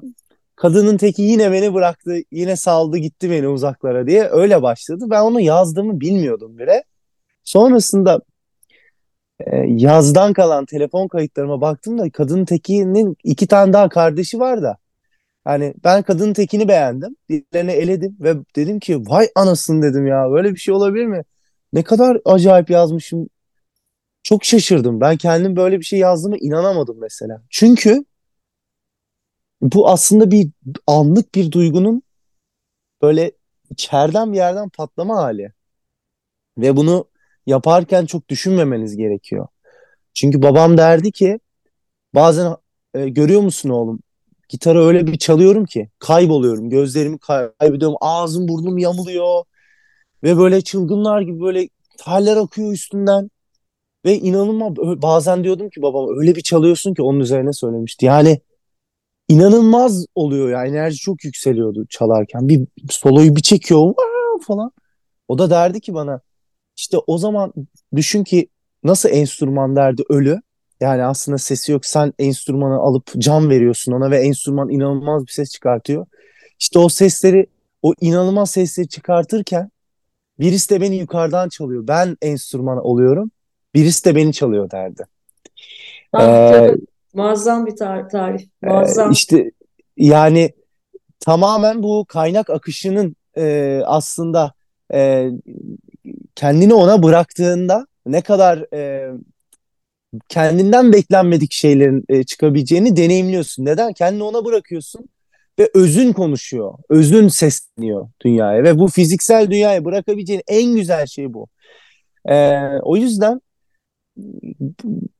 kadının 0.56 0.96
teki 0.96 1.22
yine 1.22 1.52
beni 1.52 1.74
bıraktı 1.74 2.16
yine 2.32 2.56
saldı 2.56 2.98
gitti 2.98 3.30
beni 3.30 3.48
uzaklara 3.48 4.06
diye 4.06 4.28
öyle 4.30 4.62
başladı. 4.62 5.04
Ben 5.10 5.22
onu 5.22 5.40
yazdığımı 5.40 6.00
bilmiyordum 6.00 6.58
bile. 6.58 6.84
Sonrasında 7.44 8.20
e, 9.40 9.56
yazdan 9.56 10.32
kalan 10.32 10.64
telefon 10.64 11.08
kayıtlarıma 11.08 11.60
baktım 11.60 11.98
da 11.98 12.10
kadının 12.10 12.44
tekinin 12.44 13.16
iki 13.24 13.46
tane 13.46 13.72
daha 13.72 13.88
kardeşi 13.88 14.40
var 14.40 14.62
da 14.62 14.76
Hani 15.44 15.74
ben 15.84 16.02
kadının 16.02 16.32
tekini 16.32 16.68
beğendim. 16.68 17.16
Diğerlerini 17.28 17.72
eledim 17.72 18.16
ve 18.20 18.34
dedim 18.56 18.80
ki 18.80 18.98
vay 18.98 19.28
anasını 19.34 19.82
dedim 19.82 20.06
ya 20.06 20.30
böyle 20.30 20.50
bir 20.54 20.60
şey 20.60 20.74
olabilir 20.74 21.06
mi? 21.06 21.22
Ne 21.72 21.82
kadar 21.82 22.18
acayip 22.24 22.70
yazmışım. 22.70 23.28
Çok 24.22 24.44
şaşırdım. 24.44 25.00
Ben 25.00 25.16
kendim 25.16 25.56
böyle 25.56 25.80
bir 25.80 25.84
şey 25.84 25.98
yazdığıma 25.98 26.36
inanamadım 26.40 26.98
mesela. 27.00 27.42
Çünkü 27.50 28.04
bu 29.62 29.88
aslında 29.88 30.30
bir 30.30 30.50
anlık 30.86 31.34
bir 31.34 31.52
duygunun 31.52 32.02
böyle 33.02 33.32
içeriden 33.70 34.32
bir 34.32 34.36
yerden 34.36 34.68
patlama 34.68 35.16
hali. 35.16 35.52
Ve 36.58 36.76
bunu 36.76 37.08
yaparken 37.46 38.06
çok 38.06 38.28
düşünmemeniz 38.28 38.96
gerekiyor. 38.96 39.46
Çünkü 40.14 40.42
babam 40.42 40.78
derdi 40.78 41.12
ki 41.12 41.40
bazen 42.14 42.56
e, 42.94 43.08
görüyor 43.08 43.40
musun 43.40 43.70
oğlum 43.70 44.00
gitarı 44.52 44.84
öyle 44.84 45.06
bir 45.06 45.18
çalıyorum 45.18 45.64
ki 45.64 45.88
kayboluyorum. 45.98 46.70
Gözlerimi 46.70 47.18
kaybediyorum. 47.18 47.96
Ağzım 48.00 48.48
burnum 48.48 48.78
yamuluyor. 48.78 49.44
Ve 50.22 50.36
böyle 50.36 50.60
çılgınlar 50.60 51.20
gibi 51.20 51.40
böyle 51.40 51.68
haller 52.00 52.36
akıyor 52.36 52.72
üstünden. 52.72 53.30
Ve 54.04 54.18
inanılmaz 54.18 54.76
bazen 55.02 55.44
diyordum 55.44 55.70
ki 55.70 55.82
babam 55.82 56.18
öyle 56.18 56.34
bir 56.34 56.40
çalıyorsun 56.42 56.94
ki 56.94 57.02
onun 57.02 57.20
üzerine 57.20 57.52
söylemişti. 57.52 58.06
Yani 58.06 58.40
inanılmaz 59.28 60.06
oluyor 60.14 60.50
ya 60.50 60.64
enerji 60.64 60.96
çok 60.96 61.24
yükseliyordu 61.24 61.86
çalarken. 61.90 62.48
Bir 62.48 62.66
soloyu 62.90 63.36
bir 63.36 63.42
çekiyor 63.42 63.94
falan. 64.46 64.70
O 65.28 65.38
da 65.38 65.50
derdi 65.50 65.80
ki 65.80 65.94
bana 65.94 66.20
işte 66.76 66.98
o 67.06 67.18
zaman 67.18 67.52
düşün 67.96 68.24
ki 68.24 68.48
nasıl 68.84 69.08
enstrüman 69.08 69.76
derdi 69.76 70.02
ölü. 70.08 70.40
Yani 70.82 71.04
aslında 71.04 71.38
sesi 71.38 71.72
yok. 71.72 71.86
Sen 71.86 72.12
enstrümanı 72.18 72.76
alıp 72.76 73.12
can 73.18 73.50
veriyorsun 73.50 73.92
ona 73.92 74.10
ve 74.10 74.18
enstrüman 74.18 74.70
inanılmaz 74.70 75.26
bir 75.26 75.32
ses 75.32 75.50
çıkartıyor. 75.50 76.06
İşte 76.58 76.78
o 76.78 76.88
sesleri, 76.88 77.46
o 77.82 77.94
inanılmaz 78.00 78.50
sesleri 78.50 78.88
çıkartırken 78.88 79.70
birisi 80.38 80.70
de 80.70 80.80
beni 80.80 80.96
yukarıdan 80.96 81.48
çalıyor. 81.48 81.86
Ben 81.88 82.16
enstrüman 82.22 82.78
oluyorum. 82.78 83.30
Birisi 83.74 84.04
de 84.04 84.16
beni 84.16 84.32
çalıyor 84.32 84.70
derdi. 84.70 85.06
Ah, 86.12 86.22
ee, 86.22 86.74
muazzam 87.14 87.66
bir 87.66 87.76
tar 87.76 88.08
tarif. 88.08 88.42
Muazzam. 88.62 89.10
E, 89.10 89.12
işte 89.12 89.50
yani 89.96 90.52
tamamen 91.20 91.82
bu 91.82 92.04
kaynak 92.08 92.50
akışının 92.50 93.16
e, 93.36 93.80
aslında 93.86 94.52
e, 94.94 95.30
kendini 96.34 96.74
ona 96.74 97.02
bıraktığında 97.02 97.86
ne 98.06 98.20
kadar 98.20 98.74
e, 98.74 99.10
kendinden 100.28 100.92
beklenmedik 100.92 101.52
şeylerin 101.52 102.04
e, 102.08 102.24
çıkabileceğini 102.24 102.96
deneyimliyorsun. 102.96 103.64
Neden? 103.64 103.92
Kendini 103.92 104.22
ona 104.22 104.44
bırakıyorsun 104.44 105.08
ve 105.58 105.70
özün 105.74 106.12
konuşuyor. 106.12 106.74
Özün 106.88 107.28
sesleniyor 107.28 108.08
dünyaya 108.24 108.64
ve 108.64 108.78
bu 108.78 108.88
fiziksel 108.88 109.50
dünyaya 109.50 109.84
bırakabileceğin 109.84 110.42
en 110.46 110.74
güzel 110.74 111.06
şey 111.06 111.34
bu. 111.34 111.46
E, 112.28 112.58
o 112.82 112.96
yüzden 112.96 113.40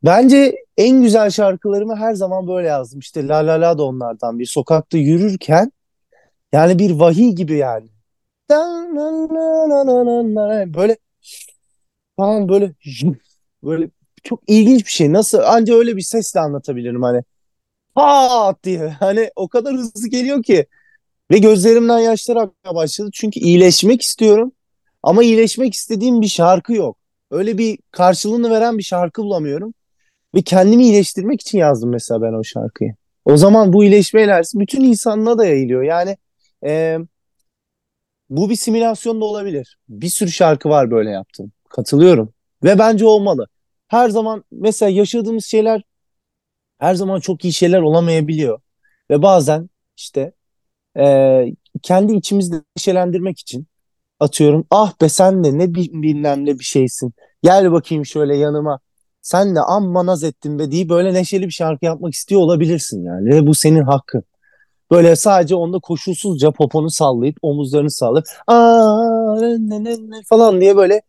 bence 0.04 0.56
en 0.76 1.02
güzel 1.02 1.30
şarkılarımı 1.30 1.96
her 1.96 2.14
zaman 2.14 2.48
böyle 2.48 2.68
yazdım. 2.68 3.00
İşte 3.00 3.28
La 3.28 3.46
La 3.46 3.60
La 3.60 3.78
da 3.78 3.82
onlardan 3.84 4.38
bir 4.38 4.46
sokakta 4.46 4.98
yürürken 4.98 5.72
yani 6.52 6.78
bir 6.78 6.90
vahiy 6.90 7.32
gibi 7.32 7.56
yani. 7.56 7.88
Böyle 10.74 10.96
falan 12.16 12.48
böyle 12.48 12.72
böyle 13.64 13.90
çok 14.22 14.40
ilginç 14.46 14.86
bir 14.86 14.90
şey. 14.90 15.12
Nasıl 15.12 15.38
anca 15.38 15.74
öyle 15.74 15.96
bir 15.96 16.02
sesle 16.02 16.40
anlatabilirim 16.40 17.02
hani. 17.02 17.22
Ha 17.94 18.54
diye. 18.64 18.88
Hani 18.88 19.30
o 19.36 19.48
kadar 19.48 19.74
hızlı 19.74 20.08
geliyor 20.08 20.42
ki. 20.42 20.66
Ve 21.30 21.38
gözlerimden 21.38 21.98
yaşlar 21.98 22.36
akmaya 22.36 22.74
başladı. 22.74 23.10
Çünkü 23.12 23.40
iyileşmek 23.40 24.02
istiyorum. 24.02 24.52
Ama 25.02 25.22
iyileşmek 25.24 25.74
istediğim 25.74 26.20
bir 26.20 26.28
şarkı 26.28 26.72
yok. 26.72 26.96
Öyle 27.30 27.58
bir 27.58 27.78
karşılığını 27.90 28.50
veren 28.50 28.78
bir 28.78 28.82
şarkı 28.82 29.22
bulamıyorum. 29.22 29.74
Ve 30.34 30.42
kendimi 30.42 30.84
iyileştirmek 30.84 31.40
için 31.40 31.58
yazdım 31.58 31.90
mesela 31.90 32.22
ben 32.22 32.32
o 32.32 32.44
şarkıyı. 32.44 32.94
O 33.24 33.36
zaman 33.36 33.72
bu 33.72 33.84
iyileşme 33.84 34.22
enerjisi 34.22 34.60
bütün 34.60 34.80
insanlığa 34.84 35.38
da 35.38 35.46
yayılıyor. 35.46 35.82
Yani 35.82 36.16
e, 36.64 36.98
bu 38.30 38.50
bir 38.50 38.56
simülasyon 38.56 39.20
da 39.20 39.24
olabilir. 39.24 39.78
Bir 39.88 40.08
sürü 40.08 40.30
şarkı 40.30 40.68
var 40.68 40.90
böyle 40.90 41.10
yaptım. 41.10 41.52
Katılıyorum. 41.68 42.34
Ve 42.64 42.78
bence 42.78 43.06
olmalı. 43.06 43.46
Her 43.92 44.08
zaman 44.10 44.44
mesela 44.52 44.90
yaşadığımız 44.90 45.44
şeyler 45.44 45.82
her 46.78 46.94
zaman 46.94 47.20
çok 47.20 47.44
iyi 47.44 47.52
şeyler 47.52 47.80
olamayabiliyor. 47.80 48.60
Ve 49.10 49.22
bazen 49.22 49.70
işte 49.96 50.32
e, 50.98 51.44
kendi 51.82 52.14
içimizde 52.14 52.56
neşelendirmek 52.76 53.38
için 53.38 53.66
atıyorum 54.20 54.66
ah 54.70 55.00
be 55.00 55.08
sen 55.08 55.44
de 55.44 55.58
ne 55.58 55.74
bilmem 55.74 56.46
ne 56.46 56.58
bir 56.58 56.64
şeysin. 56.64 57.12
Gel 57.42 57.72
bakayım 57.72 58.06
şöyle 58.06 58.36
yanıma. 58.36 58.80
Sen 59.22 59.54
de 59.56 59.60
amma 59.60 60.06
naz 60.06 60.24
ettin 60.24 60.58
be 60.58 60.70
diye 60.70 60.88
böyle 60.88 61.14
neşeli 61.14 61.46
bir 61.46 61.52
şarkı 61.52 61.84
yapmak 61.84 62.14
istiyor 62.14 62.40
olabilirsin 62.40 63.04
yani. 63.04 63.30
Ve 63.30 63.46
bu 63.46 63.54
senin 63.54 63.82
hakkın. 63.82 64.24
Böyle 64.90 65.16
sadece 65.16 65.54
onda 65.54 65.78
koşulsuzca 65.78 66.50
poponu 66.50 66.90
sallayıp 66.90 67.36
omuzlarını 67.42 67.90
sallayıp 67.90 68.26
aa 68.46 69.36
ne, 69.40 69.84
ne, 69.84 69.90
ne 69.90 70.22
falan 70.28 70.60
diye 70.60 70.76
böyle 70.76 71.02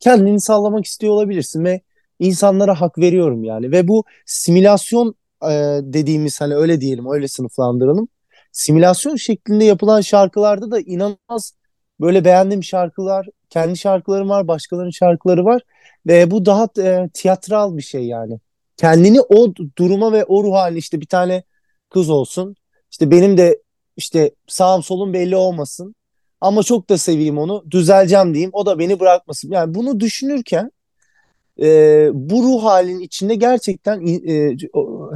kendini 0.00 0.40
sallamak 0.40 0.84
istiyor 0.84 1.12
olabilirsin 1.12 1.64
ve 1.64 1.80
insanlara 2.20 2.80
hak 2.80 2.98
veriyorum 2.98 3.44
yani. 3.44 3.72
Ve 3.72 3.88
bu 3.88 4.04
simülasyon 4.26 5.14
e, 5.42 5.50
dediğimiz 5.82 6.40
hani 6.40 6.54
öyle 6.54 6.80
diyelim 6.80 7.10
öyle 7.12 7.28
sınıflandıralım. 7.28 8.08
Simülasyon 8.52 9.16
şeklinde 9.16 9.64
yapılan 9.64 10.00
şarkılarda 10.00 10.70
da 10.70 10.80
inanılmaz 10.80 11.54
böyle 12.00 12.24
beğendiğim 12.24 12.64
şarkılar, 12.64 13.26
kendi 13.50 13.78
şarkılarım 13.78 14.28
var, 14.28 14.48
başkalarının 14.48 14.90
şarkıları 14.90 15.44
var 15.44 15.62
ve 16.06 16.30
bu 16.30 16.46
daha 16.46 16.68
e, 16.78 17.08
tiyatral 17.14 17.76
bir 17.76 17.82
şey 17.82 18.06
yani. 18.06 18.40
Kendini 18.76 19.20
o 19.20 19.54
duruma 19.78 20.12
ve 20.12 20.24
o 20.24 20.44
ruh 20.44 20.54
haline 20.54 20.78
işte 20.78 21.00
bir 21.00 21.06
tane 21.06 21.42
kız 21.90 22.10
olsun. 22.10 22.56
İşte 22.90 23.10
benim 23.10 23.38
de 23.38 23.62
işte 23.96 24.30
sağım 24.48 24.82
solum 24.82 25.12
belli 25.12 25.36
olmasın. 25.36 25.94
Ama 26.40 26.62
çok 26.62 26.90
da 26.90 26.98
seveyim 26.98 27.38
onu. 27.38 27.64
Düzeleceğim 27.70 28.34
diyeyim. 28.34 28.50
O 28.52 28.66
da 28.66 28.78
beni 28.78 29.00
bırakmasın. 29.00 29.50
Yani 29.50 29.74
bunu 29.74 30.00
düşünürken 30.00 30.72
e, 31.60 32.08
bu 32.12 32.42
ruh 32.42 32.64
halinin 32.64 33.00
içinde 33.00 33.34
gerçekten 33.34 34.06
e, 34.06 34.56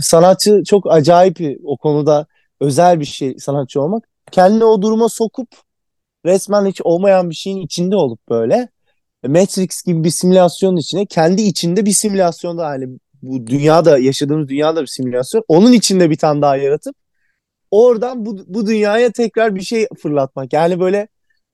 sanatçı 0.00 0.62
çok 0.66 0.92
acayip 0.92 1.38
o 1.64 1.76
konuda 1.76 2.26
özel 2.60 3.00
bir 3.00 3.04
şey 3.04 3.38
sanatçı 3.38 3.82
olmak. 3.82 4.08
Kendini 4.30 4.64
o 4.64 4.82
duruma 4.82 5.08
sokup 5.08 5.48
resmen 6.26 6.66
hiç 6.66 6.80
olmayan 6.82 7.30
bir 7.30 7.34
şeyin 7.34 7.56
içinde 7.56 7.96
olup 7.96 8.28
böyle 8.28 8.68
Matrix 9.26 9.82
gibi 9.82 10.04
bir 10.04 10.10
simülasyonun 10.10 10.76
içine 10.76 11.06
kendi 11.06 11.42
içinde 11.42 11.86
bir 11.86 11.92
simülasyonda 11.92 12.66
hani 12.66 12.88
bu 13.22 13.46
dünyada 13.46 13.98
yaşadığımız 13.98 14.48
dünyada 14.48 14.82
bir 14.82 14.86
simülasyon 14.86 15.44
onun 15.48 15.72
içinde 15.72 16.10
bir 16.10 16.16
tane 16.16 16.42
daha 16.42 16.56
yaratıp 16.56 16.96
oradan 17.70 18.26
bu, 18.26 18.38
bu 18.46 18.66
dünyaya 18.66 19.12
tekrar 19.12 19.54
bir 19.54 19.60
şey 19.60 19.86
fırlatmak. 20.02 20.52
Yani 20.52 20.80
böyle 20.80 21.08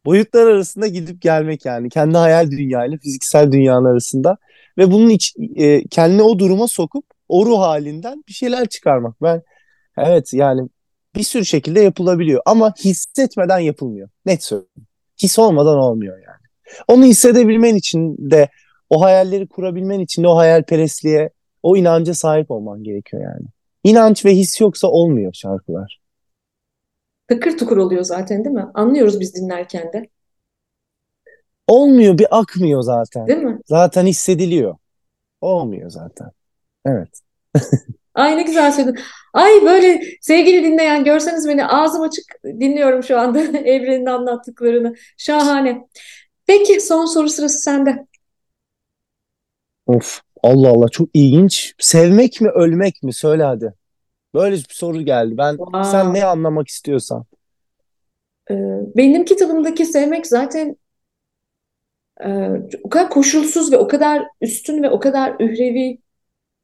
boyutlar 0.05 0.47
arasında 0.47 0.87
gidip 0.87 1.23
gelmek 1.23 1.65
yani 1.65 1.89
kendi 1.89 2.19
hayal 2.19 2.51
dünyayla 2.51 2.99
fiziksel 2.99 3.53
dünyanın 3.53 3.85
arasında 3.85 4.37
ve 4.81 4.91
bunun 4.91 5.09
iç, 5.09 5.35
e, 5.57 5.89
kendini 5.89 6.23
o 6.23 6.39
duruma 6.39 6.69
sokup 6.69 7.05
o 7.29 7.47
ruh 7.47 7.59
halinden 7.59 8.25
bir 8.29 8.33
şeyler 8.33 8.67
çıkarmak. 8.67 9.23
Ben 9.23 9.43
evet 9.99 10.33
yani 10.33 10.69
bir 11.17 11.23
sürü 11.23 11.45
şekilde 11.45 11.81
yapılabiliyor 11.81 12.43
ama 12.47 12.75
hissetmeden 12.85 13.59
yapılmıyor. 13.59 14.09
Net 14.27 14.45
söylüyorum. 14.45 14.87
His 15.23 15.39
olmadan 15.39 15.79
olmuyor 15.79 16.17
yani. 16.17 16.41
Onu 16.89 17.05
hissedebilmen 17.05 17.75
için 17.75 18.17
de 18.31 18.49
o 18.91 19.03
hayalleri 19.03 19.49
kurabilmen 19.49 20.01
için 20.01 20.23
de 20.23 20.29
o 20.29 20.37
hayalperestliğe, 20.37 21.31
o 21.63 21.77
inanca 21.77 22.15
sahip 22.15 22.51
olman 22.51 22.83
gerekiyor 22.83 23.23
yani. 23.23 23.47
İnanç 23.85 24.25
ve 24.25 24.37
his 24.37 24.61
yoksa 24.61 24.89
olmuyor 24.89 25.33
şarkılar. 25.33 26.01
Tıkır 27.29 27.59
tıkır 27.59 27.77
oluyor 27.77 28.03
zaten 28.03 28.45
değil 28.45 28.57
mi? 28.57 28.67
Anlıyoruz 28.75 29.21
biz 29.21 29.35
dinlerken 29.35 29.93
de. 29.93 30.09
Olmuyor 31.71 32.19
bir 32.19 32.39
akmıyor 32.39 32.83
zaten. 32.83 33.27
Değil 33.27 33.39
mi? 33.39 33.59
Zaten 33.67 34.07
hissediliyor. 34.07 34.77
Olmuyor 35.41 35.91
zaten. 35.91 36.31
Evet. 36.87 37.21
Ay 38.15 38.37
ne 38.37 38.43
güzel 38.43 38.73
söyledin. 38.73 38.99
Ay 39.33 39.51
böyle 39.65 40.03
sevgili 40.21 40.65
dinleyen 40.65 41.05
görseniz 41.05 41.49
beni 41.49 41.67
ağzım 41.67 42.03
açık 42.03 42.25
dinliyorum 42.45 43.03
şu 43.03 43.19
anda 43.21 43.41
Evren'in 43.59 44.07
anlattıklarını. 44.07 44.95
Şahane. 45.17 45.89
Peki 46.47 46.81
son 46.81 47.05
soru 47.07 47.29
sırası 47.29 47.59
sende. 47.59 48.07
Of 49.87 50.21
Allah 50.43 50.69
Allah 50.69 50.89
çok 50.89 51.09
ilginç. 51.15 51.75
Sevmek 51.79 52.41
mi 52.41 52.49
ölmek 52.49 53.03
mi? 53.03 53.13
Söyle 53.13 53.43
hadi. 53.45 53.75
Böyle 54.35 54.57
bir 54.57 54.67
soru 54.71 55.03
geldi. 55.03 55.39
Ben 55.39 55.57
Wow. 55.57 55.91
sen 55.91 56.15
ne 56.15 56.25
anlamak 56.25 56.69
istiyorsan. 56.69 57.25
Ee, 58.51 58.55
benim 58.97 59.25
kitabımdaki 59.25 59.87
sevmek 59.87 60.27
zaten 60.27 60.77
e, 62.25 62.51
o 62.83 62.89
kadar 62.89 63.11
koşulsuz 63.11 63.73
ve 63.73 63.77
o 63.77 63.89
kadar 63.89 64.23
üstün 64.41 64.83
ve 64.83 64.91
o 64.91 65.01
kadar 65.01 65.37
ührevi 65.41 65.99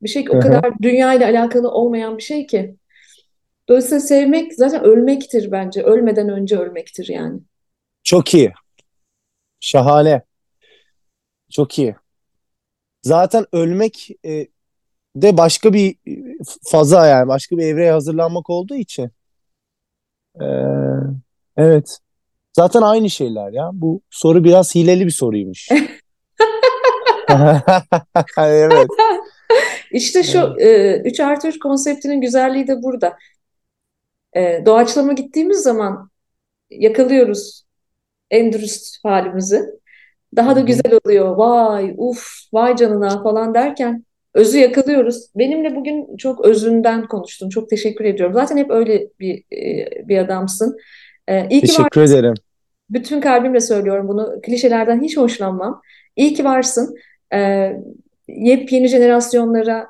bir 0.03 0.09
şey 0.09 0.25
ki 0.25 0.31
o 0.31 0.41
kadar 0.41 0.73
dünya 0.83 1.15
ile 1.15 1.25
alakalı 1.25 1.71
olmayan 1.71 2.19
bir 2.19 2.23
şey 2.23 2.47
ki. 2.47 2.77
Dolayısıyla 3.69 4.01
sevmek 4.01 4.55
zaten 4.55 4.85
ölmektir 4.85 5.53
bence. 5.53 5.83
Ölmeden 5.83 6.29
önce 6.29 6.59
ölmektir 6.59 7.09
yani. 7.09 7.41
Çok 8.05 8.35
iyi. 8.35 8.53
Şahane. 9.61 10.23
Çok 11.51 11.79
iyi. 11.79 11.95
Zaten 13.03 13.47
ölmek 13.53 14.09
e, 14.25 14.47
de 15.17 15.37
başka 15.37 15.73
bir 15.73 15.91
e, 16.09 16.23
faza 16.63 17.07
yani 17.07 17.29
başka 17.29 17.57
bir 17.57 17.63
evreye 17.63 17.93
hazırlanmak 17.93 18.51
olduğu 18.51 18.75
için. 18.75 19.11
e, 20.41 20.47
evet. 21.57 21.99
Zaten 22.57 22.83
aynı 22.83 23.11
şeyler 23.11 23.53
ya. 23.53 23.71
Bu 23.73 24.01
soru 24.11 24.45
biraz 24.45 24.75
hileli 24.75 25.07
bir 25.07 25.11
soruymuş. 25.11 25.69
Evet. 28.39 28.89
İşte 29.93 30.23
şu 30.23 30.55
Evet. 30.59 31.07
e, 31.07 31.09
3 31.09 31.21
artı 31.21 31.49
3 31.49 31.59
konseptinin 31.59 32.21
güzelliği 32.21 32.67
de 32.69 32.83
burada. 32.83 33.17
E, 34.37 34.63
doğaçlama 34.67 35.13
gittiğimiz 35.13 35.59
zaman 35.59 36.11
yakalıyoruz 36.71 37.65
en 38.31 38.53
dürüst 38.53 39.05
halimizi. 39.05 39.63
Daha 40.37 40.57
da 40.57 40.61
güzel 40.61 40.99
oluyor. 41.05 41.37
Vay, 41.37 41.95
uf, 41.97 42.29
vay 42.53 42.77
canına 42.77 43.23
falan 43.23 43.55
derken 43.55 44.05
özü 44.35 44.59
yakalıyoruz. 44.59 45.27
Benimle 45.35 45.77
bugün 45.77 46.17
çok 46.17 46.45
özünden 46.45 47.07
konuştun. 47.09 47.49
Çok 47.49 47.71
teşekkür 47.71 48.05
ediyorum. 48.05 48.35
Zaten 48.35 48.57
hep 48.57 48.71
öyle 48.71 49.09
bir 49.21 49.45
e, 49.53 50.09
bir 50.09 50.19
adamsın. 50.19 50.77
E, 51.29 51.49
iyi 51.49 51.61
ki. 51.61 51.67
Teşekkür 51.67 52.01
ederim. 52.01 52.35
Bütün 52.91 53.21
kalbimle 53.21 53.61
söylüyorum 53.61 54.09
bunu. 54.09 54.41
Klişelerden 54.43 55.03
hiç 55.03 55.17
hoşlanmam. 55.17 55.83
İyi 56.17 56.35
ki 56.35 56.45
varsın. 56.45 56.97
E, 57.35 57.73
yepyeni 58.29 58.89
jenerasyonlara 58.89 59.87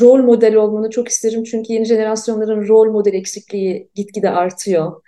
rol 0.00 0.22
model 0.22 0.54
olmanı 0.54 0.90
çok 0.90 1.08
isterim. 1.08 1.44
Çünkü 1.44 1.72
yeni 1.72 1.84
jenerasyonların 1.84 2.68
rol 2.68 2.92
model 2.92 3.14
eksikliği 3.14 3.88
gitgide 3.94 4.30
artıyor. 4.30 5.02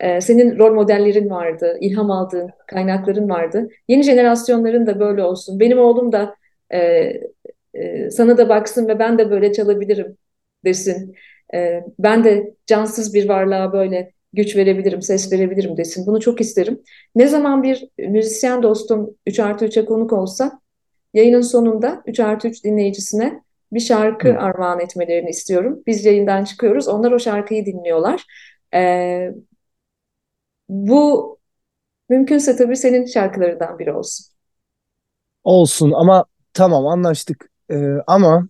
Ee, 0.00 0.20
senin 0.20 0.58
rol 0.58 0.74
modellerin 0.74 1.30
vardı, 1.30 1.78
ilham 1.80 2.10
aldığın 2.10 2.50
kaynakların 2.66 3.28
vardı. 3.28 3.68
Yeni 3.88 4.02
jenerasyonların 4.02 4.86
da 4.86 5.00
böyle 5.00 5.22
olsun. 5.22 5.60
Benim 5.60 5.78
oğlum 5.78 6.12
da 6.12 6.34
e, 6.70 6.78
e, 7.74 8.10
sana 8.10 8.38
da 8.38 8.48
baksın 8.48 8.88
ve 8.88 8.98
ben 8.98 9.18
de 9.18 9.30
böyle 9.30 9.52
çalabilirim 9.52 10.16
desin. 10.64 11.14
E, 11.54 11.84
ben 11.98 12.24
de 12.24 12.54
cansız 12.66 13.14
bir 13.14 13.28
varlığa 13.28 13.72
böyle 13.72 14.12
güç 14.32 14.56
verebilirim, 14.56 15.02
ses 15.02 15.32
verebilirim 15.32 15.76
desin. 15.76 16.06
Bunu 16.06 16.20
çok 16.20 16.40
isterim. 16.40 16.82
Ne 17.14 17.26
zaman 17.26 17.62
bir 17.62 17.88
müzisyen 17.98 18.62
dostum 18.62 19.10
3 19.26 19.40
artı 19.40 19.64
3'e 19.64 19.84
konuk 19.84 20.12
olsa 20.12 20.60
yayının 21.14 21.40
sonunda 21.40 22.02
3 22.06 22.20
artı 22.20 22.48
3 22.48 22.64
dinleyicisine 22.64 23.42
bir 23.72 23.80
şarkı 23.80 24.28
Hı. 24.28 24.38
armağan 24.38 24.80
etmelerini 24.80 25.30
istiyorum. 25.30 25.82
Biz 25.86 26.04
yayından 26.04 26.44
çıkıyoruz, 26.44 26.88
onlar 26.88 27.12
o 27.12 27.18
şarkıyı 27.18 27.66
dinliyorlar. 27.66 28.24
Ee, 28.74 29.30
bu 30.68 31.38
mümkünse 32.08 32.56
tabii 32.56 32.76
senin 32.76 33.06
şarkılarından 33.06 33.78
biri 33.78 33.92
olsun. 33.92 34.26
Olsun 35.44 35.92
ama 35.92 36.24
tamam 36.54 36.86
anlaştık. 36.86 37.50
Ee, 37.70 37.76
ama 38.06 38.48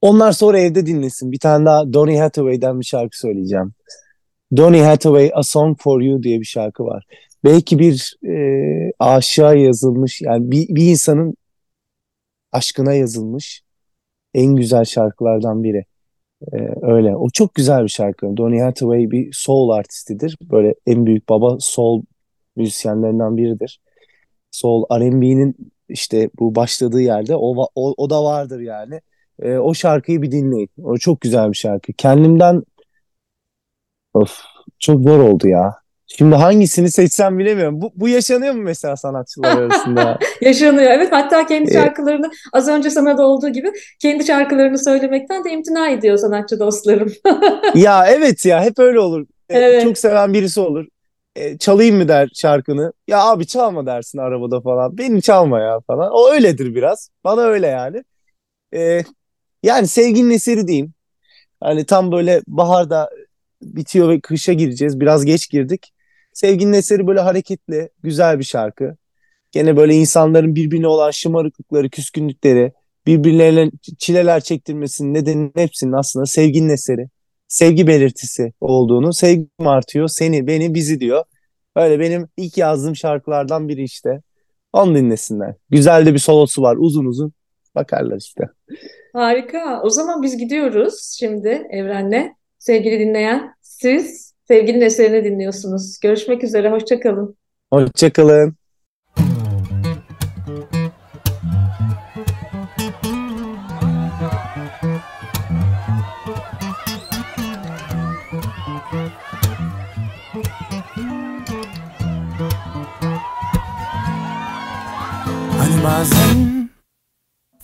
onlar 0.00 0.32
sonra 0.32 0.58
evde 0.58 0.86
dinlesin. 0.86 1.32
Bir 1.32 1.38
tane 1.38 1.66
daha 1.66 1.92
Donny 1.92 2.18
Hathaway'den 2.18 2.80
bir 2.80 2.84
şarkı 2.84 3.18
söyleyeceğim. 3.18 3.72
Donny 4.56 4.80
Hathaway 4.80 5.30
A 5.34 5.42
Song 5.42 5.78
For 5.80 6.02
You 6.02 6.22
diye 6.22 6.40
bir 6.40 6.44
şarkı 6.44 6.84
var. 6.84 7.04
Belki 7.44 7.78
bir 7.78 8.16
e, 8.26 8.92
aşığa 8.98 9.54
yazılmış 9.54 10.20
yani 10.22 10.50
bir, 10.50 10.68
bir 10.68 10.86
insanın 10.86 11.34
aşkına 12.52 12.94
yazılmış 12.94 13.62
en 14.34 14.56
güzel 14.56 14.84
şarkılardan 14.84 15.64
biri. 15.64 15.84
Ee, 16.52 16.56
öyle. 16.82 17.16
O 17.16 17.30
çok 17.30 17.54
güzel 17.54 17.82
bir 17.82 17.88
şarkı. 17.88 18.36
Donny 18.36 18.60
Hathaway 18.60 19.10
bir 19.10 19.32
soul 19.32 19.70
artistidir. 19.70 20.36
Böyle 20.42 20.74
en 20.86 21.06
büyük 21.06 21.28
baba 21.28 21.56
soul 21.60 22.02
müzisyenlerinden 22.56 23.36
biridir. 23.36 23.80
Soul 24.50 24.84
R&B'nin 25.00 25.56
işte 25.88 26.30
bu 26.38 26.54
başladığı 26.54 27.00
yerde 27.00 27.36
o, 27.36 27.66
o, 27.74 27.94
o 27.96 28.10
da 28.10 28.24
vardır 28.24 28.60
yani. 28.60 29.00
E, 29.42 29.56
o 29.56 29.74
şarkıyı 29.74 30.22
bir 30.22 30.30
dinleyin. 30.30 30.68
O 30.82 30.96
çok 30.96 31.20
güzel 31.20 31.48
bir 31.48 31.56
şarkı. 31.56 31.92
Kendimden 31.92 32.62
of 34.14 34.40
çok 34.78 35.02
zor 35.02 35.18
oldu 35.18 35.48
ya. 35.48 35.82
Şimdi 36.18 36.34
hangisini 36.34 36.90
seçsem 36.90 37.38
bilemiyorum. 37.38 37.80
Bu, 37.80 37.92
bu 37.94 38.08
yaşanıyor 38.08 38.54
mu 38.54 38.62
mesela 38.62 38.96
sanatçılar 38.96 39.56
arasında? 39.56 40.18
yaşanıyor 40.40 40.90
evet. 40.90 41.12
Hatta 41.12 41.46
kendi 41.46 41.72
şarkılarını 41.72 42.30
az 42.52 42.68
önce 42.68 42.90
sana 42.90 43.18
da 43.18 43.26
olduğu 43.26 43.48
gibi 43.48 43.72
kendi 44.00 44.24
şarkılarını 44.24 44.78
söylemekten 44.78 45.44
de 45.44 45.50
imtina 45.50 45.88
ediyor 45.88 46.16
sanatçı 46.16 46.60
dostlarım. 46.60 47.12
ya 47.74 48.06
evet 48.06 48.46
ya 48.46 48.62
hep 48.62 48.78
öyle 48.78 49.00
olur. 49.00 49.26
E, 49.48 49.58
evet. 49.58 49.82
Çok 49.82 49.98
seven 49.98 50.32
birisi 50.32 50.60
olur. 50.60 50.86
E, 51.36 51.58
çalayım 51.58 51.96
mı 51.96 52.08
der 52.08 52.28
şarkını. 52.34 52.92
Ya 53.08 53.24
abi 53.24 53.46
çalma 53.46 53.86
dersin 53.86 54.18
arabada 54.18 54.60
falan. 54.60 54.98
Beni 54.98 55.22
çalma 55.22 55.60
ya 55.60 55.80
falan. 55.86 56.10
O 56.12 56.30
öyledir 56.30 56.74
biraz. 56.74 57.08
Bana 57.24 57.42
öyle 57.42 57.66
yani. 57.66 58.04
E, 58.74 59.02
yani 59.62 59.86
sevginin 59.86 60.30
eseri 60.30 60.66
diyeyim. 60.66 60.92
Hani 61.60 61.86
tam 61.86 62.12
böyle 62.12 62.42
baharda 62.46 63.10
bitiyor 63.62 64.08
ve 64.08 64.20
kışa 64.20 64.52
gireceğiz. 64.52 65.00
Biraz 65.00 65.24
geç 65.24 65.50
girdik. 65.50 65.92
Sevginin 66.32 66.72
eseri 66.72 67.06
böyle 67.06 67.20
hareketli, 67.20 67.88
güzel 68.02 68.38
bir 68.38 68.44
şarkı. 68.44 68.96
Gene 69.52 69.76
böyle 69.76 69.94
insanların 69.94 70.54
birbirine 70.54 70.86
olan 70.86 71.10
şımarıklıkları, 71.10 71.90
küskünlükleri, 71.90 72.72
birbirlerine 73.06 73.70
çileler 73.98 74.40
çektirmesinin 74.40 75.14
nedeninin 75.14 75.52
hepsinin 75.56 75.92
aslında 75.92 76.26
sevginin 76.26 76.68
eseri. 76.68 77.08
Sevgi 77.48 77.86
belirtisi 77.86 78.52
olduğunu, 78.60 79.12
sevgim 79.12 79.48
artıyor, 79.58 80.08
seni, 80.08 80.46
beni, 80.46 80.74
bizi 80.74 81.00
diyor. 81.00 81.24
Öyle 81.76 82.00
benim 82.00 82.28
ilk 82.36 82.58
yazdığım 82.58 82.96
şarkılardan 82.96 83.68
biri 83.68 83.82
işte. 83.82 84.22
Onu 84.72 84.94
dinlesinler. 84.94 85.54
Güzel 85.70 86.06
de 86.06 86.14
bir 86.14 86.18
solosu 86.18 86.62
var, 86.62 86.76
uzun 86.78 87.04
uzun. 87.04 87.32
Bakarlar 87.74 88.16
işte. 88.16 88.44
Harika. 89.12 89.82
O 89.82 89.90
zaman 89.90 90.22
biz 90.22 90.36
gidiyoruz 90.36 91.16
şimdi 91.18 91.66
Evren'le. 91.70 92.41
Sevgili 92.62 93.00
dinleyen, 93.00 93.54
siz 93.60 94.32
Sevginin 94.48 94.80
eserini 94.80 95.24
dinliyorsunuz. 95.24 96.00
Görüşmek 96.00 96.44
üzere, 96.44 96.70
hoşçakalın. 96.70 97.36
Hoşçakalın. 97.72 98.56
Hani 115.58 115.84
bazen 115.84 116.70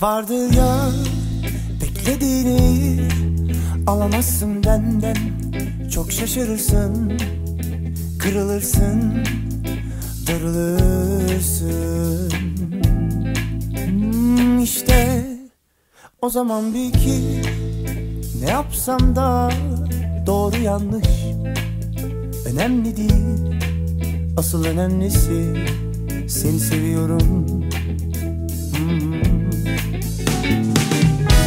vardı 0.00 0.54
ya 0.56 0.88
beklediğini 1.82 3.17
alamazsın 3.88 4.64
benden. 4.64 5.16
Çok 5.90 6.12
şaşırırsın. 6.12 7.18
Kırılırsın. 8.18 9.24
Darılırsın. 10.26 11.68
Hmm, 13.86 14.58
İşte 14.58 15.26
O 16.22 16.30
zaman 16.30 16.74
bil 16.74 16.92
ki 16.92 17.42
Ne 18.44 18.50
yapsam 18.50 19.16
da 19.16 19.50
Doğru 20.26 20.56
yanlış. 20.56 21.08
Önemli 22.46 22.96
değil. 22.96 23.60
Asıl 24.36 24.64
önemlisi 24.64 25.54
Seni 26.28 26.60
seviyorum. 26.60 27.46
Hmm. 28.76 29.22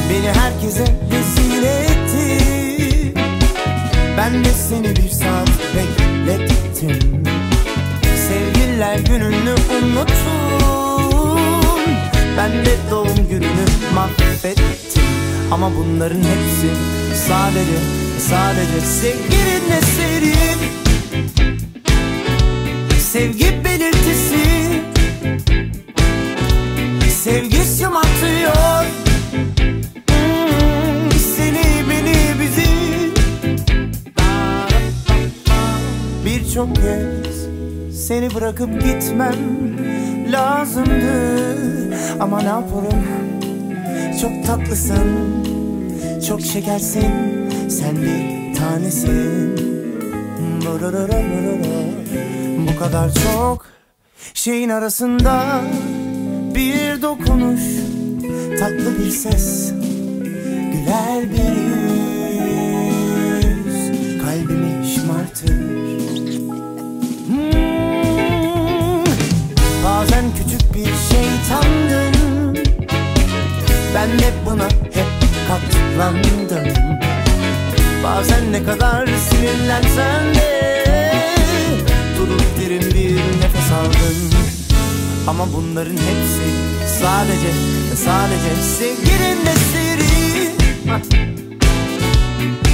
Beni 0.10 0.28
herkese 0.28 0.86
de 0.86 1.81
seni 4.72 4.96
bir 4.96 5.10
saat 5.10 5.50
beklettim. 5.76 7.24
Sevgililer 8.28 9.00
gününü 9.00 9.52
unuttum 9.52 10.62
Ben 12.38 12.52
de 12.52 12.78
doğum 12.92 13.30
gününü 13.30 13.66
mahvettim. 13.96 14.66
Ama 15.52 15.72
bunların 15.76 16.20
hepsi 16.20 16.70
sadece 17.28 17.78
sadece 18.20 18.82
sevginin 18.82 19.72
eseri 19.78 20.36
Sevgi 23.00 23.64
belirtisi. 23.64 24.44
Sevgi 27.24 27.78
şımartıyor 27.78 29.01
birçok 36.52 36.76
kez 36.76 37.48
seni 38.08 38.36
bırakıp 38.36 38.82
gitmem 38.82 39.36
lazımdı. 40.32 41.14
Ama 42.20 42.42
ne 42.42 42.48
yaparım? 42.48 43.04
Çok 44.22 44.46
tatlısın 44.46 45.08
Çok 46.28 46.42
şekersin 46.42 47.12
sen 47.70 47.96
bir 48.02 48.56
tanesin. 48.56 49.58
Bu 52.68 52.80
kadar 52.80 53.12
çok 53.14 53.66
şeyin 54.34 54.70
arasında 54.70 55.62
Bir 56.56 57.02
dokunuş 57.02 57.62
tatlı 58.60 59.00
bir 59.00 59.10
ses 59.10 59.74
Güler 60.74 61.24
bir 61.32 61.62
yüz. 63.46 63.92
Kalbimi 64.22 64.88
şımartır 64.88 65.91
Ben 73.96 74.08
hep 74.08 74.34
buna 74.46 74.66
hep 74.94 75.08
katlandım. 75.48 76.32
Bazen 78.04 78.52
ne 78.52 78.64
kadar 78.64 79.08
sinirlensen 79.08 80.36
de 80.36 80.84
Durup 82.18 82.42
derin 82.60 82.94
bir 82.94 83.16
nefes 83.16 83.72
aldın 83.72 84.32
Ama 85.28 85.54
bunların 85.54 85.92
hepsi 85.92 86.48
sadece 87.00 87.52
sadece 87.96 88.62
sevginin 88.78 89.46
eseri 89.46 90.52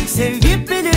Sevgi 0.07 0.67
bilir 0.69 0.96